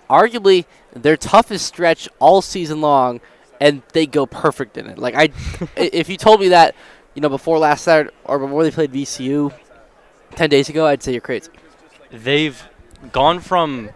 arguably 0.09 0.67
their 0.95 1.17
toughest 1.17 1.67
stretch 1.67 2.09
all 2.21 2.43
season 2.43 2.81
long, 2.81 3.21
and 3.61 3.83
they 3.93 4.07
go 4.07 4.27
perfect 4.27 4.77
in 4.77 4.87
it. 4.87 4.99
Like 4.99 5.15
I, 5.15 5.29
if 5.77 6.09
you 6.09 6.17
told 6.17 6.41
me 6.41 6.49
that, 6.49 6.75
you 7.15 7.23
know, 7.23 7.29
before 7.29 7.59
last 7.59 7.85
Saturday 7.85 8.11
or 8.25 8.39
before 8.39 8.65
they 8.65 8.71
played 8.71 8.93
VCU 8.93 9.53
ten 10.35 10.51
days 10.51 10.69
ago, 10.69 10.87
I'd 10.87 11.03
say 11.03 11.13
you're 11.13 11.21
crazy. 11.21 11.51
They've 12.11 12.61
gone 13.13 13.41
from 13.41 13.91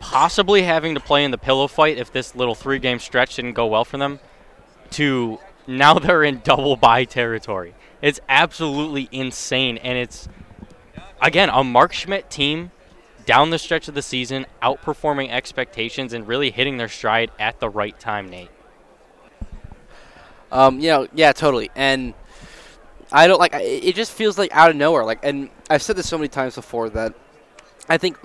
possibly 0.00 0.62
having 0.62 0.94
to 0.94 1.00
play 1.00 1.24
in 1.24 1.30
the 1.30 1.38
pillow 1.38 1.68
fight 1.68 1.96
if 1.96 2.12
this 2.12 2.34
little 2.34 2.54
three 2.54 2.78
game 2.78 2.98
stretch 2.98 3.36
didn't 3.36 3.52
go 3.52 3.66
well 3.66 3.84
for 3.84 3.98
them 3.98 4.18
to 4.90 5.38
now 5.66 5.94
they're 5.98 6.24
in 6.24 6.40
double 6.44 6.76
bye 6.76 7.04
territory. 7.04 7.74
It's 8.00 8.20
absolutely 8.28 9.08
insane. 9.12 9.78
And 9.78 9.96
it's, 9.96 10.28
again, 11.20 11.48
a 11.48 11.62
Mark 11.62 11.92
Schmidt 11.92 12.30
team 12.30 12.72
down 13.24 13.50
the 13.50 13.58
stretch 13.58 13.86
of 13.86 13.94
the 13.94 14.02
season, 14.02 14.46
outperforming 14.60 15.30
expectations 15.30 16.12
and 16.12 16.26
really 16.26 16.50
hitting 16.50 16.76
their 16.76 16.88
stride 16.88 17.30
at 17.38 17.60
the 17.60 17.68
right 17.68 17.98
time, 18.00 18.28
Nate. 18.28 18.50
Um, 20.52 20.78
you 20.78 20.88
know, 20.88 21.08
yeah, 21.14 21.32
totally. 21.32 21.70
And 21.74 22.14
I 23.10 23.26
don't 23.26 23.38
like. 23.40 23.52
It 23.54 23.94
just 23.94 24.12
feels 24.12 24.38
like 24.38 24.54
out 24.54 24.70
of 24.70 24.76
nowhere. 24.76 25.04
Like, 25.04 25.20
and 25.24 25.50
I've 25.68 25.82
said 25.82 25.96
this 25.96 26.08
so 26.08 26.16
many 26.18 26.28
times 26.28 26.54
before 26.54 26.90
that 26.90 27.14
I 27.88 27.98
think 27.98 28.16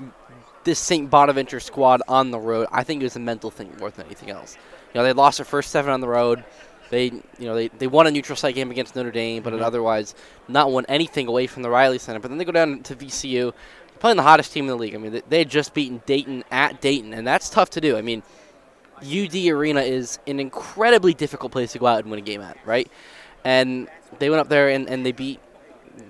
this 0.65 0.77
St. 0.77 1.09
Bonaventure 1.09 1.59
squad 1.59 2.01
on 2.07 2.29
the 2.31 2.39
road. 2.39 2.67
I 2.71 2.83
think 2.83 3.01
it 3.01 3.05
was 3.05 3.15
a 3.15 3.19
mental 3.19 3.49
thing 3.49 3.73
more 3.79 3.89
than 3.89 4.05
anything 4.05 4.29
else. 4.29 4.57
You 4.93 4.99
know, 4.99 5.03
they 5.03 5.13
lost 5.13 5.37
their 5.39 5.45
first 5.45 5.71
seven 5.71 5.91
on 5.91 6.01
the 6.01 6.07
road. 6.07 6.43
They, 6.89 7.05
you 7.05 7.21
know, 7.39 7.53
they, 7.55 7.67
they 7.69 7.87
won 7.87 8.07
a 8.07 8.11
neutral 8.11 8.37
site 8.37 8.55
game 8.55 8.71
against 8.71 8.95
Notre 8.95 9.11
Dame, 9.11 9.43
but 9.43 9.51
had 9.51 9.61
Mhm. 9.61 9.65
otherwise 9.65 10.15
not 10.47 10.71
won 10.71 10.85
anything 10.87 11.27
away 11.27 11.45
from 11.47 11.63
the 11.63 11.69
Reilly 11.69 11.97
Center. 11.97 12.19
But 12.19 12.29
then 12.29 12.37
they 12.37 12.45
go 12.45 12.53
down 12.53 12.81
to 12.83 12.95
VCU, 12.95 13.53
playing 13.99 14.15
the 14.15 14.23
hottest 14.23 14.53
team 14.53 14.65
in 14.65 14.69
the 14.69 14.77
league. 14.77 14.95
I 14.95 14.97
mean, 14.97 15.11
they, 15.11 15.21
they 15.27 15.37
had 15.39 15.49
just 15.49 15.73
beaten 15.73 16.01
Dayton 16.05 16.45
at 16.49 16.79
Dayton, 16.79 17.13
and 17.13 17.27
that's 17.27 17.49
tough 17.49 17.69
to 17.71 17.81
do. 17.81 17.97
I 17.97 18.01
mean, 18.01 18.23
UD 18.97 19.35
Arena 19.47 19.81
is 19.81 20.19
an 20.27 20.39
incredibly 20.39 21.13
difficult 21.13 21.51
place 21.51 21.71
to 21.73 21.79
go 21.79 21.85
out 21.85 21.99
and 21.99 22.09
win 22.09 22.19
a 22.19 22.23
game 22.23 22.41
at, 22.41 22.57
right? 22.65 22.89
And 23.43 23.87
they 24.19 24.29
went 24.29 24.39
up 24.39 24.49
there 24.49 24.69
and, 24.69 24.89
and 24.89 25.05
they 25.05 25.11
beat 25.11 25.39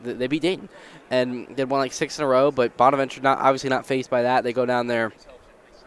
they 0.04 0.28
beat 0.28 0.42
Dayton, 0.42 0.70
and 1.10 1.48
they 1.56 1.64
won 1.66 1.80
like 1.80 1.94
six 1.94 2.20
in 2.20 2.26
a 2.26 2.28
row. 2.28 2.52
But 2.52 2.78
Bonaventure 2.78 3.22
not 3.22 3.40
obviously 3.40 3.70
not 3.70 3.86
faced 3.86 4.10
by 4.10 4.24
that. 4.24 4.44
They 4.44 4.54
go 4.54 4.66
down 4.66 4.88
there, 4.88 5.14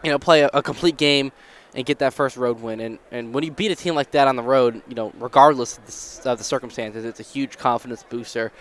you 0.02 0.10
know, 0.10 0.18
play 0.18 0.42
a, 0.42 0.50
a 0.52 0.62
complete 0.62 0.96
game 0.96 1.32
and 1.74 1.86
get 1.86 1.98
that 1.98 2.14
first 2.14 2.36
road 2.36 2.60
win. 2.60 2.80
And 2.80 2.98
and 3.10 3.34
when 3.34 3.44
you 3.44 3.50
beat 3.50 3.70
a 3.70 3.76
team 3.76 3.94
like 3.94 4.10
that 4.12 4.28
on 4.28 4.36
the 4.36 4.42
road, 4.42 4.82
you 4.88 4.94
know, 4.94 5.12
regardless 5.18 5.78
of 5.78 5.86
the, 5.86 6.30
of 6.30 6.38
the 6.38 6.44
circumstances, 6.44 7.04
it's 7.04 7.20
a 7.20 7.24
huge 7.24 7.58
confidence 7.58 8.04
booster. 8.08 8.52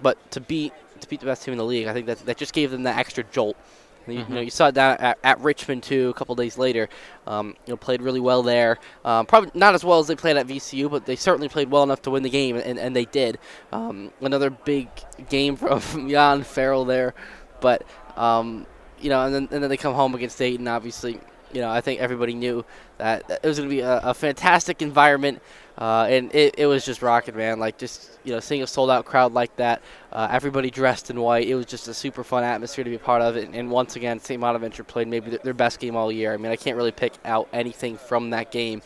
But 0.00 0.30
to 0.32 0.40
beat 0.40 0.72
to 1.00 1.08
beat 1.08 1.20
the 1.20 1.26
best 1.26 1.42
team 1.42 1.52
in 1.52 1.58
the 1.58 1.64
league, 1.64 1.86
I 1.86 1.92
think 1.92 2.06
that 2.06 2.18
that 2.26 2.36
just 2.36 2.52
gave 2.52 2.70
them 2.70 2.84
that 2.84 2.98
extra 2.98 3.24
jolt. 3.24 3.56
You, 4.06 4.24
you 4.28 4.34
know, 4.34 4.40
you 4.40 4.50
saw 4.50 4.68
it 4.68 4.74
down 4.74 4.96
at, 4.98 5.18
at 5.22 5.40
Richmond 5.40 5.82
too. 5.82 6.10
A 6.10 6.14
couple 6.14 6.34
days 6.34 6.58
later, 6.58 6.88
um, 7.26 7.56
you 7.66 7.72
know, 7.72 7.76
played 7.76 8.02
really 8.02 8.20
well 8.20 8.42
there. 8.42 8.78
Um, 9.04 9.26
probably 9.26 9.50
not 9.54 9.74
as 9.74 9.84
well 9.84 9.98
as 9.98 10.06
they 10.06 10.16
played 10.16 10.36
at 10.36 10.46
VCU, 10.46 10.90
but 10.90 11.06
they 11.06 11.16
certainly 11.16 11.48
played 11.48 11.70
well 11.70 11.82
enough 11.82 12.02
to 12.02 12.10
win 12.10 12.22
the 12.22 12.30
game, 12.30 12.56
and, 12.56 12.78
and 12.78 12.94
they 12.94 13.04
did. 13.06 13.38
Um, 13.72 14.10
another 14.20 14.50
big 14.50 14.88
game 15.28 15.56
from 15.80 16.08
Yann 16.08 16.42
Farell 16.42 16.84
there, 16.84 17.14
but 17.60 17.84
um, 18.16 18.66
you 19.00 19.10
know, 19.10 19.24
and 19.24 19.34
then 19.34 19.48
and 19.50 19.62
then 19.62 19.70
they 19.70 19.76
come 19.76 19.94
home 19.94 20.14
against 20.14 20.38
Dayton. 20.38 20.68
Obviously, 20.68 21.20
you 21.52 21.60
know, 21.60 21.70
I 21.70 21.80
think 21.80 22.00
everybody 22.00 22.34
knew 22.34 22.64
that 22.98 23.26
that 23.28 23.40
it 23.42 23.48
was 23.48 23.58
going 23.58 23.68
to 23.68 23.74
be 23.74 23.80
a, 23.80 23.98
a 23.98 24.14
fantastic 24.14 24.82
environment, 24.82 25.40
uh, 25.76 26.06
and 26.08 26.34
it, 26.34 26.54
it 26.58 26.66
was 26.66 26.84
just 26.84 27.02
rocking, 27.02 27.36
man. 27.36 27.58
Like 27.58 27.78
just 27.78 28.18
you 28.24 28.32
know, 28.32 28.40
seeing 28.40 28.62
a 28.62 28.66
sold 28.66 28.90
out 28.90 29.04
crowd 29.04 29.32
like 29.32 29.54
that, 29.56 29.82
uh, 30.12 30.28
everybody 30.30 30.70
dressed 30.70 31.10
in 31.10 31.20
white. 31.20 31.46
It 31.46 31.54
was 31.54 31.66
just 31.66 31.88
a 31.88 31.94
super 31.94 32.24
fun 32.24 32.44
atmosphere 32.44 32.84
to 32.84 32.90
be 32.90 32.96
a 32.96 33.00
part 33.00 33.22
of. 33.22 33.36
And, 33.36 33.54
and 33.54 33.70
once 33.70 33.96
again, 33.96 34.18
St. 34.20 34.40
Bonaventure 34.40 34.84
played 34.84 35.08
maybe 35.08 35.30
their, 35.30 35.40
their 35.40 35.54
best 35.54 35.80
game 35.80 35.96
all 35.96 36.10
year. 36.10 36.32
I 36.32 36.36
mean, 36.36 36.52
I 36.52 36.56
can't 36.56 36.76
really 36.76 36.92
pick 36.92 37.14
out 37.24 37.48
anything 37.52 37.96
from 37.96 38.30
that 38.30 38.50
game 38.50 38.82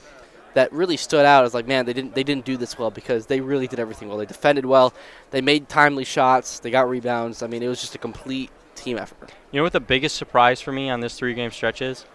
that 0.54 0.72
really 0.72 0.96
stood 0.96 1.24
out 1.24 1.44
as 1.44 1.54
like, 1.54 1.66
man, 1.66 1.86
they 1.86 1.92
didn't 1.92 2.14
they 2.14 2.24
didn't 2.24 2.44
do 2.44 2.56
this 2.56 2.78
well 2.78 2.90
because 2.90 3.26
they 3.26 3.40
really 3.40 3.66
did 3.66 3.78
everything 3.78 4.08
well. 4.08 4.18
They 4.18 4.26
defended 4.26 4.66
well, 4.66 4.92
they 5.30 5.40
made 5.40 5.68
timely 5.68 6.04
shots, 6.04 6.58
they 6.58 6.70
got 6.70 6.88
rebounds. 6.88 7.42
I 7.42 7.46
mean, 7.46 7.62
it 7.62 7.68
was 7.68 7.80
just 7.80 7.94
a 7.94 7.98
complete 7.98 8.50
team 8.74 8.98
effort. 8.98 9.32
You 9.52 9.58
know 9.58 9.64
what 9.64 9.72
the 9.72 9.80
biggest 9.80 10.16
surprise 10.16 10.60
for 10.60 10.72
me 10.72 10.90
on 10.90 11.00
this 11.00 11.18
three 11.18 11.34
game 11.34 11.50
stretch 11.50 11.82
is? 11.82 12.06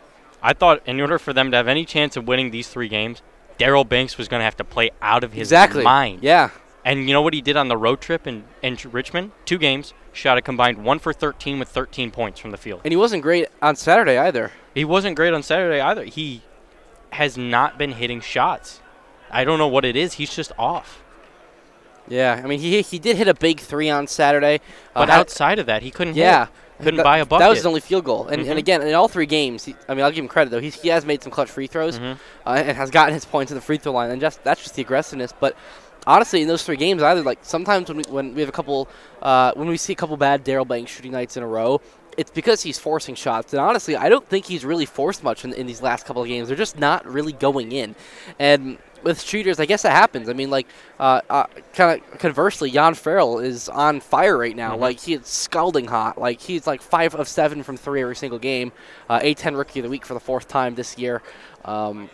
I 0.41 0.53
thought 0.53 0.81
in 0.85 0.99
order 0.99 1.19
for 1.19 1.31
them 1.31 1.51
to 1.51 1.57
have 1.57 1.67
any 1.67 1.85
chance 1.85 2.17
of 2.17 2.27
winning 2.27 2.51
these 2.51 2.67
three 2.67 2.89
games, 2.89 3.21
Daryl 3.59 3.87
Banks 3.87 4.17
was 4.17 4.27
going 4.27 4.39
to 4.39 4.45
have 4.45 4.57
to 4.57 4.63
play 4.63 4.91
out 5.01 5.23
of 5.23 5.33
his 5.33 5.47
Exactly. 5.47 5.83
mind. 5.83 6.23
Yeah. 6.23 6.49
And 6.85 7.07
you 7.07 7.13
know 7.13 7.21
what 7.21 7.33
he 7.33 7.41
did 7.41 7.55
on 7.55 7.67
the 7.69 7.77
road 7.77 8.01
trip 8.01 8.27
in, 8.27 8.43
in 8.61 8.77
Richmond? 8.91 9.31
Two 9.45 9.57
games, 9.57 9.93
shot 10.11 10.37
a 10.37 10.41
combined 10.41 10.83
one 10.83 10.99
for 10.99 11.13
13 11.13 11.57
with 11.59 11.69
13 11.69 12.11
points 12.11 12.39
from 12.39 12.51
the 12.51 12.57
field. 12.57 12.81
And 12.83 12.91
he 12.91 12.97
wasn't 12.97 13.21
great 13.23 13.47
on 13.61 13.75
Saturday 13.75 14.17
either. 14.17 14.51
He 14.73 14.83
wasn't 14.83 15.15
great 15.15 15.33
on 15.33 15.43
Saturday 15.43 15.79
either. 15.79 16.03
He 16.03 16.41
has 17.11 17.37
not 17.37 17.77
been 17.77 17.93
hitting 17.93 18.19
shots. 18.21 18.81
I 19.31 19.43
don't 19.45 19.59
know 19.59 19.67
what 19.67 19.85
it 19.85 19.95
is. 19.95 20.13
He's 20.13 20.35
just 20.35 20.51
off. 20.59 21.01
Yeah, 22.07 22.41
I 22.43 22.47
mean, 22.47 22.59
he 22.59 22.81
he 22.81 22.99
did 22.99 23.15
hit 23.15 23.29
a 23.29 23.33
big 23.33 23.61
three 23.61 23.89
on 23.89 24.07
Saturday, 24.07 24.55
uh, 24.93 25.01
But 25.01 25.09
had- 25.09 25.19
outside 25.21 25.57
of 25.57 25.67
that, 25.67 25.83
he 25.83 25.89
couldn't 25.91 26.15
hit. 26.15 26.49
Couldn't 26.83 26.97
That- 26.97 27.03
buy 27.03 27.17
a 27.19 27.25
bucket. 27.25 27.39
That 27.43 27.49
was 27.49 27.59
his 27.59 27.65
only 27.65 27.79
field 27.81 28.03
goal, 28.05 28.27
and, 28.27 28.43
Mhm. 28.45 28.49
and 28.49 28.59
again 28.59 28.81
in 28.81 28.93
all 28.93 29.07
three 29.07 29.25
games, 29.25 29.65
he, 29.65 29.75
I 29.87 29.93
mean, 29.93 30.03
I'll 30.03 30.11
give 30.11 30.23
him 30.23 30.27
credit 30.27 30.49
though. 30.51 30.59
He's, 30.59 30.75
he 30.81 30.89
has 30.89 31.05
made 31.05 31.23
some 31.23 31.31
clutch 31.31 31.49
free 31.49 31.67
throws, 31.67 31.99
Mhm. 31.99 32.17
uh, 32.45 32.49
and 32.49 32.77
has 32.77 32.89
gotten 32.91 33.13
his 33.13 33.25
points 33.25 33.51
in 33.51 33.55
the 33.55 33.61
free 33.61 33.77
throw 33.77 33.91
line, 33.93 34.09
and 34.11 34.19
just 34.21 34.43
that's 34.43 34.61
just 34.61 34.75
the 34.75 34.81
aggressiveness. 34.81 35.33
But 35.39 35.55
honestly, 36.05 36.41
in 36.41 36.47
those 36.47 36.63
three 36.63 36.75
games, 36.77 37.01
either 37.01 37.21
like 37.21 37.39
sometimes 37.41 37.87
when 37.87 37.97
we, 37.97 38.03
when 38.09 38.35
we 38.35 38.41
have 38.41 38.49
a 38.49 38.53
couple, 38.53 38.87
uh, 39.21 39.51
when 39.55 39.67
we 39.67 39.77
see 39.77 39.93
a 39.93 39.95
couple 39.95 40.17
bad 40.17 40.43
Daryl 40.45 40.67
Banks 40.67 40.91
shooting 40.91 41.11
nights 41.11 41.37
in 41.37 41.43
a 41.43 41.47
row. 41.47 41.81
It's 42.15 42.29
because 42.29 42.61
he's 42.61 42.77
forcing 42.77 43.15
shots, 43.15 43.53
and 43.53 43.59
honestly, 43.59 43.95
I 43.95 44.07
don't 44.07 44.29
think 44.29 44.45
he's 44.45 44.63
really 44.63 44.85
forced 44.85 45.23
much 45.23 45.43
in, 45.43 45.51
in 45.53 45.65
these 45.65 45.81
last 45.81 46.05
couple 46.05 46.21
of 46.21 46.27
games. 46.27 46.47
They're 46.47 46.55
just 46.55 46.77
not 46.77 47.07
really 47.07 47.33
going 47.33 47.71
in, 47.71 47.95
and 48.37 48.77
with 49.03 49.21
shooters, 49.21 49.59
I 49.59 49.65
guess 49.65 49.81
that 49.83 49.91
happens. 49.91 50.29
I 50.29 50.33
mean, 50.33 50.49
like, 50.49 50.67
uh, 50.99 51.21
uh, 51.29 51.45
kind 51.73 52.01
of 52.01 52.19
conversely, 52.19 52.69
Yann 52.69 52.93
Farell 52.93 53.39
is 53.39 53.69
on 53.69 53.99
fire 53.99 54.37
right 54.37 54.55
now. 54.55 54.75
Mhm. 54.75 54.79
Like, 54.79 54.99
he 54.99 55.13
is 55.13 55.27
scalding 55.27 55.85
hot. 55.87 56.17
Like, 56.17 56.41
he's 56.41 56.65
like 56.67 56.81
five 56.81 57.13
of 57.15 57.27
seven 57.27 57.63
from 57.63 57.77
three 57.77 58.01
every 58.01 58.15
single 58.15 58.39
game. 58.39 58.71
Uh, 59.09 59.19
A10 59.21 59.55
Rookie 59.55 59.79
of 59.79 59.83
the 59.83 59.89
Week 59.89 60.05
for 60.05 60.13
the 60.13 60.19
fourth 60.19 60.47
time 60.47 60.75
this 60.75 60.97
year. 60.97 61.21
Um, 61.65 62.09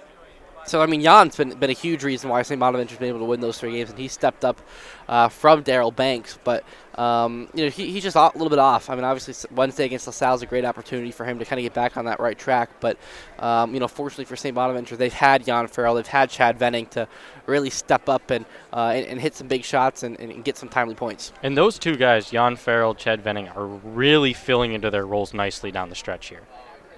so 0.69 0.81
I 0.83 0.85
mean, 0.85 1.01
Yann's 1.01 1.35
been 1.35 1.49
been 1.57 1.71
a 1.71 1.73
huge 1.73 2.03
reason 2.03 2.29
why 2.29 2.43
St. 2.43 2.59
Bonaventure's 2.59 2.99
been 2.99 3.09
able 3.09 3.19
to 3.19 3.25
win 3.25 3.39
those 3.39 3.57
three 3.57 3.71
games, 3.71 3.89
and 3.89 3.97
he 3.97 4.07
stepped 4.07 4.45
up 4.45 4.61
uh, 5.07 5.27
from 5.27 5.63
Daryl 5.63 5.93
Banks. 5.93 6.37
But 6.43 6.63
um, 6.95 7.49
you 7.55 7.63
know, 7.63 7.69
he, 7.71 7.91
he's 7.91 8.03
just 8.03 8.15
a 8.15 8.31
little 8.33 8.49
bit 8.49 8.59
off. 8.59 8.89
I 8.89 8.95
mean, 8.95 9.03
obviously 9.03 9.33
Wednesday 9.55 9.85
against 9.85 10.05
LaSalle 10.05 10.35
is 10.35 10.41
a 10.43 10.45
great 10.45 10.65
opportunity 10.65 11.11
for 11.11 11.25
him 11.25 11.39
to 11.39 11.45
kind 11.45 11.59
of 11.59 11.63
get 11.63 11.73
back 11.73 11.97
on 11.97 12.05
that 12.05 12.19
right 12.19 12.37
track. 12.37 12.69
But 12.79 12.97
um, 13.39 13.73
you 13.73 13.79
know, 13.79 13.87
fortunately 13.87 14.25
for 14.25 14.35
St. 14.35 14.53
Bonaventure, 14.53 14.95
they've 14.95 15.11
had 15.11 15.47
Yann 15.47 15.67
Farell, 15.67 15.95
they've 15.95 16.05
had 16.05 16.29
Chad 16.29 16.59
Venning 16.59 16.85
to 16.87 17.07
really 17.47 17.71
step 17.71 18.07
up 18.07 18.29
and 18.29 18.45
uh, 18.71 18.91
and, 18.93 19.07
and 19.07 19.19
hit 19.19 19.35
some 19.35 19.47
big 19.47 19.63
shots 19.63 20.03
and, 20.03 20.19
and 20.19 20.43
get 20.43 20.55
some 20.55 20.69
timely 20.69 20.95
points. 20.95 21.33
And 21.41 21.57
those 21.57 21.79
two 21.79 21.95
guys, 21.95 22.31
Yann 22.31 22.55
Farell, 22.55 22.93
Chad 22.93 23.21
Venning, 23.21 23.47
are 23.49 23.65
really 23.65 24.33
filling 24.33 24.73
into 24.73 24.91
their 24.91 25.07
roles 25.07 25.33
nicely 25.33 25.71
down 25.71 25.89
the 25.89 25.95
stretch 25.95 26.27
here. 26.27 26.43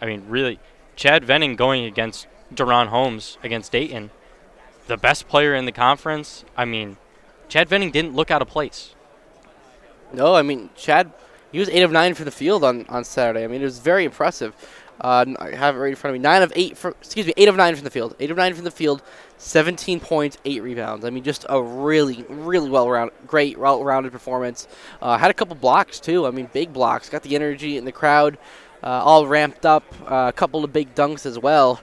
I 0.01 0.07
mean, 0.07 0.24
really, 0.28 0.59
Chad 1.01 1.25
Venning 1.25 1.55
going 1.55 1.83
against 1.83 2.27
DaRon 2.53 2.89
Holmes 2.89 3.39
against 3.41 3.71
Dayton, 3.71 4.11
the 4.85 4.97
best 4.97 5.27
player 5.27 5.55
in 5.55 5.65
the 5.65 5.71
conference. 5.71 6.45
I 6.55 6.65
mean, 6.65 6.97
Chad 7.49 7.67
Venning 7.67 7.89
didn't 7.89 8.13
look 8.13 8.29
out 8.29 8.43
of 8.43 8.47
place. 8.47 8.93
No, 10.13 10.35
I 10.35 10.43
mean 10.43 10.69
Chad, 10.75 11.11
he 11.51 11.57
was 11.57 11.69
eight 11.69 11.81
of 11.81 11.91
nine 11.91 12.13
from 12.13 12.25
the 12.25 12.31
field 12.31 12.63
on, 12.63 12.85
on 12.85 13.03
Saturday. 13.03 13.43
I 13.43 13.47
mean 13.47 13.61
it 13.61 13.63
was 13.63 13.79
very 13.79 14.05
impressive. 14.05 14.53
Uh, 14.99 15.25
I 15.39 15.55
have 15.55 15.75
it 15.75 15.79
right 15.79 15.89
in 15.89 15.95
front 15.95 16.15
of 16.15 16.21
me. 16.21 16.23
Nine 16.23 16.43
of 16.43 16.53
eight, 16.55 16.77
for, 16.77 16.91
excuse 16.91 17.25
me, 17.25 17.33
eight 17.35 17.47
of 17.47 17.55
nine 17.55 17.73
from 17.73 17.83
the 17.83 17.89
field. 17.89 18.15
Eight 18.19 18.29
of 18.29 18.37
nine 18.37 18.53
from 18.53 18.65
the 18.65 18.69
field, 18.69 19.01
17 19.39 19.99
points, 19.99 20.37
eight 20.45 20.61
rebounds. 20.61 21.03
I 21.03 21.09
mean, 21.09 21.23
just 21.23 21.47
a 21.49 21.59
really, 21.59 22.23
really 22.29 22.69
well 22.69 22.87
rounded, 22.87 23.15
great, 23.25 23.57
well 23.57 23.83
rounded 23.83 24.11
performance. 24.11 24.67
Uh, 25.01 25.17
had 25.17 25.31
a 25.31 25.33
couple 25.33 25.55
blocks 25.55 25.99
too. 25.99 26.27
I 26.27 26.29
mean, 26.29 26.47
big 26.53 26.71
blocks. 26.71 27.09
Got 27.09 27.23
the 27.23 27.33
energy 27.33 27.77
in 27.77 27.85
the 27.85 27.91
crowd, 27.91 28.37
all 28.84 29.27
ramped 29.27 29.65
up. 29.65 29.84
Uh, 30.09 30.25
a 30.29 30.34
couple 30.34 30.63
of 30.63 30.71
big 30.73 30.93
dunks 30.95 31.25
as 31.25 31.38
well. 31.39 31.79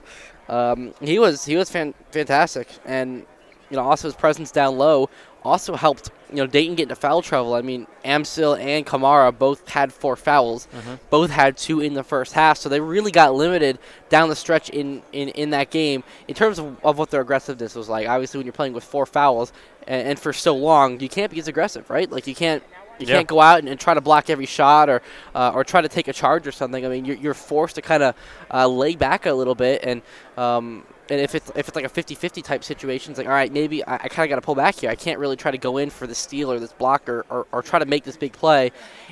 Um, 0.47 0.93
he 1.01 1.19
was 1.19 1.45
he 1.45 1.55
was 1.55 1.69
fan- 1.69 1.93
fantastic, 2.11 2.67
and 2.85 3.25
you 3.69 3.77
know 3.77 3.83
also 3.83 4.07
his 4.07 4.15
presence 4.15 4.51
down 4.51 4.77
low 4.77 5.09
also 5.43 5.75
helped 5.75 6.09
you 6.29 6.35
know 6.37 6.47
Dayton 6.47 6.75
get 6.75 6.83
into 6.83 6.95
foul 6.95 7.21
trouble. 7.21 7.53
I 7.53 7.61
mean 7.61 7.85
Amzil 8.03 8.59
and 8.59 8.85
Camara 8.85 9.31
both 9.31 9.69
had 9.69 9.93
four 9.93 10.15
fouls, 10.15 10.67
Mhm. 10.75 10.99
both 11.09 11.29
had 11.29 11.55
two 11.55 11.79
in 11.81 11.93
the 11.93 12.03
first 12.03 12.33
half, 12.33 12.57
so 12.57 12.67
they 12.67 12.79
really 12.79 13.11
got 13.11 13.35
limited 13.35 13.77
down 14.09 14.27
the 14.29 14.35
stretch 14.35 14.69
in 14.69 15.03
in, 15.13 15.29
in 15.29 15.51
that 15.51 15.69
game 15.69 16.03
in 16.27 16.33
terms 16.33 16.57
of, 16.59 16.75
of 16.83 16.97
what 16.97 17.11
their 17.11 17.21
aggressiveness 17.21 17.75
was 17.75 17.87
like. 17.87 18.07
Obviously, 18.09 18.39
when 18.39 18.45
you're 18.47 18.53
playing 18.53 18.73
with 18.73 18.83
four 18.83 19.05
fouls 19.05 19.53
and, 19.87 20.09
and 20.09 20.19
for 20.19 20.33
so 20.33 20.55
long, 20.55 20.99
you 20.99 21.07
can't 21.09 21.31
be 21.31 21.39
as 21.39 21.47
aggressive, 21.47 21.89
right? 21.91 22.11
Like 22.11 22.25
you 22.27 22.35
can't. 22.35 22.63
You 22.99 23.07
Yeah. 23.07 23.15
can't 23.15 23.27
go 23.27 23.39
out 23.41 23.59
and, 23.59 23.69
and 23.69 23.79
try 23.79 23.93
to 23.93 24.01
block 24.01 24.29
every 24.29 24.45
shot 24.45 24.89
or 24.89 25.01
uh, 25.33 25.51
or 25.53 25.63
try 25.63 25.81
to 25.81 25.89
take 25.89 26.07
a 26.07 26.13
charge 26.13 26.45
or 26.47 26.51
something. 26.51 26.85
I 26.85 26.89
mean, 26.89 27.05
you're, 27.05 27.17
you're 27.17 27.33
forced 27.33 27.75
to 27.75 27.81
kind 27.81 28.03
of 28.03 28.15
uh, 28.53 28.67
lay 28.67 28.95
back 28.95 29.25
a 29.25 29.33
little 29.33 29.55
bit 29.55 29.83
and 29.83 30.01
um, 30.37 30.83
and 31.11 31.19
if 31.19 31.33
it's 31.33 31.49
if 31.55 31.67
it's 31.67 31.75
like 31.75 31.85
a 31.85 31.89
50-50 31.89 32.43
type 32.43 32.63
situation, 32.63 33.11
it's 33.11 33.17
like 33.17 33.27
all 33.27 33.33
right, 33.33 33.51
maybe 33.51 33.83
I, 33.85 33.95
I 33.95 34.07
kind 34.09 34.25
of 34.25 34.29
got 34.29 34.35
to 34.35 34.41
pull 34.41 34.55
back 34.55 34.75
here. 34.75 34.89
I 34.91 34.95
can't 34.95 35.17
really 35.19 35.35
try 35.35 35.49
to 35.51 35.57
go 35.57 35.77
in 35.77 35.89
for 35.89 36.05
the 36.05 36.13
steal 36.15 36.51
or 36.51 36.59
this 36.59 36.73
block 36.73 37.09
or, 37.09 37.25
or, 37.29 37.47
or 37.51 37.61
try 37.63 37.79
to 37.79 37.85
make 37.85 38.03
this 38.03 38.15
big 38.17 38.33
play 38.33 38.71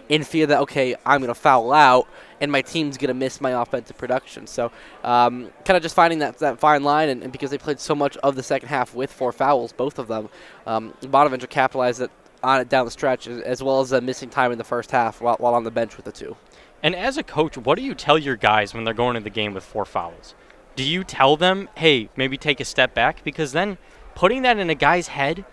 in 0.10 0.24
fear 0.24 0.46
that 0.48 0.60
okay, 0.62 0.96
I'm 1.06 1.22
going 1.22 1.30
to 1.30 1.36
foul 1.36 1.72
out 1.74 2.08
and 2.40 2.52
my 2.52 2.62
team's 2.62 2.98
going 2.98 3.08
to 3.08 3.16
miss 3.16 3.42
my 3.42 3.60
offensive 3.62 3.98
production. 3.98 4.46
So 4.46 4.72
um, 5.04 5.50
kind 5.66 5.76
of 5.76 5.82
just 5.82 5.96
finding 5.96 6.20
that 6.20 6.38
that 6.40 6.60
fine 6.60 6.84
line, 6.84 7.10
and, 7.10 7.24
and 7.24 7.32
because 7.32 7.50
they 7.50 7.58
played 7.58 7.80
so 7.80 7.96
much 7.96 8.16
of 8.18 8.36
the 8.36 8.44
second 8.44 8.70
half 8.70 8.94
with 8.94 9.12
four 9.12 9.32
fouls, 9.32 9.74
both 9.74 9.98
of 9.98 10.08
them, 10.08 10.30
um, 10.68 10.94
Bonaventure 11.02 11.48
capitalized 11.48 12.02
it 12.02 12.12
on 12.48 12.62
it 12.62 12.70
down 12.70 12.86
the 12.86 12.92
stretch 12.92 13.28
as, 13.28 13.62
well 13.62 13.82
as 13.82 13.94
uh, 13.94 14.02
missing 14.02 14.30
time 14.30 14.52
in 14.52 14.58
the 14.58 14.64
first 14.64 14.92
half 14.92 15.22
while, 15.22 15.36
while 15.38 15.54
on 15.54 15.64
the 15.64 15.72
bench 15.72 15.98
with 15.98 16.06
the 16.06 16.12
two. 16.12 16.36
And 16.82 16.96
as 16.96 17.18
a 17.18 17.24
coach, 17.24 17.58
what 17.58 17.78
do 17.78 17.84
you 17.84 17.94
tell 17.94 18.18
your 18.18 18.36
guys 18.36 18.74
when 18.74 18.84
they're 18.84 18.94
going 18.94 19.16
to 19.16 19.20
the 19.20 19.30
game 19.30 19.54
with 19.54 19.64
four 19.64 19.86
fouls? 19.86 20.36
Do 20.76 20.84
you 20.84 21.04
tell 21.04 21.36
them, 21.36 21.70
hey, 21.76 22.10
maybe 22.16 22.38
take 22.38 22.60
a 22.60 22.66
step 22.66 22.94
back? 22.94 23.24
Because 23.24 23.52
then 23.52 23.78
putting 24.16 24.44
that 24.44 24.60
in 24.60 24.70
a 24.70 24.76
guy's 24.76 25.08
head, 25.08 25.44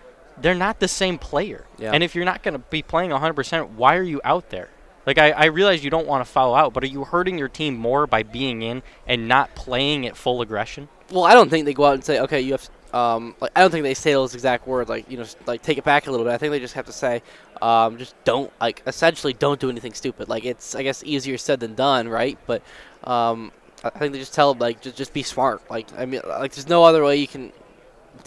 they're 0.40 0.55
not 0.55 0.80
the 0.80 0.88
same 0.88 1.18
player. 1.18 1.64
Yeah. 1.78 1.92
And 1.92 2.03
if 2.03 2.14
you're 2.14 2.24
not 2.24 2.42
going 2.42 2.55
to 2.55 2.59
be 2.59 2.82
playing 2.82 3.11
100%, 3.11 3.70
why 3.70 3.97
are 3.97 4.03
you 4.03 4.20
out 4.22 4.51
there? 4.51 4.68
Like, 5.07 5.18
I, 5.18 5.30
I 5.32 5.45
realize 5.47 5.84
you 5.84 5.90
don't 5.90 6.07
want 6.07 6.24
to 6.24 6.30
foul 6.30 6.55
out, 6.55 6.72
but 6.72 6.82
are 6.82 6.88
you 6.88 7.05
hurting 7.05 7.38
your 7.38 7.49
team 7.49 7.76
more 7.76 8.07
by 8.07 8.22
being 8.22 8.62
in 8.62 8.82
and 9.07 9.28
not 9.28 9.55
playing 9.55 10.07
at 10.07 10.16
full 10.16 10.40
aggression? 10.40 10.88
Well, 11.11 11.24
I 11.24 11.34
don't 11.34 11.51
think 11.51 11.66
they 11.66 11.74
go 11.74 11.84
out 11.84 11.95
and 11.95 12.05
say, 12.05 12.20
okay, 12.20 12.40
you 12.40 12.53
have. 12.53 12.68
Um, 12.95 13.34
like 13.40 13.51
I 13.57 13.61
don't 13.61 13.72
think 13.72 13.82
they 13.82 13.95
say 13.95 14.12
those 14.12 14.34
exact 14.34 14.68
words, 14.68 14.88
like 14.88 15.11
you 15.11 15.18
know, 15.18 15.26
like 15.47 15.62
take 15.62 15.78
it 15.78 15.84
back 15.84 16.07
a 16.07 16.12
little 16.12 16.24
bit. 16.24 16.32
I 16.32 16.38
think 16.38 16.53
they 16.53 16.61
just 16.61 16.74
have 16.74 16.86
to 16.86 16.92
say, 16.92 17.22
um, 17.61 17.99
just 17.99 18.14
don't 18.22 18.53
like 18.61 18.82
essentially 18.86 19.32
don't 19.32 19.59
do 19.59 19.68
anything 19.68 19.95
stupid. 19.95 20.28
Like 20.28 20.45
it's 20.45 20.76
I 20.76 20.84
guess 20.84 21.03
easier 21.03 21.36
said 21.36 21.59
than 21.59 21.74
done, 21.74 22.09
right? 22.09 22.38
But 22.47 22.62
um, 23.03 23.51
I 23.82 23.90
think 23.90 24.12
they 24.12 24.20
just 24.20 24.32
tell 24.32 24.55
them 24.55 24.61
like 24.61 24.80
just 24.80 24.97
just 24.97 25.12
be 25.12 25.24
smart. 25.24 25.68
Like 25.68 25.88
I 25.99 26.07
mean, 26.07 26.20
like 26.24 26.53
there's 26.53 26.68
no 26.68 26.84
other 26.84 27.03
way 27.03 27.16
you 27.16 27.26
can 27.26 27.51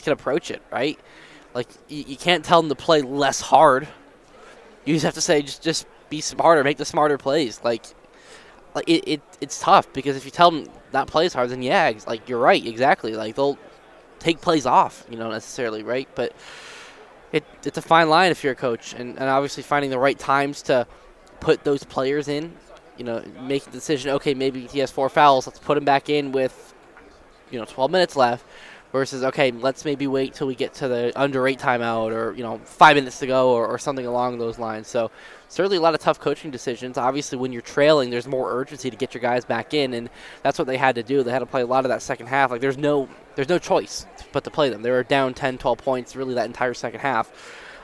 can 0.04 0.12
approach 0.12 0.52
it, 0.52 0.62
right? 0.70 1.00
Like 1.54 1.70
you, 1.88 2.04
you 2.06 2.18
can't 2.18 2.44
tell 2.44 2.62
them 2.62 2.68
to 2.68 2.76
play 2.76 3.02
less 3.02 3.40
hard. 3.40 3.88
You 4.84 4.94
just 4.94 5.06
have 5.06 5.14
to 5.14 5.22
say 5.22 5.44
just 5.44 5.62
just 5.64 5.88
be 6.10 6.20
smarter, 6.20 6.62
make 6.66 6.76
the 6.76 6.84
smarter 6.84 7.18
plays. 7.18 7.62
Like 7.64 7.86
like 8.76 8.90
it, 8.90 9.08
it 9.08 9.22
it's 9.40 9.62
tough 9.62 9.94
because 9.94 10.18
if 10.18 10.26
you 10.26 10.32
tell 10.32 10.52
them 10.52 10.68
not 10.92 11.08
play 11.08 11.26
as 11.26 11.34
hard, 11.34 11.52
then 11.52 11.62
yeah, 11.62 11.94
like 12.06 12.28
you're 12.28 12.38
right, 12.38 12.66
exactly. 12.66 13.14
Like 13.14 13.36
they'll 13.36 13.58
take 14.20 14.42
plays 14.42 14.66
off, 14.66 15.06
you 15.10 15.18
know, 15.18 15.30
necessarily, 15.30 15.84
right? 15.84 16.08
But 16.16 16.34
it 17.32 17.44
it's 17.64 17.78
a 17.78 17.82
fine 17.82 18.10
line 18.10 18.32
if 18.32 18.44
you're 18.44 18.54
a 18.54 18.56
coach, 18.56 18.94
and, 18.94 19.18
and 19.18 19.30
obviously 19.30 19.64
finding 19.64 19.90
the 19.90 20.00
right 20.00 20.18
times 20.18 20.62
to 20.64 20.88
put 21.40 21.64
those 21.64 21.84
players 21.84 22.28
in. 22.28 22.54
You 22.98 23.04
know, 23.04 23.24
making 23.42 23.72
the 23.72 23.78
decision. 23.78 24.12
Okay, 24.12 24.34
maybe 24.34 24.66
he 24.66 24.80
has 24.80 24.90
four 24.90 25.08
fouls. 25.08 25.46
Let's 25.46 25.60
put 25.60 25.78
him 25.78 25.86
back 25.86 26.10
in 26.10 26.32
with, 26.32 26.74
you 27.52 27.60
know, 27.60 27.66
12 27.66 27.92
minutes 27.92 28.16
left. 28.16 28.44
Versus, 28.98 29.24
okay, 29.24 29.52
let's 29.52 29.86
maybe 29.86 30.08
wait 30.08 30.34
till 30.34 30.48
we 30.48 30.56
get 30.56 30.74
to 30.76 30.88
the 30.88 31.12
under 31.16 31.48
eight 31.48 31.60
timeout, 31.60 32.12
or 32.12 32.34
you 32.34 32.42
know, 32.42 32.58
five 32.66 32.96
minutes 32.96 33.20
to 33.20 33.28
go, 33.28 33.52
or, 33.52 33.68
or 33.68 33.78
something 33.78 34.08
along 34.08 34.40
those 34.40 34.58
lines. 34.58 34.88
So, 34.88 35.12
certainly 35.50 35.78
a 35.78 35.82
lot 35.82 35.94
of 35.94 36.00
tough 36.00 36.20
coaching 36.20 36.50
decisions. 36.50 36.98
Obviously, 36.98 37.38
when 37.38 37.54
you're 37.54 37.62
trailing, 37.62 38.10
there's 38.10 38.28
more 38.28 38.52
urgency 38.52 38.90
to 38.90 38.98
get 38.98 39.14
your 39.14 39.22
guys 39.22 39.46
back 39.46 39.76
in, 39.76 39.94
and 39.94 40.10
that's 40.42 40.58
what 40.58 40.68
they 40.68 40.78
had 40.78 40.96
to 40.96 41.04
do. 41.04 41.22
They 41.22 41.32
had 41.32 41.40
to 41.40 41.46
play 41.46 41.62
a 41.62 41.68
lot 41.68 41.86
of 41.86 41.90
that 41.90 42.02
second 42.02 42.26
half. 42.26 42.50
Like 42.50 42.62
there's 42.62 42.78
no 42.78 43.08
there's 43.36 43.50
no 43.50 43.60
choice 43.60 44.08
but 44.32 44.44
to 44.46 44.50
play 44.50 44.70
them. 44.70 44.82
They 44.82 44.90
were 44.90 45.04
down 45.04 45.36
10, 45.36 45.60
12 45.60 45.78
points 45.78 46.16
really 46.16 46.34
that 46.34 46.48
entire 46.48 46.74
second 46.74 47.02
half. 47.02 47.32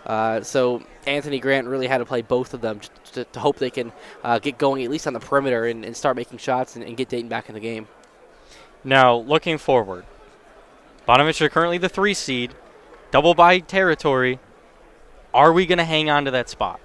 Uh, 0.06 0.42
so 0.42 0.84
Anthony 1.06 1.40
Grant 1.40 1.68
really 1.68 1.88
had 1.88 2.00
to 2.00 2.06
play 2.06 2.22
both 2.22 2.54
of 2.54 2.62
them 2.62 2.82
to, 3.14 3.24
to 3.24 3.40
hope 3.40 3.58
they 3.58 3.70
can 3.70 3.92
uh, 4.24 4.40
get 4.40 4.58
going 4.58 4.84
at 4.84 4.90
least 4.90 5.08
on 5.08 5.14
the 5.14 5.20
perimeter 5.20 5.66
and, 5.66 5.86
and 5.86 5.96
start 5.96 6.18
making 6.18 6.40
shots 6.40 6.76
and, 6.76 6.84
and 6.84 6.98
get 6.98 7.08
Dayton 7.08 7.30
back 7.30 7.48
in 7.50 7.56
the 7.56 7.62
game. 7.62 7.88
Now, 8.84 9.16
looking 9.16 9.58
forward, 9.58 10.06
Bonaventure 11.06 11.50
currently 11.50 11.78
the 11.78 11.90
three 11.90 12.14
seed, 12.14 12.54
double 13.12 13.34
by 13.34 13.60
territory. 13.60 14.40
Are 15.34 15.52
we 15.52 15.66
going 15.66 15.80
to 15.80 15.86
hang 15.86 16.10
on 16.10 16.26
to 16.26 16.32
that 16.32 16.50
spot? 16.50 16.80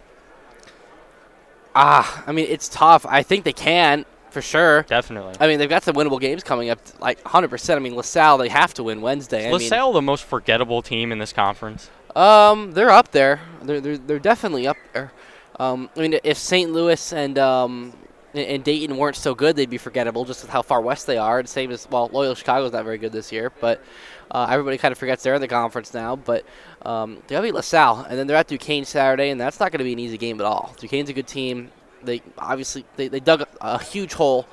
Ah, 1.74 2.24
I 2.26 2.32
mean 2.32 2.46
it's 2.48 2.68
tough. 2.68 3.06
I 3.06 3.22
think 3.22 3.44
they 3.44 3.52
can 3.52 4.04
for 4.30 4.42
sure. 4.42 4.82
Definitely. 4.82 5.34
I 5.38 5.46
mean 5.46 5.58
they've 5.58 5.68
got 5.68 5.84
some 5.84 5.94
winnable 5.94 6.20
games 6.20 6.42
coming 6.42 6.70
up, 6.70 6.80
like 7.00 7.22
100. 7.24 7.48
percent 7.48 7.78
I 7.78 7.82
mean 7.82 7.94
LaSalle 7.94 8.38
they 8.38 8.48
have 8.48 8.74
to 8.74 8.82
win 8.82 9.00
Wednesday. 9.00 9.42
I 9.46 9.52
mean, 9.52 9.60
LaSalle 9.60 9.92
the 9.92 10.02
most 10.02 10.24
forgettable 10.24 10.82
team 10.82 11.12
in 11.12 11.18
this 11.18 11.32
conference? 11.32 11.90
Um, 12.16 12.72
they're 12.72 12.90
up 12.90 13.12
there. 13.12 13.40
They're 13.62 13.80
they're, 13.80 13.98
they're 13.98 14.18
definitely 14.18 14.66
up 14.66 14.76
there. 14.92 15.12
Um, 15.60 15.90
I 15.96 16.00
mean, 16.00 16.18
if 16.24 16.36
St. 16.38 16.72
Louis 16.72 17.12
and 17.12 17.38
um 17.38 17.92
and- 18.34 18.46
and 18.46 18.64
Dayton 18.64 18.96
weren't 18.96 19.16
so 19.16 19.34
good, 19.34 19.56
they'd 19.56 19.70
be 19.70 19.78
forgettable 19.78 20.24
just 20.24 20.42
with 20.42 20.50
how 20.50 20.62
far 20.62 20.80
west 20.80 21.06
they 21.06 21.18
are. 21.18 21.42
The 21.42 21.48
same 21.48 21.70
as 21.70 21.88
well, 21.90 22.08
Loyola 22.12 22.36
Chicago's 22.36 22.72
not 22.72 22.84
very 22.84 22.98
good 22.98 23.12
this 23.12 23.32
year, 23.32 23.50
but 23.60 23.82
uh, 24.30 24.46
everybody 24.50 24.78
kind 24.78 24.92
of 24.92 24.98
forgets 24.98 25.22
they're 25.22 25.34
in 25.34 25.40
the 25.40 25.48
conference 25.48 25.94
now. 25.94 26.16
But 26.16 26.44
um, 26.82 27.16
they 27.26 27.34
got 27.34 27.40
to 27.40 27.48
beat 27.48 27.54
LaSalle, 27.54 28.06
and 28.08 28.18
then 28.18 28.26
they're 28.26 28.36
at 28.36 28.48
Duquesne 28.48 28.84
Saturday, 28.84 29.30
and 29.30 29.40
that's 29.40 29.58
not 29.60 29.72
going 29.72 29.78
to 29.78 29.84
be 29.84 29.92
an 29.92 29.98
easy 29.98 30.18
game 30.18 30.40
at 30.40 30.46
all. 30.46 30.74
Duquesne's 30.78 31.10
a 31.10 31.14
good 31.14 31.26
team. 31.26 31.70
They 32.02 32.22
obviously 32.38 32.84
they, 32.96 33.08
they 33.08 33.20
dug 33.20 33.40
a, 33.42 33.48
a 33.60 33.82
huge 33.82 34.14
hole. 34.14 34.46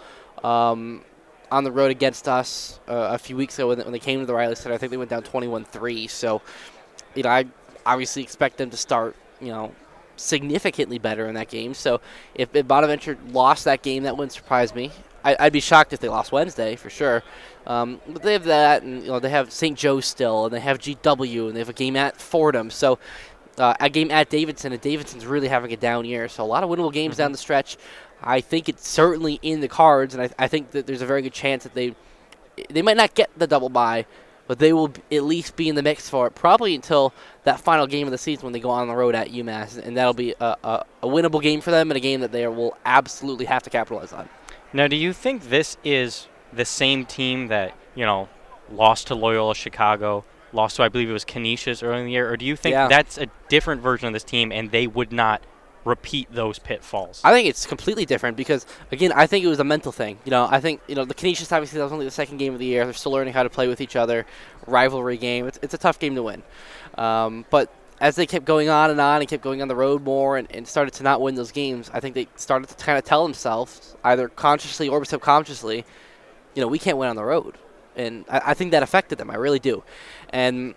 Um, 0.44 1.04
on 1.52 1.64
the 1.64 1.72
road 1.72 1.92
against 1.92 2.28
us 2.28 2.80
uh, 2.90 3.10
a 3.12 3.18
few 3.18 3.38
weeks 3.38 3.58
ago 3.58 3.68
when, 3.70 3.80
when 3.80 3.92
they 3.92 4.00
came 4.00 4.20
to 4.20 4.26
the 4.26 4.34
Reilly 4.34 4.56
Center. 4.56 4.76
I 4.76 4.78
think 4.78 4.90
they 4.90 4.98
went 4.98 5.10
down 5.12 5.22
21-3. 5.22 6.10
So, 6.10 6.42
you 7.14 7.24
know, 7.24 7.30
I 7.30 7.46
obviously 7.86 8.24
expect 8.24 8.58
them 8.58 8.70
to 8.72 8.78
start, 8.78 9.16
you 9.40 9.50
know, 9.50 9.72
significantly 10.18 10.98
better 10.98 11.28
in 11.28 11.36
that 11.36 11.50
game. 11.50 11.74
So, 11.74 12.02
if, 12.34 12.56
if 12.56 12.68
Bonaventure 12.68 13.18
lost 13.30 13.66
that 13.66 13.82
game, 13.82 14.04
that 14.04 14.18
wouldn't 14.18 14.32
surprise 14.34 14.74
me. 14.74 14.92
I, 15.24 15.36
I'd 15.40 15.54
be 15.54 15.60
shocked 15.60 15.94
if 15.94 16.00
they 16.00 16.10
lost 16.10 16.32
Wednesday 16.32 16.76
for 16.76 16.90
sure. 16.90 17.24
Um, 17.66 18.00
but 18.08 18.22
they 18.22 18.34
have 18.34 18.44
that, 18.46 18.84
and 18.84 19.02
you 19.02 19.08
know, 19.08 19.20
they 19.20 19.30
have 19.30 19.52
St. 19.52 19.78
Joe 19.78 20.00
still, 20.00 20.46
and 20.46 20.54
they 20.54 20.60
have 20.60 20.80
GW, 20.80 21.48
and 21.48 21.56
they 21.56 21.60
have 21.60 21.70
a 21.70 21.74
game 21.74 21.96
at 21.96 22.22
Fordham. 22.22 22.70
So, 22.70 23.00
uh, 23.58 23.74
a 23.80 23.90
game 23.90 24.12
at 24.12 24.30
Davidson, 24.30 24.72
and 24.72 24.82
Davidson's 24.82 25.26
really 25.26 25.48
having 25.48 25.74
a 25.74 25.78
down 25.78 26.06
year. 26.06 26.28
So, 26.30 26.44
a 26.44 26.46
lot 26.46 26.64
of 26.64 26.70
winnable 26.70 26.94
games 26.94 27.18
down 27.18 27.32
the 27.32 27.38
stretch. 27.38 27.78
I 28.22 28.42
think 28.42 28.70
it's 28.70 28.88
certainly 28.88 29.40
in 29.42 29.62
the 29.62 29.68
cards, 29.68 30.14
and 30.14 30.24
I, 30.24 30.30
I 30.38 30.48
think 30.48 30.72
that 30.72 30.86
there's 30.86 31.02
a 31.02 31.06
very 31.06 31.22
good 31.22 31.34
chance 31.34 31.64
that 31.64 31.74
they 31.74 31.96
they 32.70 32.82
might 32.82 32.98
not 32.98 33.14
get 33.14 33.30
the 33.38 33.48
double 33.48 33.70
bye, 33.70 34.06
but 34.48 34.60
they 34.60 34.74
will 34.74 34.92
at 35.12 35.24
least 35.24 35.56
be 35.56 35.68
in 35.70 35.76
the 35.76 35.84
mix 35.84 36.10
for 36.10 36.28
it 36.28 36.36
probably 36.36 36.76
until 36.76 37.14
that 37.44 37.60
final 37.60 37.88
game 37.88 38.08
of 38.08 38.12
the 38.12 38.18
season 38.18 38.44
when 38.46 38.54
they 38.54 38.60
go 38.60 38.70
on 38.70 38.88
the 38.88 38.96
road 38.96 39.16
at 39.16 39.30
UMass, 39.30 39.78
and 39.78 39.96
that'll 39.98 40.14
be 40.14 40.34
a, 40.40 40.58
a, 40.64 40.86
a 41.04 41.08
winnable 41.08 41.42
game 41.42 41.62
for 41.62 41.72
them 41.72 41.90
and 41.92 41.98
a 41.98 42.02
game 42.02 42.22
that 42.22 42.32
they 42.32 42.48
will 42.48 42.78
absolutely 42.86 43.46
have 43.46 43.64
to 43.64 43.70
capitalize 43.70 44.14
on. 44.14 44.30
Now, 44.74 44.88
do 44.88 44.96
you 44.96 45.14
think 45.14 45.50
this 45.50 45.78
is 45.84 46.28
the 46.52 46.66
same 46.66 47.06
team 47.06 47.48
that, 47.48 47.74
you 47.96 48.06
know, 48.06 48.30
lost 48.72 49.08
to 49.08 49.16
Loyola 49.16 49.56
Chicago, 49.56 50.26
lost 50.54 50.78
to, 50.78 50.84
I 50.84 50.90
believe 50.90 51.10
it 51.10 51.14
was 51.14 51.26
Canisius 51.26 51.84
early 51.84 52.00
in 52.00 52.06
the 52.06 52.12
year, 52.12 52.32
or 52.32 52.38
do 52.38 52.46
you 52.46 52.56
think 52.56 52.74
Yeah. 52.74 52.88
that's 52.88 53.18
a 53.18 53.28
different 53.50 53.82
version 53.82 54.08
of 54.08 54.14
this 54.14 54.24
team 54.24 54.52
and 54.52 54.72
they 54.72 54.88
would 54.88 55.12
not 55.12 55.42
repeat 55.86 56.28
those 56.34 56.60
pitfalls? 56.60 57.22
I 57.24 57.32
think 57.32 57.48
it's 57.48 57.66
completely 57.66 58.06
different 58.06 58.36
because 58.36 58.66
again, 58.92 59.14
I 59.14 59.28
think 59.28 59.46
it 59.46 59.48
was 59.48 59.60
a 59.60 59.64
mental 59.64 59.92
thing. 59.92 60.20
You 60.26 60.32
know, 60.32 60.48
I 60.50 60.60
think 60.60 60.82
you 60.88 60.96
know 60.96 61.06
the 61.06 61.14
Canisius 61.14 61.52
obviously 61.52 61.78
that 61.78 61.86
was 61.86 61.94
only 61.94 62.06
the 62.06 62.12
second 62.12 62.38
game 62.38 62.54
of 62.54 62.60
the 62.60 62.66
year. 62.66 62.84
They're 62.84 62.94
still 62.94 63.14
learning 63.14 63.34
how 63.34 63.44
to 63.44 63.50
play 63.50 63.68
with 63.68 63.80
each 63.80 63.96
other. 63.96 64.26
Rivalry 64.68 65.18
game. 65.18 65.48
It's, 65.48 65.60
it's 65.62 65.74
a 65.74 65.78
tough 65.78 66.00
game 66.00 66.16
to 66.16 66.24
win. 66.24 66.44
Um, 66.98 67.46
but 67.50 67.72
as 68.02 68.16
they 68.16 68.26
kept 68.26 68.46
going 68.46 68.68
on 68.68 68.92
and 68.92 69.00
on 69.00 69.22
and 69.22 69.30
kept 69.30 69.42
going 69.42 69.62
on 69.62 69.68
the 69.68 69.76
road 69.76 70.04
more 70.04 70.38
and, 70.38 70.52
and 70.52 70.68
started 70.68 70.94
to 70.96 71.04
not 71.04 71.22
win 71.22 71.36
those 71.36 71.52
games, 71.52 71.90
I 71.94 72.00
think 72.00 72.16
they 72.16 72.28
started 72.36 72.68
to 72.68 72.84
kind 72.84 72.98
of 72.98 73.06
tell 73.06 73.24
themselves, 73.24 73.96
either 74.04 74.28
consciously 74.28 74.90
or 74.90 75.06
subconsciously, 75.06 75.86
you 76.56 76.62
know, 76.62 76.68
we 76.68 76.80
can't 76.80 76.98
win 76.98 77.10
on 77.10 77.16
the 77.16 77.24
road. 77.24 77.58
And 77.96 78.26
I, 78.30 78.42
I 78.48 78.54
think 78.54 78.72
that 78.72 78.84
affected 78.84 79.18
them. 79.18 79.32
I 79.32 79.36
really 79.36 79.60
do. 79.60 79.84
And 80.30 80.76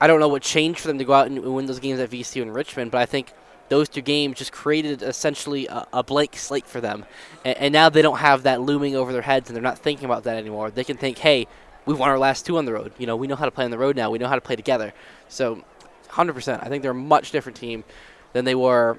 I 0.00 0.06
don't 0.06 0.20
know 0.20 0.28
what 0.28 0.42
changed 0.42 0.80
for 0.80 0.88
them 0.88 0.98
to 0.98 1.04
go 1.04 1.12
out 1.12 1.26
and 1.26 1.38
win 1.40 1.66
those 1.66 1.80
games 1.80 2.00
at 2.00 2.10
VCU 2.10 2.42
and 2.42 2.54
Richmond, 2.54 2.90
but 2.90 3.00
I 3.00 3.06
think 3.06 3.32
those 3.68 3.88
two 3.88 4.00
games 4.00 4.38
just 4.38 4.52
created 4.52 5.02
essentially 5.02 5.66
a, 5.66 5.86
a 5.92 6.02
blank 6.02 6.36
slate 6.36 6.66
for 6.66 6.80
them. 6.80 7.04
And, 7.44 7.58
and 7.58 7.72
now 7.72 7.88
they 7.88 8.02
don't 8.02 8.18
have 8.18 8.44
that 8.44 8.60
looming 8.60 8.96
over 8.96 9.12
their 9.12 9.22
heads 9.22 9.48
and 9.48 9.56
they're 9.56 9.62
not 9.62 9.78
thinking 9.78 10.04
about 10.04 10.24
that 10.24 10.36
anymore. 10.36 10.70
They 10.70 10.84
can 10.84 10.96
think, 10.96 11.18
hey, 11.18 11.46
we 11.86 11.94
won 11.94 12.08
our 12.08 12.18
last 12.18 12.44
two 12.44 12.58
on 12.58 12.64
the 12.64 12.72
road. 12.72 12.92
You 12.98 13.06
know, 13.06 13.16
we 13.16 13.26
know 13.26 13.36
how 13.36 13.44
to 13.44 13.50
play 13.50 13.64
on 13.64 13.70
the 13.70 13.78
road 13.78 13.96
now. 13.96 14.10
We 14.10 14.18
know 14.18 14.28
how 14.28 14.34
to 14.34 14.40
play 14.40 14.56
together. 14.56 14.92
So, 15.28 15.64
100%. 16.10 16.64
I 16.64 16.68
think 16.68 16.82
they're 16.82 16.90
a 16.90 16.94
much 16.94 17.30
different 17.30 17.56
team 17.56 17.84
than 18.32 18.44
they 18.44 18.54
were 18.54 18.98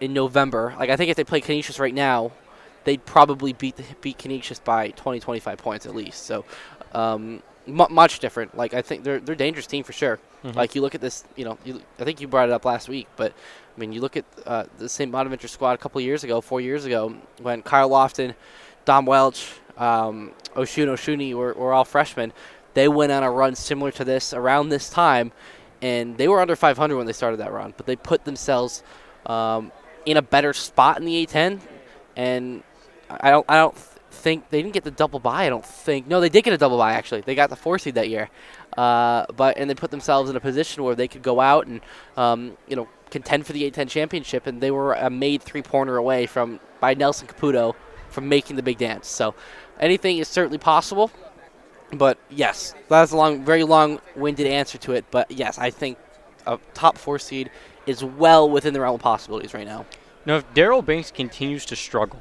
in 0.00 0.12
November. 0.12 0.74
Like, 0.78 0.90
I 0.90 0.96
think 0.96 1.10
if 1.10 1.16
they 1.16 1.24
play 1.24 1.40
Canisius 1.40 1.78
right 1.78 1.94
now, 1.94 2.32
they'd 2.84 3.04
probably 3.04 3.52
beat 3.52 3.76
the, 3.76 3.84
beat 4.00 4.18
Canisius 4.18 4.60
by 4.60 4.90
20, 4.90 5.20
25 5.20 5.58
points 5.58 5.86
at 5.86 5.94
least. 5.94 6.26
So, 6.26 6.44
um, 6.92 7.42
much 7.68 8.18
different. 8.18 8.56
Like 8.56 8.74
I 8.74 8.82
think 8.82 9.04
they're 9.04 9.20
they're 9.20 9.34
a 9.34 9.38
dangerous 9.38 9.66
team 9.66 9.84
for 9.84 9.92
sure. 9.92 10.18
Mhm. 10.44 10.54
Like 10.54 10.74
you 10.74 10.80
look 10.82 10.94
at 10.94 11.00
this, 11.00 11.24
you 11.36 11.44
know, 11.44 11.58
you, 11.64 11.80
I 11.98 12.04
think 12.04 12.20
you 12.20 12.28
brought 12.28 12.48
it 12.48 12.52
up 12.52 12.64
last 12.64 12.88
week, 12.88 13.08
but 13.16 13.32
I 13.76 13.80
mean, 13.80 13.92
you 13.92 14.00
look 14.00 14.16
at 14.16 14.24
uh, 14.46 14.64
the 14.78 14.88
St. 14.88 15.10
Bonaventure 15.10 15.48
squad 15.48 15.72
a 15.72 15.78
couple 15.78 16.00
years 16.00 16.24
ago, 16.24 16.40
four 16.40 16.60
years 16.60 16.84
ago, 16.84 17.14
when 17.42 17.62
Kyle 17.62 17.90
Lofton, 17.90 18.34
Dom 18.84 19.06
Welch, 19.06 19.48
um, 19.76 20.32
Osun 20.56 20.86
Osunniyi 20.88 21.34
were, 21.34 21.52
were 21.54 21.72
all 21.72 21.84
freshmen. 21.84 22.32
They 22.74 22.88
went 22.88 23.12
on 23.12 23.22
a 23.22 23.30
run 23.30 23.54
similar 23.54 23.90
to 23.92 24.04
this 24.04 24.32
around 24.32 24.68
this 24.68 24.90
time, 24.90 25.32
and 25.82 26.16
they 26.16 26.28
were 26.28 26.40
under 26.40 26.56
500 26.56 26.96
when 26.96 27.06
they 27.06 27.12
started 27.12 27.38
that 27.38 27.52
run, 27.52 27.74
but 27.76 27.86
they 27.86 27.96
put 27.96 28.24
themselves 28.24 28.82
um, 29.26 29.72
in 30.06 30.16
a 30.16 30.22
better 30.22 30.52
spot 30.52 30.98
in 30.98 31.04
the 31.04 31.26
A10, 31.26 31.60
and 32.16 32.62
I 33.10 33.30
don't 33.30 33.46
I 33.48 33.56
don't 33.56 33.76
think 34.18 34.50
they 34.50 34.60
didn't 34.62 34.74
get 34.74 34.84
the 34.84 34.90
double 34.90 35.18
bye. 35.18 35.46
I 35.46 35.48
don't 35.48 35.64
think. 35.64 36.06
No, 36.06 36.20
they 36.20 36.28
did 36.28 36.44
get 36.44 36.52
a 36.52 36.58
double 36.58 36.78
bye 36.78 36.92
actually. 36.92 37.22
They 37.22 37.34
got 37.34 37.50
the 37.50 37.56
four 37.56 37.78
seed 37.78 37.94
that 37.94 38.08
year, 38.08 38.28
uh, 38.76 39.26
but 39.36 39.56
and 39.56 39.68
they 39.70 39.74
put 39.74 39.90
themselves 39.90 40.28
in 40.30 40.36
a 40.36 40.40
position 40.40 40.82
where 40.82 40.94
they 40.94 41.08
could 41.08 41.22
go 41.22 41.40
out 41.40 41.66
and 41.66 41.80
um, 42.16 42.56
you 42.66 42.76
know 42.76 42.88
contend 43.10 43.46
for 43.46 43.52
the 43.52 43.70
A10 43.70 43.88
championship, 43.88 44.46
and 44.46 44.60
they 44.60 44.70
were 44.70 44.94
a 44.94 45.08
made 45.08 45.42
three 45.42 45.62
pointer 45.62 45.96
away 45.96 46.26
from 46.26 46.60
by 46.80 46.94
Nelson 46.94 47.26
Kaputo 47.26 47.74
from 48.10 48.28
making 48.28 48.56
the 48.56 48.62
big 48.62 48.78
dance. 48.78 49.08
So 49.08 49.34
anything 49.80 50.18
is 50.18 50.28
certainly 50.28 50.58
possible. 50.58 51.10
But 51.92 52.18
yes, 52.28 52.74
that's 52.88 53.12
a 53.12 53.16
long, 53.16 53.44
very 53.44 53.64
long-winded 53.64 54.46
answer 54.46 54.76
to 54.78 54.92
it. 54.92 55.06
But 55.10 55.30
yes, 55.30 55.58
I 55.58 55.70
think 55.70 55.96
a 56.46 56.58
top 56.74 56.98
four 56.98 57.18
seed 57.18 57.50
is 57.86 58.04
well 58.04 58.48
within 58.48 58.74
the 58.74 58.80
realm 58.80 58.96
of 58.96 59.00
possibilities 59.00 59.54
right 59.54 59.66
now. 59.66 59.86
Now, 60.26 60.36
if 60.36 60.52
Daryl 60.52 60.84
Banks 60.84 61.10
continues 61.10 61.64
to 61.66 61.76
struggle, 61.76 62.20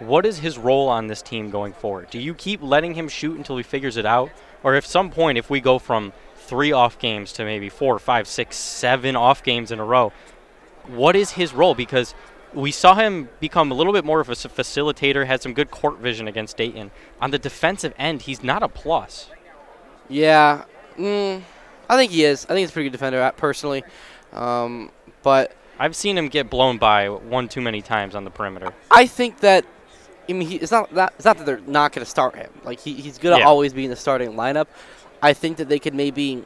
what 0.00 0.26
is 0.26 0.38
his 0.38 0.58
role 0.58 0.88
on 0.88 1.06
this 1.06 1.22
team 1.22 1.50
going 1.50 1.72
forward? 1.72 2.10
Do 2.10 2.18
you 2.18 2.34
keep 2.34 2.62
letting 2.62 2.94
him 2.94 3.08
shoot 3.08 3.36
until 3.36 3.56
he 3.56 3.62
figures 3.62 3.96
it 3.96 4.06
out? 4.06 4.30
Or 4.62 4.74
if 4.74 4.84
some 4.84 5.10
point, 5.10 5.38
if 5.38 5.48
we 5.50 5.60
go 5.60 5.78
from 5.78 6.12
three 6.36 6.72
off 6.72 6.98
games 6.98 7.32
to 7.34 7.44
maybe 7.44 7.68
four, 7.68 7.98
five, 7.98 8.26
six, 8.26 8.56
seven 8.56 9.14
off 9.14 9.42
games 9.42 9.70
in 9.70 9.78
a 9.78 9.84
row, 9.84 10.12
what 10.86 11.14
is 11.16 11.32
his 11.32 11.52
role? 11.52 11.74
Because 11.74 12.14
we 12.52 12.72
saw 12.72 12.94
him 12.94 13.28
become 13.38 13.70
a 13.70 13.74
little 13.74 13.92
bit 13.92 14.04
more 14.04 14.20
of 14.20 14.28
a 14.28 14.32
facilitator, 14.32 15.26
had 15.26 15.42
some 15.42 15.54
good 15.54 15.70
court 15.70 15.98
vision 15.98 16.26
against 16.26 16.56
Dayton. 16.56 16.90
On 17.20 17.30
the 17.30 17.38
defensive 17.38 17.94
end, 17.98 18.22
he's 18.22 18.42
not 18.42 18.62
a 18.62 18.68
plus. 18.68 19.30
Yeah, 20.08 20.64
mm, 20.96 21.42
I 21.88 21.96
think 21.96 22.10
he 22.10 22.24
is. 22.24 22.44
I 22.46 22.48
think 22.48 22.60
he's 22.60 22.70
a 22.70 22.72
pretty 22.72 22.88
good 22.88 22.92
defender, 22.92 23.22
uh, 23.22 23.30
personally. 23.32 23.84
Um, 24.32 24.90
but 25.22 25.54
I've 25.78 25.94
seen 25.94 26.18
him 26.18 26.28
get 26.28 26.50
blown 26.50 26.78
by 26.78 27.08
one 27.08 27.48
too 27.48 27.60
many 27.60 27.82
times 27.82 28.14
on 28.14 28.24
the 28.24 28.30
perimeter. 28.30 28.72
I 28.90 29.06
think 29.06 29.40
that 29.40 29.64
I 30.28 30.32
mean 30.32 30.48
he, 30.48 30.56
it's 30.56 30.72
not 30.72 30.92
that 30.94 31.12
it's 31.16 31.24
not 31.24 31.38
that 31.38 31.46
they're 31.46 31.60
not 31.66 31.92
going 31.92 32.04
to 32.04 32.10
start 32.10 32.36
him. 32.36 32.50
Like 32.64 32.80
he, 32.80 32.94
he's 32.94 33.18
going 33.18 33.34
to 33.36 33.40
Yeah. 33.40 33.46
always 33.48 33.72
be 33.72 33.84
in 33.84 33.90
the 33.90 33.96
starting 33.96 34.32
lineup. 34.32 34.66
I 35.22 35.32
think 35.32 35.56
that 35.58 35.68
they 35.68 35.78
could 35.78 35.94
maybe 35.94 36.44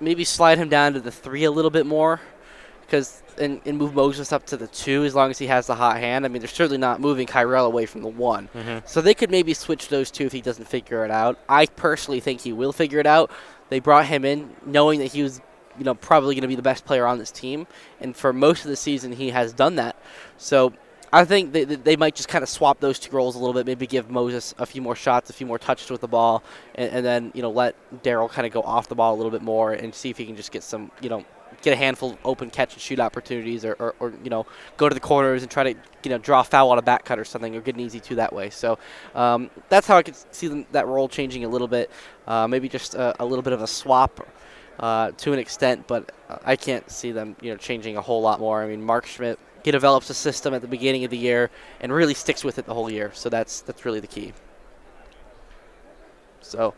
maybe 0.00 0.24
slide 0.24 0.58
him 0.58 0.68
down 0.68 0.92
to 0.94 1.00
the 1.00 1.10
three 1.10 1.44
a 1.44 1.50
little 1.50 1.70
bit 1.70 1.86
more 1.86 2.20
because 2.82 3.22
and, 3.38 3.60
and 3.64 3.78
move 3.78 3.94
Moses 3.94 4.32
up 4.32 4.44
to 4.46 4.56
the 4.56 4.66
two 4.66 5.04
as 5.04 5.14
long 5.14 5.30
as 5.30 5.38
he 5.38 5.46
has 5.46 5.66
the 5.66 5.74
hot 5.74 5.96
hand. 5.98 6.24
I 6.26 6.28
mean, 6.28 6.40
they're 6.42 6.48
certainly 6.48 6.76
not 6.78 7.00
moving 7.00 7.26
Kyrell 7.26 7.64
away 7.66 7.86
from 7.86 8.02
the 8.02 8.08
one. 8.08 8.48
Mhm. 8.54 8.86
So 8.86 9.00
they 9.00 9.14
could 9.14 9.30
maybe 9.30 9.54
switch 9.54 9.88
those 9.88 10.10
two 10.10 10.26
if 10.26 10.32
he 10.32 10.40
doesn't 10.42 10.66
figure 10.68 11.04
it 11.04 11.10
out. 11.10 11.38
I 11.48 11.66
personally 11.66 12.20
think 12.20 12.42
he 12.42 12.52
will 12.52 12.72
figure 12.72 12.98
it 12.98 13.06
out. 13.06 13.30
They 13.70 13.78
brought 13.80 14.06
him 14.06 14.24
in 14.26 14.50
knowing 14.66 14.98
that 14.98 15.12
he 15.12 15.22
was, 15.22 15.40
you 15.78 15.84
know, 15.84 15.94
probably 15.94 16.34
going 16.34 16.42
to 16.42 16.48
be 16.48 16.56
the 16.56 16.60
best 16.62 16.84
player 16.84 17.06
on 17.06 17.18
this 17.18 17.30
team, 17.30 17.66
and 18.00 18.14
for 18.14 18.32
most 18.32 18.64
of 18.64 18.70
the 18.70 18.76
season 18.76 19.12
he 19.12 19.30
has 19.30 19.52
done 19.54 19.76
that. 19.76 19.96
So 20.36 20.72
I 21.12 21.24
think 21.24 21.52
they, 21.52 21.64
they 21.64 21.96
might 21.96 22.14
just 22.14 22.28
kind 22.28 22.42
of 22.42 22.48
swap 22.48 22.78
those 22.80 22.98
two 22.98 23.14
roles 23.14 23.34
a 23.34 23.38
little 23.38 23.54
bit. 23.54 23.66
Maybe 23.66 23.86
give 23.86 24.10
Moses 24.10 24.54
a 24.58 24.66
few 24.66 24.80
more 24.80 24.94
shots, 24.94 25.28
a 25.30 25.32
few 25.32 25.46
more 25.46 25.58
touches 25.58 25.90
with 25.90 26.00
the 26.00 26.08
ball, 26.08 26.42
and, 26.74 26.90
and 26.92 27.06
then 27.06 27.32
you 27.34 27.42
know 27.42 27.50
let 27.50 27.74
Daryl 28.02 28.30
kind 28.30 28.46
of 28.46 28.52
go 28.52 28.62
off 28.62 28.88
the 28.88 28.94
ball 28.94 29.14
a 29.14 29.16
little 29.16 29.32
bit 29.32 29.42
more 29.42 29.72
and 29.72 29.94
see 29.94 30.10
if 30.10 30.18
he 30.18 30.26
can 30.26 30.36
just 30.36 30.52
get 30.52 30.62
some, 30.62 30.92
you 31.00 31.08
know, 31.08 31.24
get 31.62 31.72
a 31.72 31.76
handful 31.76 32.12
of 32.12 32.18
open 32.24 32.48
catch 32.48 32.74
and 32.74 32.80
shoot 32.80 33.00
opportunities, 33.00 33.64
or, 33.64 33.74
or, 33.74 33.94
or 33.98 34.12
you 34.22 34.30
know 34.30 34.46
go 34.76 34.88
to 34.88 34.94
the 34.94 35.00
corners 35.00 35.42
and 35.42 35.50
try 35.50 35.64
to 35.64 35.78
you 36.04 36.10
know 36.10 36.18
draw 36.18 36.40
a 36.40 36.44
foul 36.44 36.70
on 36.70 36.78
a 36.78 36.82
back 36.82 37.04
cut 37.04 37.18
or 37.18 37.24
something, 37.24 37.56
or 37.56 37.60
get 37.60 37.74
an 37.74 37.80
easy 37.80 37.98
two 37.98 38.14
that 38.14 38.32
way. 38.32 38.50
So 38.50 38.78
um, 39.14 39.50
that's 39.68 39.86
how 39.86 39.96
I 39.96 40.02
could 40.02 40.16
see 40.32 40.46
them, 40.46 40.66
that 40.72 40.86
role 40.86 41.08
changing 41.08 41.44
a 41.44 41.48
little 41.48 41.68
bit. 41.68 41.90
Uh, 42.26 42.46
maybe 42.46 42.68
just 42.68 42.94
a, 42.94 43.20
a 43.20 43.24
little 43.24 43.42
bit 43.42 43.52
of 43.52 43.62
a 43.62 43.66
swap. 43.66 44.26
Uh, 44.80 45.10
to 45.18 45.32
an 45.34 45.38
extent, 45.38 45.86
but 45.86 46.10
uh, 46.30 46.38
I 46.42 46.56
can't 46.56 46.90
see 46.90 47.12
them, 47.12 47.36
you 47.42 47.50
know, 47.50 47.58
changing 47.58 47.98
a 47.98 48.00
whole 48.00 48.22
lot 48.22 48.40
more. 48.40 48.62
I 48.62 48.66
mean, 48.66 48.82
Mark 48.82 49.04
Schmidt 49.04 49.38
he 49.64 49.70
develops 49.70 50.08
a 50.10 50.14
system 50.14 50.54
at 50.54 50.62
the 50.62 50.68
beginning 50.68 51.04
of 51.04 51.10
the 51.10 51.18
year 51.18 51.50
and 51.80 51.92
really 51.92 52.14
sticks 52.14 52.44
with 52.44 52.58
it 52.58 52.66
the 52.66 52.74
whole 52.74 52.90
year. 52.90 53.10
So 53.14 53.28
that's 53.28 53.60
that's 53.60 53.84
really 53.84 54.00
the 54.00 54.06
key. 54.06 54.32
So 56.40 56.74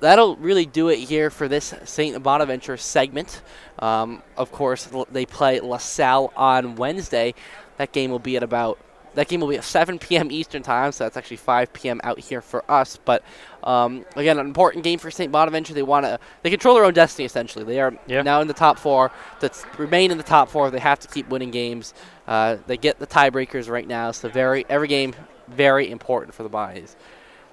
that'll 0.00 0.36
really 0.36 0.66
do 0.66 0.88
it 0.88 0.98
here 0.98 1.30
for 1.30 1.48
this 1.48 1.74
St. 1.84 2.22
Bonaventure 2.22 2.76
segment. 2.76 3.42
Um, 3.78 4.22
of 4.36 4.50
course, 4.50 4.88
they 5.12 5.26
play 5.26 5.60
LaSalle 5.60 6.32
on 6.36 6.76
Wednesday. 6.76 7.34
That 7.76 7.92
game 7.92 8.10
will 8.10 8.18
be 8.18 8.36
at 8.36 8.42
about 8.42 8.78
that 9.16 9.28
game 9.28 9.40
will 9.40 9.48
be 9.48 9.56
at 9.56 9.64
7 9.64 9.98
p.m. 9.98 10.30
Eastern 10.30 10.62
time, 10.62 10.92
so 10.92 11.04
that's 11.04 11.16
actually 11.16 11.38
5 11.38 11.72
p.m. 11.72 12.00
out 12.04 12.20
here 12.20 12.40
for 12.40 12.64
us. 12.70 12.96
But 13.04 13.22
um, 13.64 14.04
again, 14.14 14.38
an 14.38 14.46
important 14.46 14.84
game 14.84 14.98
for 14.98 15.10
St. 15.10 15.32
Bonaventure. 15.32 15.74
They 15.74 15.82
want 15.82 16.06
to 16.06 16.18
they 16.42 16.50
control 16.50 16.76
their 16.76 16.84
own 16.84 16.94
destiny 16.94 17.24
essentially. 17.26 17.64
They 17.64 17.80
are 17.80 17.92
Yeah. 18.06 18.22
now 18.22 18.40
in 18.40 18.46
the 18.48 18.54
top 18.54 18.78
four. 18.78 19.10
To 19.40 19.50
remain 19.76 20.10
in 20.12 20.18
the 20.18 20.24
top 20.24 20.48
four, 20.48 20.70
they 20.70 20.78
have 20.78 21.00
to 21.00 21.08
keep 21.08 21.28
winning 21.28 21.50
games. 21.50 21.92
Uh, 22.28 22.56
they 22.66 22.76
get 22.76 22.98
the 22.98 23.06
tiebreakers 23.06 23.68
right 23.68 23.86
now, 23.88 24.12
so 24.12 24.28
very 24.28 24.64
every 24.68 24.88
game 24.88 25.14
very 25.48 25.90
important 25.90 26.34
for 26.34 26.42
the 26.44 26.48
Buys. 26.48 26.96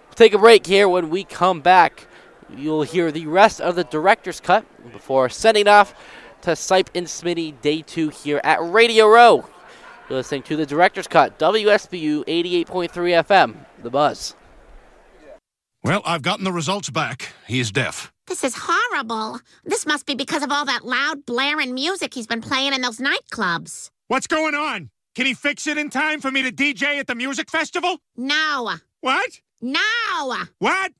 We'll 0.07 0.15
take 0.15 0.33
a 0.33 0.37
break 0.39 0.65
here. 0.67 0.87
When 0.87 1.09
we 1.09 1.23
come 1.23 1.61
back, 1.61 2.07
you'll 2.55 2.83
hear 2.83 3.11
the 3.11 3.25
rest 3.27 3.59
of 3.61 3.75
the 3.75 3.83
director's 3.83 4.39
cut 4.39 4.65
before 4.91 5.29
sending 5.29 5.67
off 5.67 5.93
to 6.41 6.51
Sipe 6.51 6.89
and 6.93 7.07
Smitty 7.07 7.59
Day 7.61 7.81
2 7.81 8.09
here 8.09 8.41
at 8.43 8.61
Radio 8.61 9.07
Row. 9.07 9.45
You're 10.13 10.19
listening 10.19 10.43
to 10.43 10.55
the 10.55 10.67
director's 10.67 11.07
cut, 11.07 11.39
WSBU 11.39 12.25
88.3 12.25 12.87
FM, 12.87 13.55
The 13.81 13.89
Buzz. 13.89 14.35
Well, 15.83 16.03
I've 16.05 16.21
gotten 16.21 16.45
the 16.45 16.51
results 16.51 16.91
back. 16.91 17.33
He 17.47 17.59
is 17.59 17.71
deaf. 17.71 18.13
This 18.27 18.43
is 18.43 18.53
horrible. 18.55 19.39
This 19.65 19.87
must 19.87 20.05
be 20.05 20.13
because 20.13 20.43
of 20.43 20.51
all 20.51 20.65
that 20.65 20.85
loud 20.85 21.25
blaring 21.25 21.73
music 21.73 22.13
he's 22.13 22.27
been 22.27 22.41
playing 22.41 22.73
in 22.73 22.81
those 22.81 22.99
nightclubs. 22.99 23.89
What's 24.07 24.27
going 24.27 24.53
on? 24.53 24.91
Can 25.15 25.25
he 25.25 25.33
fix 25.33 25.65
it 25.65 25.79
in 25.79 25.89
time 25.89 26.21
for 26.21 26.29
me 26.29 26.43
to 26.43 26.51
DJ 26.51 26.99
at 26.99 27.07
the 27.07 27.15
music 27.15 27.49
festival? 27.49 27.97
No. 28.15 28.75
What? 29.01 29.41
No. 29.61 29.79
What? 30.59 30.91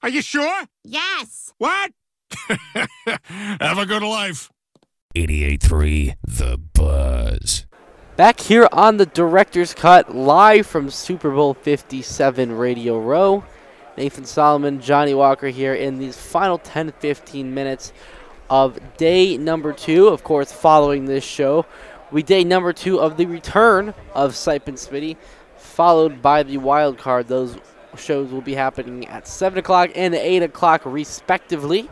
Are 0.00 0.08
you 0.08 0.22
sure? 0.22 0.62
Yes. 0.84 1.52
What? 1.58 1.90
Have 3.34 3.78
a 3.78 3.86
good 3.86 4.04
life. 4.04 4.48
88.3 5.14 6.14
The 6.24 6.58
Buzz. 6.72 7.66
Back 8.16 8.40
here 8.40 8.68
on 8.72 8.96
the 8.96 9.06
director's 9.06 9.74
cut, 9.74 10.14
live 10.14 10.66
from 10.66 10.90
Super 10.90 11.30
Bowl 11.30 11.54
57 11.54 12.52
Radio 12.52 12.98
Row. 12.98 13.44
Nathan 13.98 14.24
Solomon, 14.24 14.80
Johnny 14.80 15.12
Walker 15.12 15.48
here 15.48 15.74
in 15.74 15.98
these 15.98 16.16
final 16.16 16.56
10 16.56 16.92
15 16.92 17.52
minutes 17.52 17.92
of 18.48 18.78
day 18.96 19.36
number 19.36 19.72
two. 19.72 20.08
Of 20.08 20.24
course, 20.24 20.50
following 20.50 21.04
this 21.04 21.24
show, 21.24 21.66
we 22.10 22.22
day 22.22 22.42
number 22.42 22.72
two 22.72 22.98
of 22.98 23.18
the 23.18 23.26
return 23.26 23.92
of 24.14 24.32
Sipe 24.32 24.66
and 24.66 24.78
Smitty, 24.78 25.16
followed 25.56 26.22
by 26.22 26.42
the 26.42 26.56
wild 26.56 26.96
card. 26.96 27.28
Those 27.28 27.56
shows 27.98 28.30
will 28.30 28.40
be 28.40 28.54
happening 28.54 29.06
at 29.08 29.28
7 29.28 29.58
o'clock 29.58 29.90
and 29.94 30.14
8 30.14 30.42
o'clock, 30.44 30.82
respectively. 30.86 31.90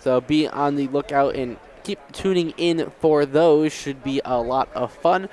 So 0.00 0.20
be 0.20 0.48
on 0.48 0.74
the 0.74 0.88
lookout 0.88 1.36
and 1.36 1.56
keep 1.82 1.98
tuning 2.12 2.52
in 2.56 2.90
for 3.00 3.26
those. 3.26 3.72
Should 3.72 4.02
be 4.02 4.20
a 4.24 4.40
lot 4.40 4.68
of 4.74 4.92
fun. 4.92 5.28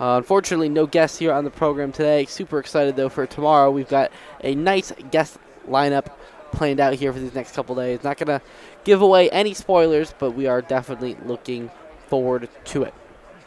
Uh, 0.00 0.16
unfortunately, 0.16 0.68
no 0.68 0.86
guests 0.86 1.18
here 1.18 1.32
on 1.32 1.44
the 1.44 1.50
program 1.50 1.92
today. 1.92 2.24
Super 2.24 2.58
excited 2.58 2.96
though 2.96 3.08
for 3.08 3.26
tomorrow. 3.26 3.70
We've 3.70 3.88
got 3.88 4.10
a 4.42 4.54
nice 4.54 4.92
guest 5.10 5.38
lineup 5.68 6.06
planned 6.52 6.80
out 6.80 6.94
here 6.94 7.12
for 7.12 7.18
these 7.18 7.34
next 7.34 7.54
couple 7.54 7.74
days. 7.74 8.02
Not 8.02 8.16
gonna 8.16 8.40
give 8.84 9.02
away 9.02 9.30
any 9.30 9.54
spoilers, 9.54 10.14
but 10.18 10.32
we 10.32 10.46
are 10.46 10.62
definitely 10.62 11.16
looking 11.26 11.70
forward 12.08 12.48
to 12.66 12.82
it. 12.84 12.94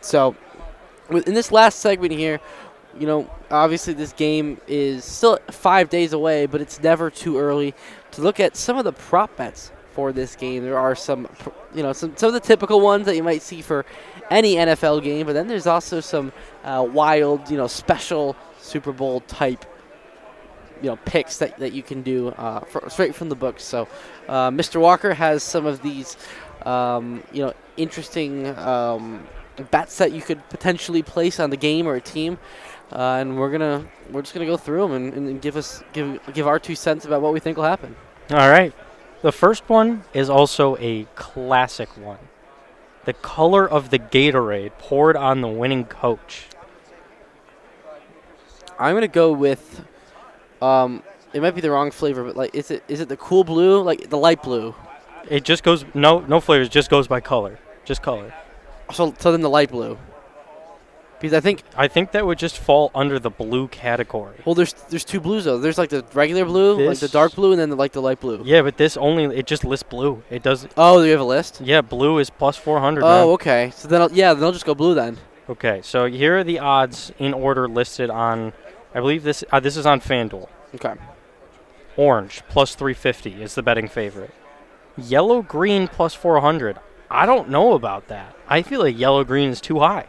So, 0.02 0.36
in 1.10 1.34
this 1.34 1.52
last 1.52 1.80
segment 1.80 2.14
here, 2.14 2.40
you 3.00 3.08
know, 3.08 3.30
obviously 3.50 3.94
this 3.94 4.14
game 4.14 4.60
is 4.68 5.04
still 5.04 5.40
five 5.50 5.90
days 5.90 6.14
away, 6.14 6.46
but 6.46 6.62
it's 6.62 6.82
never 6.82 7.10
too 7.10 7.38
early 7.38 7.74
to 8.12 8.22
look 8.22 8.40
at 8.40 8.56
some 8.56 8.78
of 8.78 8.86
the 8.86 8.94
prop 8.94 9.36
bets 9.36 9.72
for 9.94 10.12
this 10.12 10.36
game. 10.36 10.64
There 10.64 10.78
are 10.78 10.96
some, 10.96 11.28
you 11.74 11.84
know, 11.84 11.94
some, 11.94 12.16
some 12.18 12.28
of 12.28 12.34
the 12.34 12.40
typical 12.40 12.82
ones 12.82 13.06
that 13.06 13.16
you 13.16 13.24
might 13.24 13.42
see 13.42 13.62
for 13.62 13.86
any 14.30 14.56
NFL 14.56 15.04
game, 15.04 15.26
but 15.26 15.34
then 15.34 15.48
there's 15.48 15.68
also 15.68 16.00
some 16.00 16.32
uh, 16.64 16.88
wild, 16.90 17.50
you 17.50 17.58
know, 17.58 17.68
special 17.68 18.36
Super 18.60 18.92
Bowl 18.92 19.22
type 19.22 19.66
you 20.84 20.90
know 20.90 20.98
picks 21.06 21.38
that, 21.38 21.58
that 21.58 21.72
you 21.72 21.82
can 21.82 22.04
do 22.04 22.28
uh, 22.30 22.60
fr- 22.60 22.90
straight 22.90 23.16
from 23.16 23.30
the 23.30 23.36
book. 23.36 23.60
So, 23.60 23.88
uh, 24.28 24.52
Mr. 24.52 24.80
Walker 24.80 25.14
has 25.14 25.42
some 25.42 25.66
of 25.66 25.82
these, 25.82 26.18
um, 26.66 27.24
you 27.32 27.44
know, 27.46 27.54
interesting 27.78 28.48
um, 28.60 29.26
bets 29.72 29.98
that 29.98 30.12
you 30.12 30.22
could 30.22 30.48
potentially 30.50 31.02
place 31.02 31.40
on 31.40 31.50
the 31.50 31.58
game 31.58 31.88
or 31.88 31.96
a 31.96 32.02
team, 32.02 32.38
uh, 32.92 33.18
and 33.20 33.40
we're 33.40 33.52
gonna 33.52 33.86
we're 34.12 34.22
just 34.22 34.34
gonna 34.34 34.46
go 34.46 34.58
through 34.58 34.88
them 34.88 34.92
and, 34.92 35.14
and 35.14 35.42
give 35.42 35.56
us 35.56 35.82
give 35.94 36.20
give 36.34 36.48
our 36.48 36.60
two 36.60 36.76
cents 36.76 37.06
about 37.06 37.22
what 37.22 37.34
we 37.34 37.40
think 37.40 37.58
will 37.58 37.64
happen. 37.64 37.96
All 38.30 38.50
right. 38.50 38.74
The 39.24 39.32
first 39.32 39.70
one 39.70 40.04
is 40.14 40.30
also 40.30 40.76
a 40.82 41.06
classic 41.16 41.98
one. 41.98 42.20
The 43.06 43.14
color 43.14 43.68
of 43.68 43.90
the 43.90 43.98
Gatorade 43.98 44.78
poured 44.78 45.16
on 45.16 45.40
the 45.40 45.48
winning 45.48 45.86
coach. 45.86 46.48
I'm 48.78 48.96
gonna 48.96 49.08
go 49.08 49.32
with, 49.32 49.86
um, 50.62 51.04
it 51.32 51.42
might 51.42 51.56
be 51.56 51.62
the 51.62 51.72
wrong 51.72 51.90
flavor, 51.90 52.26
but 52.26 52.36
like, 52.36 52.54
is 52.54 52.70
it 52.70 52.84
is 52.90 53.00
it 53.00 53.08
the 53.08 53.16
cool 53.16 53.46
blue, 53.46 53.82
like 53.82 54.10
the 54.10 54.18
light 54.18 54.44
blue? 54.44 54.76
It 55.30 55.46
just 55.46 55.64
goes 55.64 55.86
no 55.94 56.20
no 56.20 56.42
flavors, 56.42 56.68
just 56.68 56.90
goes 56.90 57.08
by 57.08 57.22
color. 57.22 57.60
Just 57.86 58.02
color. 58.02 58.34
So 58.92 59.16
so 59.20 59.32
then 59.32 59.40
the 59.40 59.50
light 59.50 59.72
blue. 59.72 59.98
Because 61.24 61.38
I 61.38 61.40
think 61.40 61.64
I 61.78 61.88
think 61.88 62.12
that 62.12 62.26
would 62.26 62.38
just 62.38 62.58
fall 62.58 62.92
under 62.94 63.18
the 63.18 63.30
blue 63.30 63.70
category. 63.70 64.36
well, 64.44 64.56
there's 64.56 64.74
there's 64.90 65.06
two 65.06 65.22
blues 65.22 65.46
though. 65.46 65.58
There's 65.58 65.78
like 65.78 65.90
the 65.90 66.04
regular 66.14 66.44
blue, 66.44 66.86
like 66.86 67.00
the 67.00 67.08
dark 67.08 67.34
blue, 67.34 67.54
and 67.54 67.62
then 67.62 67.70
the, 67.70 67.78
like 67.78 67.94
the 67.94 68.02
light 68.02 68.20
blue. 68.20 68.42
Yeah, 68.44 68.62
but 68.62 68.76
this 68.76 68.98
only 68.98 69.24
it 69.34 69.48
just 69.48 69.64
lists 69.64 69.88
blue. 69.90 70.22
It 70.30 70.44
does 70.44 70.68
Oh, 70.76 71.02
you 71.02 71.12
have 71.12 71.22
a 71.22 71.24
list? 71.24 71.62
Yeah, 71.62 71.80
blue 71.80 72.18
is 72.20 72.30
plus 72.30 72.58
400. 72.58 73.04
Oh, 73.04 73.08
man. 73.08 73.24
okay. 73.36 73.72
So 73.74 73.88
then, 73.88 74.02
I'll, 74.02 74.12
yeah, 74.12 74.34
then 74.34 74.44
I'll 74.44 74.52
just 74.52 74.66
go 74.66 74.76
blue 74.76 74.96
then. 74.96 75.18
Okay, 75.48 75.80
so 75.82 76.08
here 76.08 76.40
are 76.40 76.44
the 76.44 76.60
odds 76.60 77.14
in 77.20 77.34
order 77.34 77.70
listed 77.70 78.10
on 78.10 78.52
I 78.94 79.00
believe 79.00 79.24
this 79.24 79.46
uh, 79.50 79.62
this 79.62 79.78
is 79.78 79.86
on 79.86 80.02
FanDuel. 80.02 80.50
Okay. 80.76 80.96
Orange 81.96 82.44
plus 82.50 82.76
350 82.76 83.42
is 83.42 83.56
the 83.56 83.64
betting 83.64 83.88
favorite. 83.88 84.34
Yellow 84.98 85.42
green 85.42 85.88
plus 85.88 86.14
400. 86.14 86.80
I 87.10 87.26
don't 87.26 87.48
know 87.48 87.76
about 87.76 88.10
that. 88.10 88.36
I 88.50 88.62
feel 88.62 88.82
like 88.82 89.00
yellow 89.00 89.24
green 89.24 89.52
is 89.52 89.62
too 89.62 89.80
high. 89.80 90.08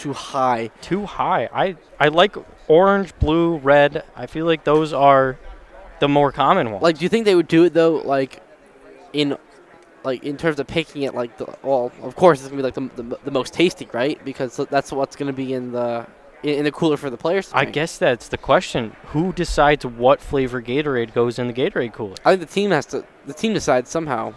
Too 0.00 0.12
high. 0.14 0.70
Too 0.80 1.04
high. 1.06 1.48
I 1.52 1.76
I 1.98 2.08
like 2.08 2.34
orange, 2.68 3.12
blue, 3.18 3.58
red. 3.58 4.02
I 4.16 4.26
feel 4.26 4.46
like 4.46 4.64
those 4.64 4.92
are 4.92 5.38
the 6.00 6.08
more 6.08 6.32
common 6.32 6.70
ones. 6.70 6.82
Like, 6.82 6.98
do 6.98 7.04
you 7.04 7.08
think 7.08 7.26
they 7.26 7.34
would 7.34 7.48
do 7.48 7.64
it 7.64 7.74
though? 7.74 7.96
Like, 7.96 8.42
in, 9.12 9.36
like 10.02 10.24
in 10.24 10.36
terms 10.38 10.58
of 10.58 10.66
picking 10.66 11.02
it, 11.02 11.14
like 11.14 11.36
the 11.36 11.46
well, 11.62 11.92
of 12.02 12.16
course 12.16 12.40
it's 12.40 12.48
gonna 12.48 12.56
be 12.56 12.62
like 12.62 12.74
the, 12.74 13.02
the, 13.02 13.18
the 13.24 13.30
most 13.30 13.52
tasty, 13.52 13.88
right? 13.92 14.22
Because 14.24 14.56
that's 14.70 14.90
what's 14.90 15.16
gonna 15.16 15.32
be 15.34 15.52
in 15.52 15.72
the 15.72 16.06
in, 16.42 16.64
the 16.64 16.72
cooler 16.72 16.96
for 16.96 17.10
the 17.10 17.18
players. 17.18 17.48
to 17.50 17.56
I 17.58 17.64
drink. 17.64 17.74
guess 17.74 17.98
that's 17.98 18.28
the 18.28 18.38
question. 18.38 18.96
Who 19.08 19.32
decides 19.34 19.84
what 19.84 20.22
flavor 20.22 20.62
Gatorade 20.62 21.12
goes 21.12 21.38
in 21.38 21.46
the 21.46 21.52
Gatorade 21.52 21.92
cooler? 21.92 22.14
I 22.24 22.30
think 22.36 22.40
the 22.48 22.54
team 22.54 22.70
has 22.70 22.86
to. 22.86 23.04
The 23.26 23.34
team 23.34 23.52
decides 23.52 23.90
somehow. 23.90 24.32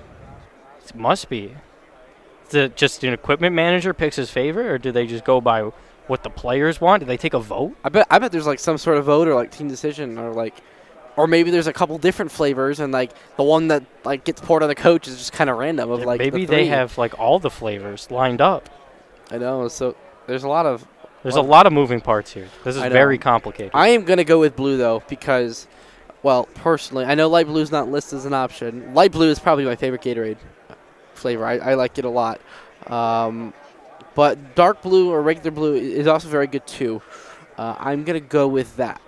It 0.84 0.94
must 0.94 1.30
be. 1.30 1.56
It 2.52 2.76
just 2.76 3.04
an 3.04 3.14
equipment 3.14 3.56
manager 3.56 3.94
picks 3.94 4.16
his 4.16 4.30
favorite, 4.30 4.68
or 4.68 4.78
do 4.78 4.92
they 4.92 5.08
just 5.08 5.24
go 5.24 5.42
by 5.42 5.72
what 6.08 6.24
the 6.24 6.30
players 6.30 6.82
want? 6.82 7.02
Do 7.02 7.06
they 7.06 7.18
take 7.18 7.34
a 7.34 7.40
vote? 7.40 7.76
I 7.84 7.90
bet. 7.90 8.08
I 8.10 8.20
bet 8.20 8.32
there's 8.32 8.48
like 8.48 8.60
some 8.60 8.78
sort 8.78 8.98
of 8.98 9.06
vote 9.06 9.28
or 9.28 9.36
like 9.36 9.52
team 9.52 9.68
decision 9.68 10.18
or 10.18 10.32
like, 10.34 10.56
or 11.16 11.28
maybe 11.28 11.52
there's 11.52 11.68
a 11.68 11.74
couple 11.74 11.98
different 11.98 12.32
flavors 12.32 12.80
and 12.80 12.92
like 12.92 13.12
the 13.38 13.44
one 13.44 13.70
that 13.70 13.84
like 14.04 14.24
gets 14.24 14.42
poured 14.42 14.64
on 14.64 14.70
the 14.70 14.76
coach 14.76 15.08
is 15.08 15.18
just 15.18 15.34
kind 15.34 15.50
of 15.50 15.58
random 15.58 15.90
of 15.92 16.04
like 16.04 16.20
the 16.20 16.32
Maybe 16.32 16.46
they 16.46 16.68
have 16.68 16.98
like 16.98 17.18
all 17.20 17.40
the 17.40 17.50
flavors 17.50 18.10
lined 18.12 18.42
up. 18.42 18.70
I 19.32 19.38
know. 19.38 19.68
So 19.68 19.96
there's 20.28 20.44
a 20.44 20.50
lot 20.50 20.66
of. 20.66 20.86
There's 21.24 21.38
a 21.38 21.42
lot 21.42 21.66
of 21.66 21.72
moving 21.72 22.02
parts 22.02 22.34
here. 22.34 22.50
This 22.66 22.76
is 22.76 22.82
very 22.82 23.18
complicated. 23.18 23.72
I 23.74 23.90
am 23.90 24.04
gonna 24.04 24.26
go 24.26 24.42
with 24.42 24.58
blue 24.58 24.76
though 24.76 25.02
because, 25.08 25.68
well, 26.22 26.50
personally, 26.54 27.06
I 27.06 27.16
know 27.16 27.30
light 27.30 27.48
blue 27.48 27.62
is 27.62 27.72
not 27.72 27.88
listed 27.88 28.20
as 28.20 28.26
an 28.26 28.34
option. 28.34 28.94
Light 28.94 29.14
blue 29.14 29.30
is 29.30 29.40
probably 29.40 29.64
my 29.64 29.78
favorite 29.78 30.02
Gatorade 30.02 30.36
flavor. 31.24 31.46
I, 31.46 31.58
I 31.58 31.74
like 31.74 31.98
it 31.98 32.06
a 32.06 32.10
lot. 32.10 32.40
Um, 32.88 33.54
but 34.14 34.54
dark 34.56 34.82
blue 34.84 35.10
or 35.12 35.22
regular 35.24 35.50
blue 35.52 35.74
is 35.74 36.06
also 36.06 36.28
very 36.28 36.46
good 36.48 36.68
too. 36.68 37.02
Uh, 37.58 37.76
I'm 37.80 38.04
gonna 38.04 38.20
go 38.20 38.48
with 38.48 38.76
that. 38.78 39.02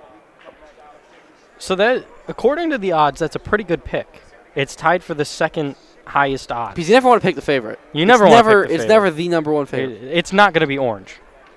So 1.58 1.76
that, 1.76 2.06
according 2.28 2.72
to 2.72 2.78
the 2.78 2.92
odds, 2.92 3.20
that's 3.20 3.36
a 3.36 3.40
pretty 3.40 3.64
good 3.64 3.84
pick. 3.86 4.22
It's 4.56 4.76
tied 4.76 5.04
for 5.04 5.14
the 5.14 5.26
second 5.26 5.76
highest 6.06 6.52
odds. 6.52 6.76
Because 6.76 6.90
you 6.90 6.96
never 6.96 7.08
want 7.10 7.22
to 7.22 7.26
pick 7.28 7.36
the 7.36 7.42
favorite. 7.42 7.80
You 7.94 8.02
It's 8.04 8.08
never 8.08 8.26
want 8.26 8.36
never. 8.46 8.64
to 8.64 8.68
pick 8.68 8.70
the 8.70 8.74
it's 8.76 8.84
favorite. 8.84 8.94
never 9.06 9.12
the 9.12 9.28
number 9.30 9.52
one 9.52 9.66
favorite. 9.66 10.04
It- 10.04 10.18
it's 10.18 10.34
not 10.34 10.54
going 10.54 10.62
to 10.62 10.68
be 10.68 10.78
orange. 10.78 11.16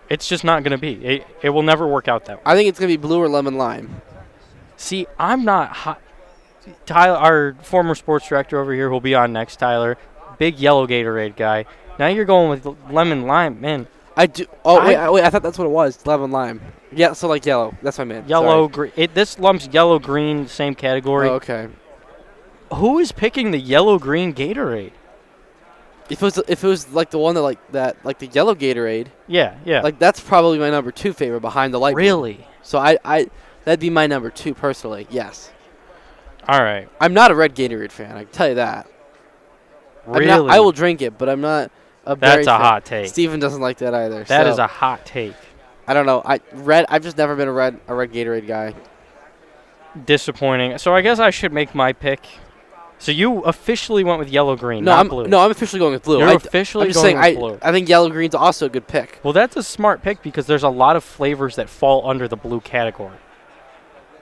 It's 0.09 0.27
just 0.29 0.43
not 0.45 0.63
going 0.63 0.73
to 0.73 0.79
be. 0.79 0.93
It, 1.05 1.27
it 1.43 1.51
will 1.51 1.63
never 1.63 1.87
work 1.87 2.09
out 2.09 2.25
that 2.27 2.39
way. 2.39 2.43
I 2.47 2.55
think 2.57 2.69
it's 2.69 2.79
gonna 2.79 2.89
be 2.89 2.97
blue 2.97 3.21
or 3.21 3.29
lemon 3.29 3.59
lime. 3.59 4.01
See, 4.77 5.07
I'm 5.19 5.45
not 5.45 5.71
hot. 5.71 6.01
Tyler, 6.87 7.17
our 7.19 7.55
former 7.63 7.95
sports 7.95 8.27
director 8.29 8.59
over 8.59 8.73
here, 8.73 8.89
who'll 8.89 9.01
be 9.03 9.15
on 9.15 9.33
next, 9.35 9.57
Tyler, 9.57 9.99
big 10.39 10.59
yellow 10.59 10.87
Gatorade 10.87 11.37
guy. 11.37 11.65
Now 11.99 12.07
you're 12.07 12.25
going 12.25 12.49
with 12.51 12.67
lemon 12.91 13.23
lime, 13.27 13.61
man. 13.61 13.87
I 14.17 14.27
do. 14.27 14.47
Oh 14.65 14.85
wait, 14.85 14.97
I- 14.97 15.07
I, 15.07 15.11
wait. 15.11 15.25
I 15.25 15.31
thought 15.31 15.43
that's 15.43 15.59
what 15.59 15.65
it 15.67 15.71
was. 15.71 16.05
Lemon 16.07 16.31
lime. 16.31 16.61
Yeah. 16.93 17.13
So 17.13 17.29
like 17.29 17.45
yellow. 17.47 17.75
That's 17.83 17.99
what 17.99 18.03
I 18.03 18.09
meant. 18.09 18.29
Yellow, 18.29 18.69
green. 18.69 18.93
This 19.15 19.39
lumps 19.39 19.69
yellow, 19.71 19.99
green, 19.99 20.49
same 20.49 20.75
category. 20.75 21.29
Oh, 21.29 21.35
okay. 21.35 21.69
Who 22.75 22.99
is 22.99 23.13
picking 23.13 23.51
the 23.51 23.59
yellow, 23.59 23.99
green 23.99 24.35
Gatorade? 24.35 24.93
If 26.11 26.23
it 26.23 26.25
was 26.25 26.39
if 26.49 26.65
it 26.65 26.67
was 26.67 26.91
like 26.93 27.11
the 27.11 27.19
one 27.19 27.35
that 27.35 27.43
like 27.43 27.73
that 27.73 27.97
like 28.05 28.19
the 28.19 28.27
yellow 28.29 28.55
Gatorade. 28.55 29.09
Yeah, 29.27 29.57
yeah. 29.65 29.83
Like 29.83 29.99
that's 29.99 30.21
probably 30.21 30.59
my 30.59 30.71
number 30.71 30.91
two 30.91 31.13
favorite 31.13 31.41
behind 31.41 31.73
the 31.75 31.79
light. 31.79 31.93
blue. 31.95 32.03
Really? 32.03 32.47
So 32.63 32.79
I 32.79 32.99
I 33.05 33.29
that'd 33.65 33.81
be 33.81 33.91
my 33.91 34.07
number 34.07 34.31
two 34.31 34.55
personally. 34.55 35.07
Yes. 35.11 35.51
All 36.49 36.63
right. 36.63 36.89
I'm 37.01 37.13
not 37.13 37.31
a 37.31 37.35
red 37.35 37.55
Gatorade 37.55 37.93
fan. 37.93 38.17
I 38.17 38.25
can 38.25 38.33
tell 38.33 38.49
you 38.49 38.55
that. 38.55 38.89
I'm 40.17 40.27
not- 40.27 40.37
Really? 40.41 40.51
I 40.51 40.61
will 40.61 40.73
drink 40.73 41.03
it, 41.03 41.19
but 41.19 41.29
I'm 41.29 41.41
not 41.41 41.71
a. 42.07 42.17
That's 42.17 42.47
a 42.47 42.51
fan. 42.51 42.61
hot 42.61 42.85
take. 42.85 43.09
Steven 43.09 43.39
doesn't 43.41 43.61
like 43.61 43.79
that 43.79 43.95
either. 43.95 44.25
That 44.25 44.47
is 44.47 44.57
so 44.57 44.65
a 44.65 44.67
hot 44.67 45.05
take. 45.05 45.35
I 45.87 45.95
don't 45.95 46.07
know. 46.07 46.23
I 46.25 46.41
red. 46.53 46.87
I've 46.89 47.03
just 47.03 47.17
never 47.17 47.35
been 47.37 47.49
a 47.49 47.53
red 47.53 47.79
a 47.89 47.95
red 47.95 48.13
Gatorade 48.13 48.47
guy. 48.47 48.75
Disappointing. 50.05 50.79
So 50.79 50.95
I 50.95 51.01
guess 51.01 51.19
I 51.19 51.31
should 51.31 51.53
make 51.53 51.75
my 51.75 51.93
pick. 51.93 52.21
So 53.01 53.13
you 53.13 53.41
officially 53.43 54.03
went 54.03 54.19
with 54.19 54.29
yellow, 54.29 54.57
green, 54.57 54.85
No, 54.85 54.91
not 54.93 55.01
I'm 55.01 55.09
blue. 55.09 55.27
no. 55.29 55.39
I'm 55.41 55.51
officially 55.53 55.79
going 55.79 55.93
with 55.93 56.03
blue. 56.03 56.19
You're 56.19 56.29
I, 56.29 56.33
officially 56.35 56.87
I'm 56.87 56.93
just 56.93 57.03
going 57.05 57.17
saying. 57.17 57.37
with 57.37 57.45
I 57.45 57.49
blue. 57.53 57.59
I 57.63 57.73
think 57.73 57.89
yellow 57.89 58.11
green's 58.11 58.35
also 58.35 58.67
a 58.67 58.69
good 58.69 58.89
pick. 58.89 59.21
Well, 59.23 59.33
that's 59.33 59.57
a 59.57 59.63
smart 59.63 60.03
pick 60.03 60.21
because 60.23 60.47
there's 60.47 60.65
a 60.65 60.69
lot 60.69 60.97
of 60.97 61.05
flavors 61.05 61.55
that 61.57 61.69
fall 61.69 62.09
under 62.11 62.27
the 62.27 62.37
blue 62.37 62.61
category. 62.61 63.17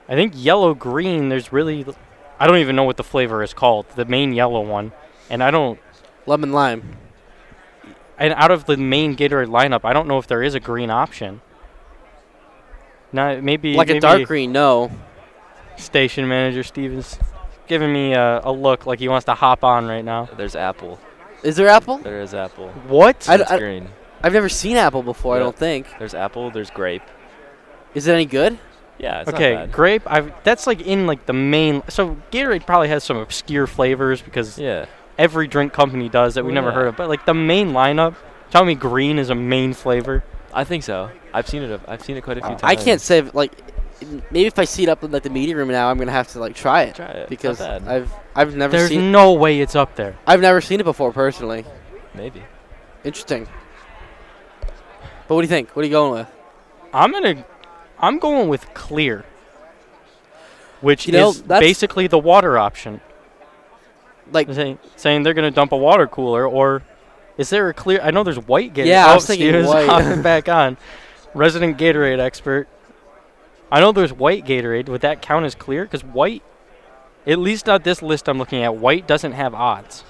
I 0.08 0.14
think 0.14 0.34
yellow 0.36 0.74
green. 0.74 1.30
There's 1.30 1.52
really, 1.52 1.86
I 2.38 2.46
don't 2.46 2.58
even 2.58 2.76
know 2.76 2.84
what 2.84 2.98
the 2.98 3.02
flavor 3.04 3.42
is 3.42 3.54
called. 3.54 3.86
The 3.96 4.04
main 4.04 4.32
yellow 4.34 4.60
one, 4.60 4.92
and 5.30 5.42
I 5.42 5.50
don't. 5.50 5.78
Lemon 6.26 6.52
lime. 6.52 6.96
And 8.18 8.32
out 8.34 8.50
of 8.50 8.64
the 8.64 8.76
main 8.76 9.14
Gatorade 9.16 9.48
lineup, 9.48 9.80
I 9.84 9.92
don't 9.92 10.08
know 10.08 10.18
if 10.18 10.26
there 10.26 10.42
is 10.42 10.54
a 10.54 10.60
green 10.60 10.90
option. 10.90 11.40
Now 13.12 13.40
maybe 13.40 13.74
Like 13.74 13.90
a 13.90 14.00
dark 14.00 14.24
green. 14.24 14.52
No. 14.52 14.90
Station 15.76 16.26
manager 16.28 16.62
Stevens 16.62 17.18
giving 17.68 17.92
me 17.92 18.14
a, 18.14 18.40
a 18.44 18.52
look 18.52 18.86
like 18.86 18.98
he 18.98 19.08
wants 19.08 19.26
to 19.26 19.34
hop 19.34 19.62
on 19.64 19.86
right 19.86 20.04
now. 20.04 20.28
There's 20.36 20.56
apple. 20.56 20.98
Is 21.42 21.56
there 21.56 21.68
apple? 21.68 21.98
There 21.98 22.20
is 22.22 22.32
apple. 22.34 22.70
What? 22.88 23.28
I, 23.28 23.36
It's 23.36 23.50
I- 23.50 23.58
green. 23.58 23.88
I've 24.22 24.32
never 24.32 24.48
seen 24.48 24.76
apple 24.78 25.02
before. 25.02 25.36
I 25.36 25.38
don't 25.38 25.54
think. 25.56 25.86
There's 25.98 26.14
apple. 26.14 26.50
There's 26.50 26.70
grape. 26.70 27.02
Is 27.94 28.06
it 28.08 28.12
any 28.14 28.24
good? 28.24 28.58
Yeah, 28.98 29.20
it's 29.20 29.26
not 29.26 29.34
okay, 29.34 29.54
bad. 29.54 29.72
grape. 29.72 30.02
I've 30.06 30.32
that's 30.42 30.66
like 30.66 30.80
in 30.80 31.06
like 31.06 31.26
the 31.26 31.34
main. 31.34 31.82
So 31.90 32.16
Gatorade 32.32 32.64
probably 32.66 32.88
has 32.88 33.04
some 33.04 33.18
obscure 33.18 33.66
flavors 33.66 34.22
because 34.22 34.58
Yeah. 34.58 34.86
Every 35.18 35.46
drink 35.48 35.72
company 35.72 36.08
does 36.08 36.34
that 36.34 36.44
we 36.44 36.48
Well, 36.48 36.54
never 36.54 36.68
yeah. 36.68 36.74
heard 36.74 36.88
of. 36.88 36.96
But 36.96 37.08
like 37.08 37.24
the 37.26 37.34
main 37.34 37.72
lineup, 37.72 38.14
tell 38.50 38.64
me 38.64 38.74
green 38.74 39.18
is 39.18 39.30
a 39.30 39.34
main 39.34 39.72
flavor. 39.72 40.24
I 40.52 40.64
think 40.64 40.82
so. 40.82 41.10
I've 41.34 41.48
seen 41.48 41.62
it. 41.62 41.80
I've 41.86 42.02
seen 42.02 42.16
it 42.16 42.22
quite 42.22 42.38
a 42.38 42.40
few 42.40 42.50
times. 42.50 42.62
I 42.62 42.76
can't 42.76 43.00
say 43.00 43.18
if, 43.18 43.34
like 43.34 43.52
maybe 44.30 44.46
if 44.46 44.58
I 44.58 44.64
see 44.64 44.84
it 44.84 44.88
up 44.88 45.04
in 45.04 45.10
like 45.10 45.22
the 45.22 45.30
media 45.30 45.56
room 45.56 45.68
now, 45.68 45.90
I'm 45.90 45.98
gonna 45.98 46.12
have 46.12 46.28
to 46.28 46.40
like 46.40 46.54
try 46.54 46.82
it. 46.84 46.94
Try 46.94 47.06
it. 47.06 47.28
Because. 47.28 47.60
I've 47.60 48.10
I've 48.34 48.54
never 48.56 48.76
There's 48.76 48.88
seen. 48.88 49.00
There's 49.00 49.12
no 49.12 49.32
way 49.34 49.60
it's 49.60 49.74
up 49.76 49.96
there. 49.96 50.16
I've 50.26 50.40
never 50.40 50.60
seen 50.60 50.80
it 50.80 50.84
before 50.84 51.12
personally. 51.12 51.64
Maybe. 52.14 52.42
Interesting. 53.04 53.46
But 55.28 55.34
what 55.34 55.42
do 55.42 55.46
you 55.46 55.48
think? 55.50 55.74
What 55.74 55.82
are 55.82 55.86
you 55.86 55.92
going 55.92 56.12
with? 56.12 56.28
I'm 56.94 57.12
gonna, 57.12 57.44
I'm 57.98 58.18
going 58.18 58.48
with 58.48 58.72
clear, 58.74 59.24
which 60.80 61.06
You 61.06 61.12
know, 61.12 61.30
is 61.30 61.42
basically 61.42 62.06
the 62.06 62.18
water 62.18 62.58
option. 62.58 63.00
Like 64.32 64.52
saying, 64.52 64.78
saying 64.96 65.22
they're 65.22 65.34
gonna 65.34 65.50
dump 65.50 65.72
a 65.72 65.76
water 65.76 66.06
cooler, 66.06 66.46
or 66.46 66.82
is 67.38 67.50
there 67.50 67.68
a 67.68 67.74
clear? 67.74 68.00
I 68.02 68.10
know 68.10 68.24
there's 68.24 68.38
white 68.38 68.74
Gatorade. 68.74 68.86
Yeah, 68.86 69.06
I 69.06 69.14
was 69.14 69.26
thinking 69.26 69.48
Steven's 69.48 69.68
white. 69.68 69.86
hopping 69.86 70.22
back 70.22 70.48
on. 70.48 70.76
Resident 71.34 71.76
Gatorade 71.78 72.18
expert. 72.18 72.68
I 73.70 73.80
know 73.80 73.92
there's 73.92 74.12
white 74.12 74.44
Gatorade. 74.44 74.88
Would 74.88 75.02
that 75.02 75.20
count 75.20 75.44
as 75.44 75.54
clear? 75.54 75.84
Because 75.84 76.02
white, 76.02 76.42
at 77.26 77.38
least 77.38 77.66
not 77.66 77.84
this 77.84 78.00
list 78.00 78.28
I'm 78.28 78.38
looking 78.38 78.62
at, 78.62 78.76
white 78.76 79.06
doesn't 79.06 79.32
have 79.32 79.54
odds. 79.54 80.04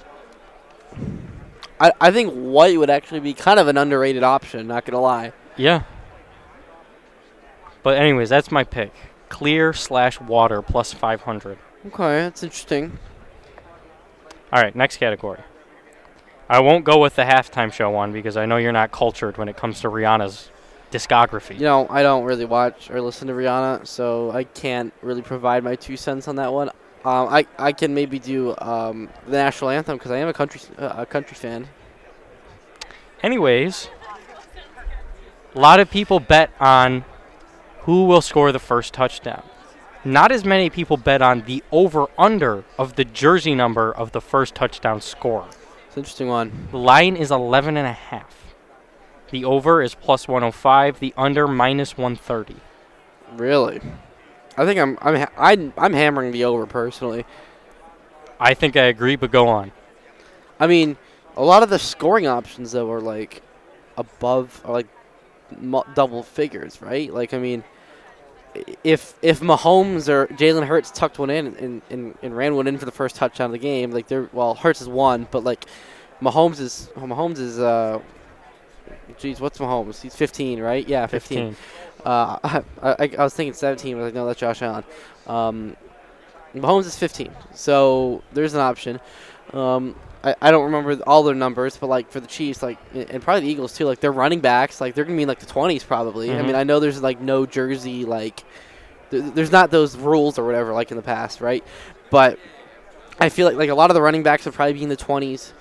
I, 1.79 1.91
I 1.99 2.11
think 2.11 2.33
white 2.33 2.77
would 2.77 2.89
actually 2.89 3.19
be 3.19 3.33
kind 3.33 3.59
of 3.59 3.67
an 3.67 3.77
underrated 3.77 4.23
option. 4.23 4.67
Not 4.67 4.85
gonna 4.85 5.01
lie. 5.01 5.33
Yeah. 5.57 5.83
But 7.83 7.97
anyways, 7.97 8.29
that's 8.29 8.51
my 8.51 8.63
pick. 8.63 8.93
Clear 9.29 9.73
slash 9.73 10.19
water 10.19 10.61
plus 10.61 10.93
500. 10.93 11.57
Okay, 11.87 11.95
that's 11.97 12.43
interesting. 12.43 12.97
All 14.51 14.61
right, 14.61 14.75
next 14.75 14.97
category. 14.97 15.39
I 16.49 16.61
won't 16.61 16.85
go 16.85 16.99
with 16.99 17.15
the 17.15 17.23
halftime 17.23 17.71
show 17.73 17.89
one 17.89 18.13
because 18.13 18.37
I 18.37 18.45
know 18.45 18.57
you're 18.57 18.71
not 18.71 18.91
cultured 18.91 19.37
when 19.37 19.49
it 19.49 19.57
comes 19.57 19.81
to 19.81 19.89
Rihanna's 19.89 20.49
discography. 20.91 21.55
You 21.55 21.65
know, 21.65 21.87
I 21.89 22.01
don't 22.01 22.23
really 22.23 22.45
watch 22.45 22.89
or 22.89 23.01
listen 23.01 23.27
to 23.27 23.33
Rihanna, 23.33 23.85
so 23.85 24.31
I 24.31 24.45
can't 24.45 24.93
really 25.01 25.21
provide 25.21 25.63
my 25.63 25.75
two 25.75 25.97
cents 25.97 26.29
on 26.29 26.37
that 26.37 26.53
one. 26.53 26.69
Um, 27.03 27.27
I 27.29 27.45
I 27.59 27.73
can 27.73 27.93
maybe 27.93 28.19
do 28.19 28.55
um, 28.59 29.09
the 29.25 29.33
national 29.33 29.69
anthem 29.69 29.97
because 29.97 30.11
I 30.11 30.17
am 30.17 30.29
a 30.29 30.33
country 30.33 30.61
uh, 30.77 30.95
a 30.97 31.05
country 31.05 31.35
fan. 31.35 31.67
Anyways, 33.21 33.89
a 35.55 35.59
lot 35.59 35.79
of 35.79 35.91
people 35.91 36.19
bet 36.19 36.51
on 36.59 37.03
who 37.81 38.05
will 38.05 38.21
score 38.21 38.51
the 38.51 38.59
first 38.59 38.93
touchdown. 38.93 39.43
Not 40.07 40.31
as 40.31 40.45
many 40.45 40.69
people 40.69 40.95
bet 40.95 41.21
on 41.21 41.41
the 41.41 41.61
over 41.69 42.07
under 42.17 42.63
of 42.79 42.95
the 42.95 43.03
jersey 43.03 43.53
number 43.53 43.91
of 43.91 44.13
the 44.13 44.21
first 44.21 44.55
touchdown 44.55 45.01
score. 45.01 45.45
It's 45.49 45.97
an 45.97 45.99
interesting 45.99 46.29
one. 46.29 46.69
The 46.71 46.77
line 46.77 47.17
is 47.17 47.29
11 47.29 47.75
and 47.75 47.85
a 47.85 47.91
half. 47.91 48.55
The 49.31 49.43
over 49.43 49.81
is 49.81 49.95
plus 49.95 50.25
105, 50.25 51.01
the 51.01 51.13
under 51.17 51.45
minus 51.45 51.97
130. 51.97 52.55
Really, 53.35 53.81
I 54.55 54.63
think 54.63 54.79
I'm 54.79 54.97
I'm 55.01 55.15
ha- 55.17 55.31
I'm, 55.37 55.73
I'm 55.77 55.91
hammering 55.91 56.31
the 56.31 56.45
over 56.45 56.65
personally. 56.65 57.25
I 58.39 58.53
think 58.53 58.77
I 58.77 58.83
agree, 58.83 59.17
but 59.17 59.29
go 59.29 59.49
on. 59.49 59.73
I 60.57 60.67
mean, 60.67 60.95
a 61.35 61.43
lot 61.43 61.63
of 61.63 61.69
the 61.69 61.79
scoring 61.79 62.27
options 62.27 62.71
though 62.71 62.89
are 62.93 63.01
like 63.01 63.41
above 63.97 64.61
or 64.63 64.71
like 64.71 64.87
double 65.95 66.23
figures, 66.23 66.81
right? 66.81 67.13
Like 67.13 67.33
I 67.33 67.39
mean, 67.39 67.65
if 68.83 69.13
if 69.21 69.39
Mahomes 69.39 70.09
or 70.09 70.27
Jalen 70.27 70.65
Hurts 70.65 70.91
tucked 70.91 71.19
one 71.19 71.29
in 71.29 71.47
and, 71.55 71.81
and, 71.89 72.17
and 72.21 72.35
ran 72.35 72.55
one 72.55 72.67
in 72.67 72.77
for 72.77 72.85
the 72.85 72.91
first 72.91 73.15
touchdown 73.15 73.47
of 73.47 73.51
the 73.51 73.57
game, 73.59 73.91
like 73.91 74.07
they're 74.07 74.29
well 74.33 74.55
Hurts 74.55 74.81
is 74.81 74.89
one, 74.89 75.27
but 75.31 75.43
like 75.43 75.65
Mahomes 76.21 76.59
is 76.59 76.89
Mahomes 76.95 77.39
is 77.39 77.59
uh, 77.59 77.99
geez, 79.17 79.39
what's 79.39 79.57
Mahomes? 79.57 80.01
He's 80.01 80.15
15, 80.15 80.59
right? 80.59 80.87
Yeah, 80.87 81.05
15. 81.07 81.55
15. 81.55 81.55
Uh, 82.05 82.39
I, 82.43 82.63
I, 82.81 83.11
I 83.19 83.23
was 83.23 83.33
thinking 83.33 83.53
17. 83.53 83.95
but 83.95 84.03
like, 84.03 84.13
no, 84.13 84.25
that's 84.25 84.39
Josh 84.39 84.61
Allen. 84.61 84.83
Um, 85.27 85.75
Mahomes 86.55 86.85
is 86.85 86.97
15, 86.97 87.31
so 87.53 88.23
there's 88.33 88.53
an 88.53 88.61
option. 88.61 88.99
Um, 89.53 89.95
I, 90.23 90.35
I 90.41 90.51
don't 90.51 90.65
remember 90.65 91.01
all 91.05 91.23
their 91.23 91.35
numbers, 91.35 91.77
but 91.77 91.87
like 91.87 92.09
for 92.11 92.19
the 92.19 92.27
Chiefs, 92.27 92.61
like 92.63 92.77
and 92.93 93.21
probably 93.21 93.41
the 93.41 93.51
Eagles 93.51 93.73
too, 93.73 93.85
like 93.85 93.99
their 93.99 94.11
running 94.11 94.39
backs, 94.39 94.81
like 94.81 94.93
they're 94.95 95.03
gonna 95.05 95.15
be 95.15 95.23
in 95.23 95.27
like 95.27 95.39
the 95.39 95.45
20s 95.45 95.85
probably. 95.85 96.31
I 96.31 96.35
Mhm. 96.35 96.45
mean, 96.47 96.55
I 96.55 96.63
know 96.63 96.79
there's 96.79 97.01
like 97.01 97.21
no 97.21 97.45
jersey, 97.45 98.03
like 98.05 98.43
th- 99.11 99.23
there's 99.35 99.51
not 99.51 99.69
those 99.71 99.95
rules 99.95 100.37
or 100.39 100.45
whatever 100.45 100.73
like 100.73 100.91
in 100.91 100.97
the 100.97 101.03
past, 101.03 101.39
right? 101.41 101.63
But 102.09 102.39
I 103.19 103.29
feel 103.29 103.47
like 103.47 103.55
like 103.57 103.69
a 103.69 103.75
lot 103.75 103.89
of 103.89 103.93
the 103.95 104.01
running 104.01 104.23
backs 104.23 104.45
would 104.45 104.53
probably 104.53 104.73
be 104.73 104.83
in 104.83 104.89
the 104.89 104.97
20s. 104.97 105.53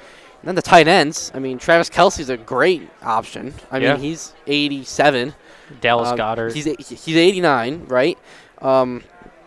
And 0.42 0.48
then 0.48 0.54
the 0.54 0.62
tight 0.62 0.86
ends, 0.88 1.32
I 1.34 1.38
mean, 1.38 1.58
Travis 1.58 1.88
Kelce's 1.90 2.28
a 2.30 2.36
great 2.36 2.88
option. 3.02 3.54
I 3.70 3.78
Yeah. 3.78 3.92
mean, 3.94 4.02
he's 4.02 4.32
87. 4.46 5.34
Dallas 5.80 6.10
Um, 6.10 6.18
Goedert. 6.18 6.52
He's 6.54 6.64
he's 7.04 7.16
89, 7.16 7.84
right? 7.88 8.18
Um, 8.62 9.02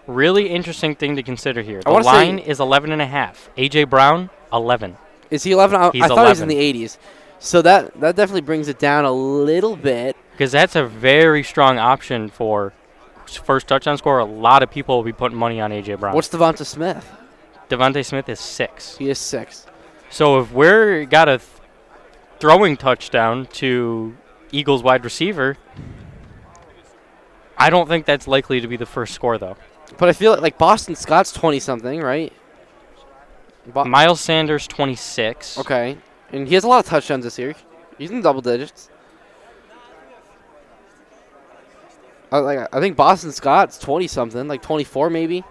Really 0.07 0.49
interesting 0.49 0.95
thing 0.95 1.17
to 1.17 1.21
consider 1.23 1.61
here. 1.61 1.81
The 1.83 1.91
line 1.91 2.39
is 2.39 2.59
11 2.59 2.91
and 2.91 2.99
a 2.99 3.05
half. 3.05 3.51
AJ 3.55 3.83
Brown, 3.87 4.31
11. 4.51 4.97
Is 5.29 5.43
he 5.43 5.51
11? 5.51 5.79
I, 5.79 5.91
He's 5.91 6.03
I 6.03 6.07
thought 6.07 6.25
he 6.25 6.29
was 6.29 6.41
in 6.41 6.47
the 6.47 6.55
80s. 6.55 6.97
So 7.39 7.61
that 7.61 7.99
that 8.01 8.15
definitely 8.15 8.41
brings 8.41 8.67
it 8.67 8.79
down 8.79 9.05
a 9.05 9.11
little 9.11 9.75
bit. 9.75 10.17
Because 10.31 10.51
that's 10.51 10.75
a 10.75 10.85
very 10.85 11.43
strong 11.43 11.77
option 11.77 12.29
for 12.29 12.73
first 13.25 13.67
touchdown 13.67 13.97
score. 13.97 14.19
A 14.19 14.25
lot 14.25 14.63
of 14.63 14.69
people 14.69 14.97
will 14.97 15.03
be 15.03 15.13
putting 15.13 15.37
money 15.37 15.61
on 15.61 15.71
AJ 15.71 15.99
Brown. 15.99 16.15
What's 16.15 16.29
DeVonta 16.29 16.65
Smith? 16.65 17.09
DeVonta 17.69 18.05
Smith 18.05 18.27
is 18.27 18.39
six. 18.39 18.97
He 18.97 19.09
is 19.09 19.19
six. 19.19 19.67
So 20.09 20.39
if 20.39 20.51
we're 20.51 21.05
got 21.05 21.29
a 21.29 21.37
th- 21.37 21.49
throwing 22.39 22.75
touchdown 22.75 23.45
to 23.53 24.17
Eagles 24.51 24.81
wide 24.81 25.03
receiver, 25.03 25.57
I 27.57 27.69
don't 27.69 27.87
think 27.87 28.05
that's 28.05 28.27
likely 28.27 28.59
to 28.61 28.67
be 28.67 28.77
the 28.77 28.85
first 28.85 29.13
score 29.13 29.37
though. 29.37 29.55
But 29.97 30.09
I 30.09 30.13
feel 30.13 30.31
like, 30.31 30.41
like 30.41 30.57
Boston 30.57 30.95
Scott's 30.95 31.31
20 31.31 31.59
something, 31.59 32.01
right? 32.01 32.33
Bo- 33.73 33.85
Miles 33.85 34.21
Sanders 34.21 34.67
26. 34.67 35.59
okay. 35.59 35.97
And 36.31 36.47
he 36.47 36.53
has 36.55 36.63
a 36.63 36.67
lot 36.67 36.79
of 36.79 36.85
touchdowns 36.85 37.23
this 37.23 37.39
year. 37.39 37.55
He's 37.97 38.11
in 38.11 38.21
double 38.21 38.41
digits. 38.41 38.89
I, 42.31 42.37
like 42.37 42.67
I 42.73 42.79
think 42.79 42.95
Boston 42.95 43.31
Scott's 43.31 43.79
20 43.79 44.07
something, 44.07 44.47
like 44.47 44.61
24 44.61 45.09
maybe. 45.09 45.43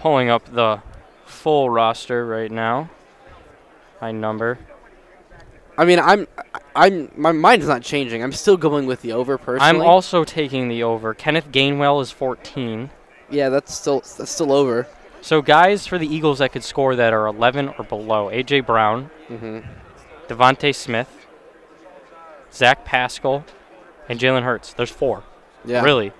Pulling 0.00 0.28
up 0.28 0.44
the 0.52 0.82
full 1.24 1.70
roster 1.70 2.24
right 2.26 2.50
now. 2.50 2.90
My 4.00 4.12
number. 4.12 4.58
I 5.76 5.84
mean, 5.84 5.98
I'm 5.98 6.28
I'm 6.76 7.10
my 7.16 7.32
mind 7.32 7.62
is 7.62 7.68
not 7.68 7.82
changing. 7.82 8.22
I'm 8.22 8.32
still 8.32 8.56
going 8.56 8.86
with 8.86 9.02
the 9.02 9.12
over 9.12 9.38
personally. 9.38 9.80
I'm 9.80 9.82
also 9.82 10.22
taking 10.22 10.68
the 10.68 10.84
over. 10.84 11.14
Kenneth 11.14 11.50
Gainwell 11.50 12.00
is 12.00 12.10
14. 12.12 12.90
Yeah, 13.30 13.48
that's 13.48 13.74
still 13.74 14.00
that's 14.00 14.30
still 14.30 14.52
over. 14.52 14.86
So 15.24 15.40
guys 15.40 15.86
for 15.86 15.96
the 15.96 16.06
Eagles 16.06 16.40
that 16.40 16.52
could 16.52 16.62
score 16.62 16.94
that 16.96 17.14
are 17.14 17.26
11 17.26 17.70
or 17.78 17.84
below: 17.86 18.28
AJ 18.28 18.66
Brown, 18.66 19.08
Mhm. 19.30 19.64
DeVonta 20.28 20.74
Smith, 20.74 21.08
Zach 22.52 22.84
Pascal, 22.84 23.42
and 24.06 24.20
Jalen 24.20 24.42
Hurts. 24.42 24.74
There's 24.74 24.90
four. 24.90 25.22
Yeah. 25.64 25.82
Really, 25.82 26.12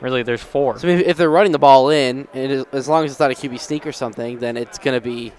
really, 0.00 0.22
there's 0.22 0.42
four. 0.42 0.78
So 0.78 0.86
if 0.88 1.00
if 1.06 1.16
they're 1.18 1.28
running 1.28 1.52
the 1.52 1.58
ball 1.58 1.90
in, 1.90 2.28
is, 2.32 2.64
as 2.72 2.88
long 2.88 3.04
as 3.04 3.10
it's 3.10 3.20
not 3.20 3.30
a 3.30 3.34
QB 3.34 3.58
sneak 3.58 3.86
or 3.86 3.92
something, 3.92 4.38
then 4.38 4.56
it's 4.56 4.78
gonna 4.78 5.02
be, 5.02 5.34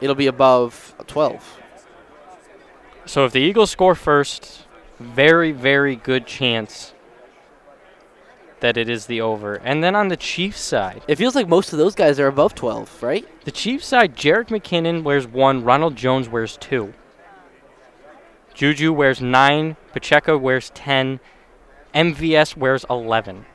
it'll 0.00 0.16
be 0.16 0.26
above 0.26 0.96
12. 1.06 1.60
So 3.06 3.24
if 3.24 3.30
the 3.30 3.40
Eagles 3.40 3.70
score 3.70 3.94
first, 3.94 4.66
very, 4.98 5.52
very 5.52 5.94
good 5.94 6.26
chance 6.26 6.92
that 8.60 8.76
it 8.76 8.88
is 8.88 9.06
the 9.06 9.20
over. 9.20 9.54
And 9.56 9.82
then 9.84 9.94
on 9.94 10.08
the 10.08 10.16
Chiefs 10.16 10.60
side, 10.60 11.02
It 11.08 11.16
feels 11.16 11.34
like 11.34 11.48
most 11.48 11.72
of 11.72 11.78
those 11.78 11.94
guys 11.94 12.18
are 12.20 12.26
above 12.28 12.54
12, 12.54 13.02
right? 13.02 13.26
the 13.44 13.50
Chiefs 13.50 13.86
side, 13.86 14.16
Jerick 14.16 14.48
McKinnon 14.48 15.02
wears 15.02 15.26
one, 15.26 15.62
Ronald 15.64 15.96
Jones 15.96 16.28
wears 16.28 16.56
two. 16.56 16.94
Juju 18.54 18.92
wears 18.92 19.20
nine, 19.20 19.76
Pacheco 19.92 20.38
wears 20.38 20.70
10, 20.70 21.18
MVS 21.94 22.56
wears 22.56 22.84
11. 22.88 23.46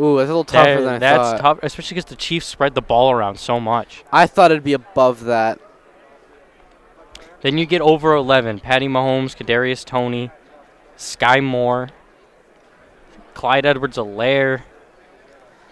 Ooh, 0.00 0.16
that's 0.16 0.28
a 0.28 0.32
little 0.32 0.44
tougher 0.44 0.76
That- 0.76 0.80
than 0.80 0.94
I 0.94 0.98
that's 0.98 1.30
thought. 1.30 1.40
tough, 1.40 1.58
especially 1.62 1.94
because 1.96 2.10
the 2.10 2.16
Chiefs 2.16 2.46
spread 2.46 2.74
the 2.74 2.82
ball 2.82 3.12
around 3.12 3.38
so 3.38 3.60
much. 3.60 4.02
I 4.12 4.26
thought 4.26 4.50
it'd 4.50 4.64
be 4.64 4.72
above 4.72 5.24
that. 5.24 5.60
Then 7.42 7.58
you 7.58 7.66
get 7.66 7.82
over 7.82 8.14
11. 8.14 8.60
Patty 8.60 8.88
Mahomes, 8.88 9.36
Kadarius 9.36 9.84
Toney, 9.84 10.30
Skyy 10.96 11.44
Moore, 11.44 11.90
Clyde 13.34 13.66
Edwards-Helaire. 13.66 14.62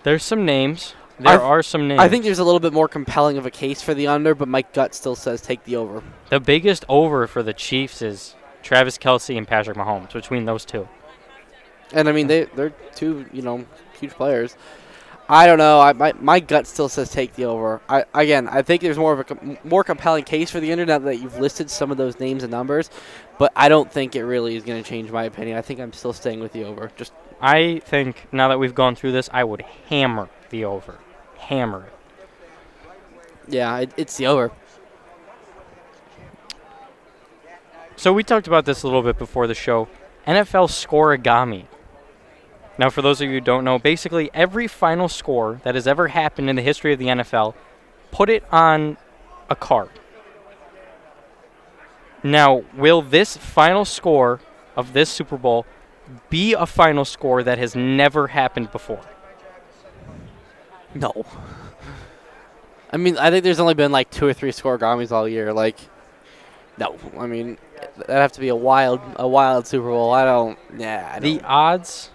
There's 0.03 0.25
some 0.25 0.45
names. 0.45 0.95
There 1.19 1.41
I- 1.41 1.45
are 1.45 1.63
some 1.63 1.87
names. 1.89 2.01
I 2.01 2.09
think 2.09 2.25
there's 2.25 2.39
a 2.41 2.45
little 2.45 2.61
bit 2.61 2.73
more 2.73 2.89
compelling 2.89 3.39
of 3.39 3.47
a 3.47 3.51
case 3.51 3.81
for 3.83 3.95
the 3.95 4.09
under, 4.09 4.35
but 4.35 4.49
my 4.49 4.63
gut 4.73 4.95
still 4.95 5.15
says 5.15 5.41
take 5.41 5.65
the 5.65 5.77
over. 5.77 6.03
the 6.31 6.41
biggest 6.41 6.85
over 6.89 7.27
for 7.27 7.43
the 7.43 7.53
Chiefs 7.53 8.03
is 8.03 8.35
Travis 8.63 8.99
Kelce 8.99 9.37
and 9.37 9.47
Patrick 9.47 9.77
Mahomes 9.77 10.13
between 10.13 10.45
those 10.45 10.65
two. 10.65 10.89
And 11.93 12.09
I 12.09 12.13
mean, 12.13 12.27
they 12.27 12.45
they're 12.45 12.71
two 12.95 13.27
you 13.33 13.43
know 13.43 13.65
huge 14.01 14.13
players. 14.13 14.57
I 15.29 15.47
don't 15.47 15.59
know. 15.59 15.81
I, 15.81 15.93
my 15.93 16.13
my 16.15 16.41
gut 16.41 16.67
still 16.67 16.89
says 16.89 17.11
take 17.11 17.35
the 17.35 17.45
over. 17.45 17.81
I 17.89 18.05
again, 18.15 18.49
I 18.49 18.63
think 18.63 18.83
there's 18.83 18.99
more 18.99 19.13
of 19.13 19.21
a 19.21 19.25
com- 19.25 19.59
more 19.63 19.85
compelling 19.85 20.25
case 20.25 20.51
for 20.51 20.59
the 20.59 20.73
under 20.73 20.87
now 20.87 20.99
that 20.99 21.17
you've 21.17 21.39
listed 21.39 21.71
some 21.71 21.91
of 21.93 21.99
those 21.99 22.19
names 22.19 22.43
and 22.43 22.51
numbers, 22.51 22.91
but 23.39 23.53
I 23.55 23.69
don't 23.69 23.93
think 23.93 24.17
it 24.17 24.25
really 24.25 24.57
is 24.57 24.65
going 24.65 24.83
to 24.83 24.89
change 24.89 25.11
my 25.13 25.25
opinion. 25.25 25.57
I 25.59 25.63
think 25.63 25.79
I'm 25.79 25.93
still 25.93 26.13
staying 26.15 26.41
with 26.41 26.53
the 26.53 26.65
over. 26.65 26.91
Just 26.97 27.13
I 27.43 27.81
think 27.81 28.29
now 28.33 28.47
that 28.49 28.61
we've 28.61 28.75
gone 28.75 28.95
through 28.95 29.11
this, 29.13 29.29
I 29.33 29.43
would 29.43 29.63
hammer 29.89 30.31
the 30.51 30.65
over. 30.65 30.99
Hammer 31.39 31.89
it. 31.89 31.93
yeah, 33.53 33.79
it, 33.81 33.93
it's 33.97 34.17
the 34.17 34.29
over. 34.29 34.53
So 37.97 38.13
we 38.13 38.23
talked 38.23 38.47
about 38.47 38.65
this 38.65 38.85
a 38.85 38.87
little 38.87 39.03
bit 39.03 39.19
before 39.19 39.49
the 39.49 39.55
show. 39.55 39.89
NFL 40.27 40.69
scorigami. 40.69 41.67
Now, 42.79 42.91
for 42.91 43.03
those 43.03 43.21
of 43.21 43.29
you 43.29 43.35
who 43.35 43.41
don't 43.41 43.65
know, 43.65 43.79
basically 43.79 44.31
every 44.33 44.69
final 44.69 45.09
score 45.09 45.61
that 45.65 45.75
has 45.75 45.87
ever 45.87 46.09
happened 46.09 46.49
in 46.49 46.57
the 46.57 46.63
history 46.63 46.93
of 46.93 46.99
the 47.01 47.07
NFL, 47.07 47.55
put 48.13 48.31
it 48.31 48.45
on 48.53 48.97
a 49.51 49.57
card. 49.57 49.91
Now, 52.23 52.63
will 52.77 53.03
this 53.03 53.37
final 53.37 53.85
score 53.85 54.41
of 54.77 54.93
this 54.93 55.11
Super 55.11 55.37
Bowl 55.37 55.67
be 56.31 56.55
a 56.55 56.67
final 56.67 57.05
score 57.05 57.43
that 57.43 57.59
has 57.59 57.75
never 57.77 58.29
happened 58.29 58.71
before? 58.73 59.01
No. 60.95 61.25
I 62.93 62.97
mean, 62.99 63.17
I 63.17 63.31
think 63.31 63.45
there's 63.45 63.61
only 63.61 63.75
been 63.75 63.93
like 63.93 64.11
two 64.11 64.27
or 64.27 64.33
three 64.35 64.51
scorigamis 64.53 65.11
all 65.13 65.27
year. 65.29 65.53
Like, 65.53 65.79
no. 66.77 66.97
I 67.19 67.27
mean, 67.27 67.57
that'd 67.97 68.15
have 68.17 68.33
to 68.33 68.41
be 68.41 68.49
a 68.49 68.57
wild, 68.57 69.01
a 69.17 69.27
wild 69.27 69.67
Super 69.67 69.89
Bowl. 69.89 70.13
I 70.13 70.25
don't. 70.25 70.59
Yeah. 70.77 71.13
I 71.15 71.21
The 71.21 71.37
don't- 71.39 71.45
odds 71.47 72.11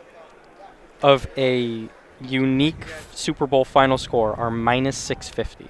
of 1.02 1.28
a 1.38 1.89
unique 2.22 2.86
Super 3.14 3.48
Bowl 3.48 3.66
final 3.66 3.98
score 3.98 4.36
are 4.36 4.52
minus 4.52 4.98
650. 4.98 5.70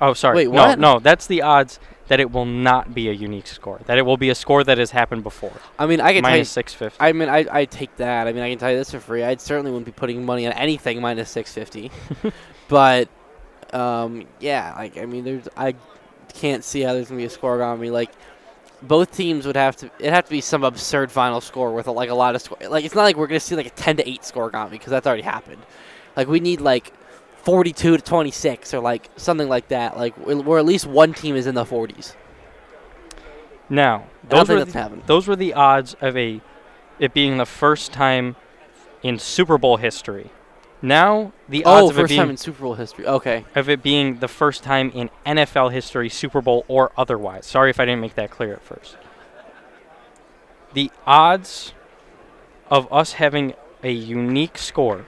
Oh, 0.00 0.14
sorry. 0.14 0.36
Wait, 0.38 0.48
no, 0.48 0.66
what? 0.66 0.78
no, 0.80 0.98
that's 0.98 1.26
the 1.28 1.42
odds 1.42 1.78
that 2.08 2.20
it 2.20 2.30
will 2.30 2.44
not 2.44 2.94
be 2.94 3.08
a 3.08 3.12
unique 3.12 3.46
score. 3.46 3.80
That 3.86 3.98
it 3.98 4.02
will 4.02 4.16
be 4.16 4.30
a 4.30 4.34
score 4.34 4.64
that 4.64 4.78
has 4.78 4.90
happened 4.90 5.22
before. 5.22 5.52
I 5.78 5.86
mean, 5.86 6.00
I 6.00 6.12
can 6.12 6.22
minus 6.22 6.48
you, 6.48 6.62
650. 6.62 6.98
I 7.00 7.12
mean, 7.12 7.28
I 7.28 7.46
I 7.50 7.64
take 7.64 7.96
that. 7.96 8.26
I 8.26 8.32
mean, 8.32 8.42
I 8.42 8.50
can 8.50 8.58
tell 8.58 8.70
you 8.70 8.78
this 8.78 8.90
for 8.90 9.00
free. 9.00 9.22
I 9.22 9.36
certainly 9.36 9.70
wouldn't 9.70 9.86
be 9.86 9.92
putting 9.92 10.24
money 10.24 10.46
on 10.46 10.52
anything 10.52 11.00
minus 11.00 11.30
six 11.30 11.52
fifty. 11.52 11.90
but, 12.68 13.08
um, 13.72 14.26
yeah, 14.40 14.74
like 14.76 14.98
I 14.98 15.06
mean, 15.06 15.24
there's 15.24 15.48
I 15.56 15.74
can't 16.34 16.64
see 16.64 16.80
how 16.80 16.94
there's 16.94 17.08
gonna 17.08 17.18
be 17.18 17.24
a 17.24 17.30
score 17.30 17.56
around 17.56 17.80
me. 17.80 17.90
Like, 17.90 18.10
both 18.82 19.14
teams 19.16 19.46
would 19.46 19.56
have 19.56 19.76
to. 19.76 19.90
It 19.98 20.12
have 20.12 20.24
to 20.24 20.30
be 20.30 20.40
some 20.40 20.64
absurd 20.64 21.10
final 21.10 21.40
score 21.40 21.72
with 21.72 21.86
like 21.86 22.10
a 22.10 22.14
lot 22.14 22.34
of 22.34 22.42
score. 22.42 22.58
Like, 22.68 22.84
it's 22.84 22.94
not 22.94 23.02
like 23.02 23.16
we're 23.16 23.28
gonna 23.28 23.40
see 23.40 23.54
like 23.54 23.66
a 23.66 23.70
ten 23.70 23.96
to 23.96 24.08
eight 24.08 24.24
score 24.24 24.48
around 24.48 24.70
me 24.70 24.78
because 24.78 24.90
that's 24.90 25.06
already 25.06 25.22
happened. 25.22 25.62
Like, 26.16 26.28
we 26.28 26.40
need 26.40 26.60
like. 26.60 26.92
42 27.42 27.96
to 27.96 28.02
26 28.02 28.74
or 28.74 28.80
like 28.80 29.10
something 29.16 29.48
like 29.48 29.68
that 29.68 29.96
like 29.96 30.14
where 30.16 30.58
at 30.58 30.64
least 30.64 30.86
one 30.86 31.12
team 31.14 31.36
is 31.36 31.46
in 31.46 31.54
the 31.54 31.64
40s 31.64 32.14
Now, 33.68 34.06
those 34.28 34.48
were 34.48 34.64
the, 34.64 35.02
those 35.06 35.26
were 35.28 35.36
the 35.36 35.54
odds 35.54 35.94
of 36.00 36.16
a 36.16 36.40
it 36.98 37.14
being 37.14 37.38
the 37.38 37.46
first 37.46 37.92
time 37.92 38.36
in 39.02 39.18
Super 39.18 39.58
Bowl 39.58 39.76
history. 39.78 40.30
Now, 40.84 41.32
the 41.48 41.64
Oh, 41.64 41.86
odds 41.86 41.90
of 41.90 41.98
it 41.98 42.00
first 42.02 42.08
being 42.10 42.20
time 42.20 42.30
in 42.30 42.36
Super 42.36 42.62
Bowl 42.62 42.74
history. 42.74 43.06
Okay. 43.06 43.44
of 43.54 43.68
it 43.68 43.82
being 43.82 44.18
the 44.18 44.28
first 44.28 44.62
time 44.62 44.90
in 44.94 45.10
NFL 45.24 45.72
history, 45.72 46.08
Super 46.08 46.40
Bowl 46.40 46.64
or 46.68 46.92
otherwise. 46.96 47.46
Sorry 47.46 47.70
if 47.70 47.80
I 47.80 47.84
didn't 47.84 48.00
make 48.00 48.14
that 48.16 48.30
clear 48.30 48.52
at 48.54 48.62
first. 48.62 48.96
The 50.74 50.90
odds 51.06 51.72
of 52.70 52.92
us 52.92 53.14
having 53.14 53.54
a 53.82 53.90
unique 53.92 54.58
score 54.58 55.06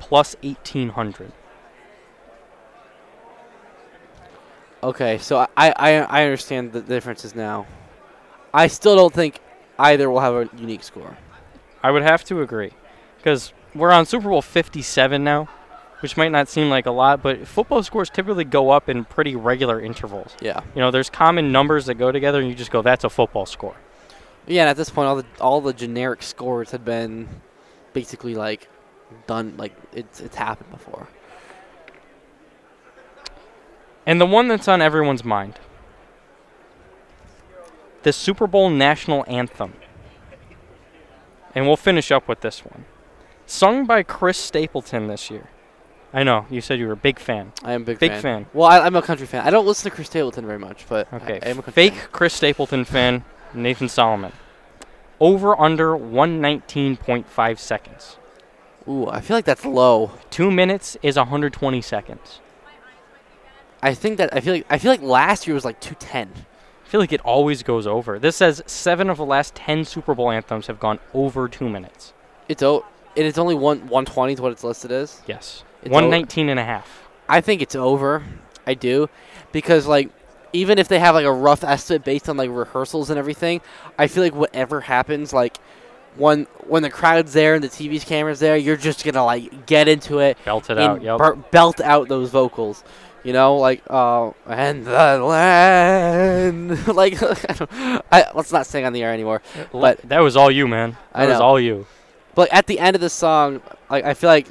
plus 0.00 0.34
1800. 0.42 1.32
Okay, 4.82 5.18
so 5.18 5.46
I, 5.56 5.72
I 5.76 5.92
I 6.00 6.24
understand 6.24 6.72
the 6.72 6.80
differences 6.80 7.34
now. 7.34 7.66
I 8.52 8.66
still 8.66 8.96
don't 8.96 9.12
think 9.12 9.40
either 9.78 10.10
will 10.10 10.20
have 10.20 10.34
a 10.34 10.48
unique 10.56 10.82
score. 10.82 11.16
I 11.82 11.90
would 11.90 12.02
have 12.02 12.24
to 12.24 12.40
agree 12.40 12.72
because 13.18 13.52
we're 13.74 13.92
on 13.92 14.06
Super 14.06 14.28
Bowl 14.28 14.42
57 14.42 15.22
now, 15.22 15.48
which 16.00 16.16
might 16.16 16.32
not 16.32 16.48
seem 16.48 16.70
like 16.70 16.86
a 16.86 16.90
lot, 16.90 17.22
but 17.22 17.46
football 17.46 17.82
scores 17.82 18.10
typically 18.10 18.44
go 18.44 18.70
up 18.70 18.88
in 18.88 19.04
pretty 19.04 19.36
regular 19.36 19.80
intervals. 19.80 20.34
Yeah. 20.40 20.60
You 20.74 20.80
know, 20.80 20.90
there's 20.90 21.10
common 21.10 21.52
numbers 21.52 21.86
that 21.86 21.94
go 21.94 22.10
together, 22.10 22.40
and 22.40 22.48
you 22.48 22.54
just 22.54 22.70
go, 22.70 22.82
that's 22.82 23.04
a 23.04 23.10
football 23.10 23.46
score. 23.46 23.76
Yeah, 24.46 24.62
and 24.62 24.70
at 24.70 24.76
this 24.76 24.90
point, 24.90 25.08
all 25.08 25.16
the 25.16 25.26
all 25.40 25.60
the 25.60 25.74
generic 25.74 26.22
scores 26.22 26.70
had 26.70 26.84
been 26.84 27.28
basically 27.92 28.34
like 28.34 28.68
done. 29.26 29.54
Like 29.56 29.74
it's 29.92 30.20
it's 30.20 30.36
happened 30.36 30.70
before. 30.70 31.08
And 34.06 34.20
the 34.20 34.26
one 34.26 34.48
that's 34.48 34.66
on 34.68 34.80
everyone's 34.82 35.24
mind 35.24 35.58
the 38.02 38.12
Super 38.12 38.46
Bowl 38.46 38.70
national 38.70 39.24
anthem. 39.28 39.74
And 41.54 41.66
we'll 41.66 41.76
finish 41.76 42.10
up 42.10 42.28
with 42.28 42.40
this 42.40 42.64
one. 42.64 42.86
Sung 43.44 43.84
by 43.84 44.02
Chris 44.02 44.38
Stapleton 44.38 45.06
this 45.08 45.30
year. 45.30 45.48
I 46.12 46.22
know, 46.22 46.46
you 46.48 46.60
said 46.60 46.78
you 46.78 46.86
were 46.86 46.92
a 46.94 46.96
big 46.96 47.18
fan. 47.18 47.52
I 47.62 47.72
am 47.72 47.82
a 47.82 47.84
big 47.84 47.98
Big 47.98 48.12
fan. 48.12 48.22
fan. 48.22 48.46
Well, 48.54 48.66
I, 48.68 48.80
I'm 48.80 48.96
a 48.96 49.02
country 49.02 49.26
fan. 49.26 49.46
I 49.46 49.50
don't 49.50 49.66
listen 49.66 49.90
to 49.90 49.94
Chris 49.94 50.06
Stapleton 50.08 50.46
very 50.46 50.58
much, 50.58 50.86
but 50.88 51.12
Okay, 51.12 51.40
I, 51.42 51.46
I 51.46 51.50
am 51.50 51.58
a 51.58 51.62
country 51.62 51.72
fake 51.72 51.94
fan. 51.94 52.08
Chris 52.10 52.34
Stapleton 52.34 52.84
fan, 52.84 53.24
Nathan 53.52 53.88
Solomon. 53.88 54.32
Over 55.20 55.60
under 55.60 55.90
119.5 55.96 57.58
seconds. 57.58 58.16
Ooh, 58.88 59.06
I 59.08 59.20
feel 59.20 59.36
like 59.36 59.44
that's 59.44 59.64
low. 59.64 60.12
Two 60.30 60.50
minutes 60.50 60.96
is 61.02 61.16
120 61.16 61.80
seconds. 61.82 62.40
I 63.82 63.94
think 63.94 64.18
that 64.18 64.34
I 64.34 64.40
feel 64.40 64.54
like 64.54 64.66
I 64.68 64.78
feel 64.78 64.90
like 64.90 65.02
last 65.02 65.46
year 65.46 65.54
was 65.54 65.64
like 65.64 65.80
210. 65.80 66.44
I 66.84 66.88
feel 66.88 67.00
like 67.00 67.12
it 67.12 67.20
always 67.22 67.62
goes 67.62 67.86
over. 67.86 68.18
This 68.18 68.36
says 68.36 68.62
seven 68.66 69.08
of 69.08 69.16
the 69.16 69.24
last 69.24 69.54
10 69.54 69.84
Super 69.84 70.14
Bowl 70.14 70.30
anthems 70.30 70.66
have 70.66 70.80
gone 70.80 70.98
over 71.14 71.48
two 71.48 71.68
minutes. 71.68 72.12
It's 72.48 72.62
o- 72.62 72.84
and 73.16 73.26
it's 73.26 73.38
only 73.38 73.54
one 73.54 73.80
120 73.80 74.34
is 74.34 74.40
what 74.40 74.52
it's 74.52 74.64
listed 74.64 74.92
as. 74.92 75.22
Yes. 75.26 75.62
It's 75.82 75.90
119 75.90 76.48
and 76.48 76.60
a 76.60 76.64
half. 76.64 77.08
I 77.28 77.40
think 77.40 77.62
it's 77.62 77.74
over. 77.76 78.22
I 78.66 78.74
do, 78.74 79.08
because 79.52 79.86
like 79.86 80.10
even 80.52 80.78
if 80.78 80.88
they 80.88 80.98
have 80.98 81.14
like 81.14 81.24
a 81.24 81.32
rough 81.32 81.64
estimate 81.64 82.04
based 82.04 82.28
on 82.28 82.36
like 82.36 82.50
rehearsals 82.50 83.08
and 83.08 83.18
everything, 83.18 83.60
I 83.98 84.08
feel 84.08 84.22
like 84.22 84.34
whatever 84.34 84.80
happens, 84.82 85.32
like 85.32 85.58
when 86.16 86.46
when 86.66 86.82
the 86.82 86.90
crowd's 86.90 87.32
there 87.32 87.54
and 87.54 87.64
the 87.64 87.68
TV's 87.68 88.04
cameras 88.04 88.40
there, 88.40 88.56
you're 88.56 88.76
just 88.76 89.04
gonna 89.04 89.24
like 89.24 89.66
get 89.66 89.88
into 89.88 90.18
it, 90.18 90.38
Belt 90.44 90.70
it 90.70 90.78
out, 90.78 91.02
yep. 91.02 91.50
belt 91.50 91.80
out 91.80 92.08
those 92.08 92.30
vocals. 92.30 92.82
You 93.22 93.34
know, 93.34 93.56
like 93.56 93.82
uh, 93.90 94.30
and 94.46 94.86
the 94.86 95.18
land, 95.18 96.88
like 96.94 97.22
I 97.22 98.00
I, 98.12 98.26
let's 98.34 98.50
not 98.52 98.66
sing 98.66 98.84
on 98.84 98.92
the 98.92 99.02
air 99.02 99.12
anymore. 99.12 99.42
But 99.72 100.00
that 100.02 100.20
was 100.20 100.36
all 100.36 100.50
you, 100.50 100.66
man. 100.66 100.92
That 101.12 101.22
I 101.22 101.26
was 101.26 101.40
all 101.40 101.60
you. 101.60 101.86
But 102.34 102.50
at 102.52 102.66
the 102.66 102.78
end 102.78 102.96
of 102.96 103.02
the 103.02 103.10
song, 103.10 103.60
like 103.90 104.04
I 104.04 104.14
feel 104.14 104.30
like 104.30 104.46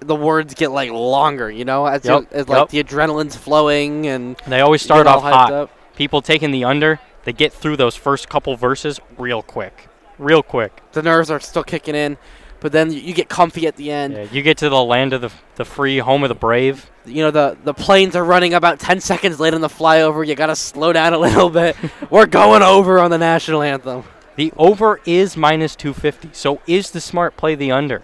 the 0.00 0.14
words 0.14 0.54
get 0.54 0.70
like 0.70 0.90
longer. 0.90 1.50
You 1.50 1.64
know, 1.64 1.86
as, 1.86 2.04
Yep, 2.04 2.28
as 2.32 2.48
like 2.48 2.58
yep. 2.60 2.68
the 2.68 2.84
adrenaline's 2.84 3.36
flowing 3.36 4.06
and 4.06 4.36
They 4.46 4.60
always 4.60 4.82
start 4.82 5.06
off 5.06 5.22
hot. 5.22 5.52
up. 5.52 5.70
People 5.96 6.22
taking 6.22 6.50
the 6.50 6.64
under, 6.64 7.00
they 7.24 7.32
get 7.32 7.52
through 7.52 7.76
those 7.76 7.96
first 7.96 8.28
couple 8.28 8.54
verses 8.56 9.00
real 9.18 9.42
quick. 9.42 9.88
Real 10.18 10.42
quick. 10.42 10.82
The 10.92 11.02
nerves 11.02 11.30
are 11.30 11.40
still 11.40 11.64
kicking 11.64 11.94
in, 11.94 12.16
but 12.60 12.72
then 12.72 12.92
you, 12.92 13.00
you 13.00 13.14
get 13.14 13.28
comfy 13.28 13.66
at 13.66 13.76
the 13.76 13.90
end. 13.90 14.14
Yeah, 14.14 14.26
you 14.30 14.42
get 14.42 14.58
to 14.58 14.68
the 14.68 14.82
land 14.82 15.12
of 15.12 15.20
the, 15.20 15.32
the 15.56 15.64
free, 15.64 15.98
home 15.98 16.22
of 16.22 16.28
the 16.28 16.34
brave. 16.34 16.90
You 17.04 17.24
know 17.24 17.30
the 17.30 17.56
the 17.64 17.74
planes 17.74 18.16
are 18.16 18.24
running 18.24 18.54
about 18.54 18.78
ten 18.80 19.00
seconds 19.00 19.40
late 19.40 19.54
on 19.54 19.60
the 19.60 19.68
flyover. 19.68 20.26
You 20.26 20.34
gotta 20.34 20.56
slow 20.56 20.92
down 20.92 21.12
a 21.12 21.18
little 21.28 21.50
bit. 21.50 21.76
We're 22.10 22.26
going 22.26 22.62
over 22.62 22.98
on 22.98 23.10
the 23.10 23.18
national 23.18 23.62
anthem. 23.62 24.04
The 24.36 24.52
over 24.56 25.00
is 25.04 25.36
minus 25.36 25.76
250. 25.76 26.30
So 26.32 26.60
is 26.66 26.90
the 26.90 27.00
smart 27.00 27.36
play 27.36 27.54
the 27.54 27.70
under? 27.70 28.02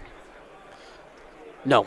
No, 1.65 1.85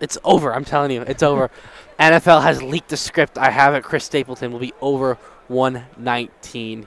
it's 0.00 0.18
over. 0.24 0.54
I'm 0.54 0.64
telling 0.64 0.90
you, 0.90 1.02
it's 1.02 1.22
over. 1.22 1.50
NFL 1.98 2.42
has 2.42 2.62
leaked 2.62 2.90
the 2.90 2.96
script. 2.96 3.38
I 3.38 3.50
have 3.50 3.74
it. 3.74 3.82
Chris 3.82 4.04
Stapleton 4.04 4.52
will 4.52 4.60
be 4.60 4.72
over 4.80 5.14
119. 5.48 6.86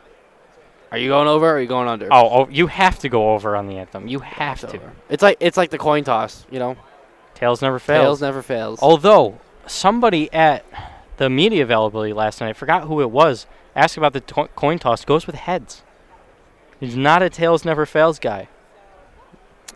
Are 0.91 0.97
you 0.97 1.07
going 1.09 1.27
over 1.27 1.47
or 1.47 1.53
are 1.55 1.61
you 1.61 1.67
going 1.67 1.87
under? 1.87 2.07
Oh, 2.11 2.29
oh 2.29 2.47
you 2.49 2.67
have 2.67 2.99
to 2.99 3.09
go 3.09 3.33
over 3.33 3.55
on 3.55 3.67
the 3.67 3.77
anthem. 3.77 4.07
You 4.07 4.19
have 4.19 4.59
to. 4.69 4.79
It's 5.09 5.23
like 5.23 5.37
it's 5.39 5.55
like 5.57 5.69
the 5.69 5.77
coin 5.77 6.03
toss. 6.03 6.45
You 6.51 6.59
know, 6.59 6.77
Tails 7.33 7.61
never 7.61 7.79
fails. 7.79 8.03
tails 8.03 8.21
never 8.21 8.41
fails. 8.41 8.79
Although 8.81 9.39
somebody 9.67 10.31
at 10.33 10.65
the 11.17 11.29
media 11.29 11.63
availability 11.63 12.13
last 12.13 12.41
night, 12.41 12.49
I 12.49 12.53
forgot 12.53 12.83
who 12.83 13.01
it 13.01 13.09
was, 13.09 13.47
asked 13.75 13.95
about 13.97 14.13
the 14.13 14.19
to- 14.21 14.49
coin 14.55 14.79
toss. 14.79 15.05
Goes 15.05 15.25
with 15.25 15.35
heads. 15.35 15.83
He's 16.79 16.95
not 16.95 17.21
a 17.21 17.29
tails 17.29 17.63
never 17.63 17.85
fails 17.85 18.19
guy. 18.19 18.49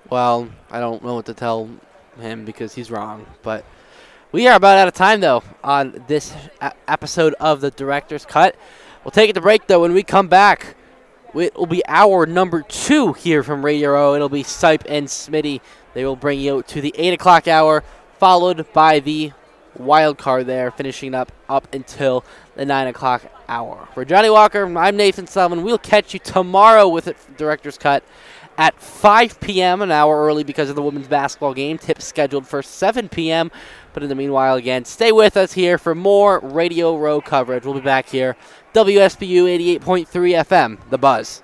Well, 0.09 0.49
I 0.69 0.79
don't 0.79 1.03
know 1.03 1.15
what 1.15 1.25
to 1.27 1.33
tell 1.33 1.69
him 2.19 2.45
because 2.45 2.75
he's 2.75 2.91
wrong. 2.91 3.25
But 3.41 3.63
we 4.31 4.47
are 4.47 4.55
about 4.55 4.77
out 4.77 4.87
of 4.87 4.93
time, 4.93 5.21
though, 5.21 5.43
on 5.63 6.03
this 6.07 6.33
a- 6.61 6.73
episode 6.87 7.33
of 7.39 7.61
the 7.61 7.71
Director's 7.71 8.25
Cut. 8.25 8.55
We'll 9.03 9.11
take 9.11 9.29
it 9.29 9.33
to 9.33 9.41
break, 9.41 9.67
though. 9.67 9.81
When 9.81 9.93
we 9.93 10.03
come 10.03 10.27
back, 10.27 10.75
It 11.37 11.57
will 11.57 11.65
be 11.65 11.85
hour 11.85 12.25
number 12.25 12.61
two 12.61 13.11
here 13.13 13.43
from 13.43 13.65
Radio 13.65 13.91
Row. 13.91 14.15
It'll 14.15 14.29
be 14.29 14.43
Sipe 14.43 14.83
and 14.87 15.07
Smitty. 15.07 15.59
They 15.93 16.05
will 16.05 16.15
bring 16.15 16.39
you 16.39 16.63
to 16.63 16.79
the 16.79 16.93
8 16.97 17.13
o'clock 17.13 17.47
hour, 17.47 17.83
followed 18.19 18.71
by 18.71 18.99
the 18.99 19.33
wild 19.77 20.17
card 20.17 20.47
there, 20.47 20.71
finishing 20.71 21.13
up 21.13 21.31
up 21.49 21.73
until 21.73 22.23
the 22.55 22.65
9 22.65 22.87
o'clock 22.87 23.23
hour. 23.49 23.89
For 23.93 24.05
Johnny 24.05 24.29
Walker, 24.29 24.65
I'm 24.77 24.95
Nathan 24.95 25.27
Sullivan. 25.27 25.63
We'll 25.63 25.77
catch 25.77 26.13
you 26.13 26.19
tomorrow 26.19 26.87
with 26.87 27.07
it, 27.07 27.17
Director's 27.37 27.77
Cut 27.77 28.03
at 28.57 28.79
5 28.81 29.39
p.m., 29.41 29.81
an 29.81 29.91
hour 29.91 30.25
early 30.25 30.43
because 30.43 30.69
of 30.69 30.75
the 30.75 30.81
women's 30.81 31.07
basketball 31.07 31.53
game. 31.53 31.77
Tip 31.77 32.01
scheduled 32.01 32.47
for 32.47 32.61
7 32.61 33.09
p.m. 33.09 33.51
But 33.93 34.03
in 34.03 34.09
the 34.09 34.15
meanwhile, 34.15 34.55
again, 34.55 34.85
stay 34.85 35.11
with 35.11 35.35
us 35.37 35.53
here 35.53 35.77
for 35.77 35.93
more 35.93 36.39
Radio 36.39 36.97
Row 36.97 37.21
coverage. 37.21 37.65
We'll 37.65 37.73
be 37.73 37.81
back 37.81 38.07
here, 38.07 38.35
WSBU 38.75 39.79
88.3 39.79 40.05
FM, 40.43 40.77
The 40.89 40.97
Buzz. 40.97 41.41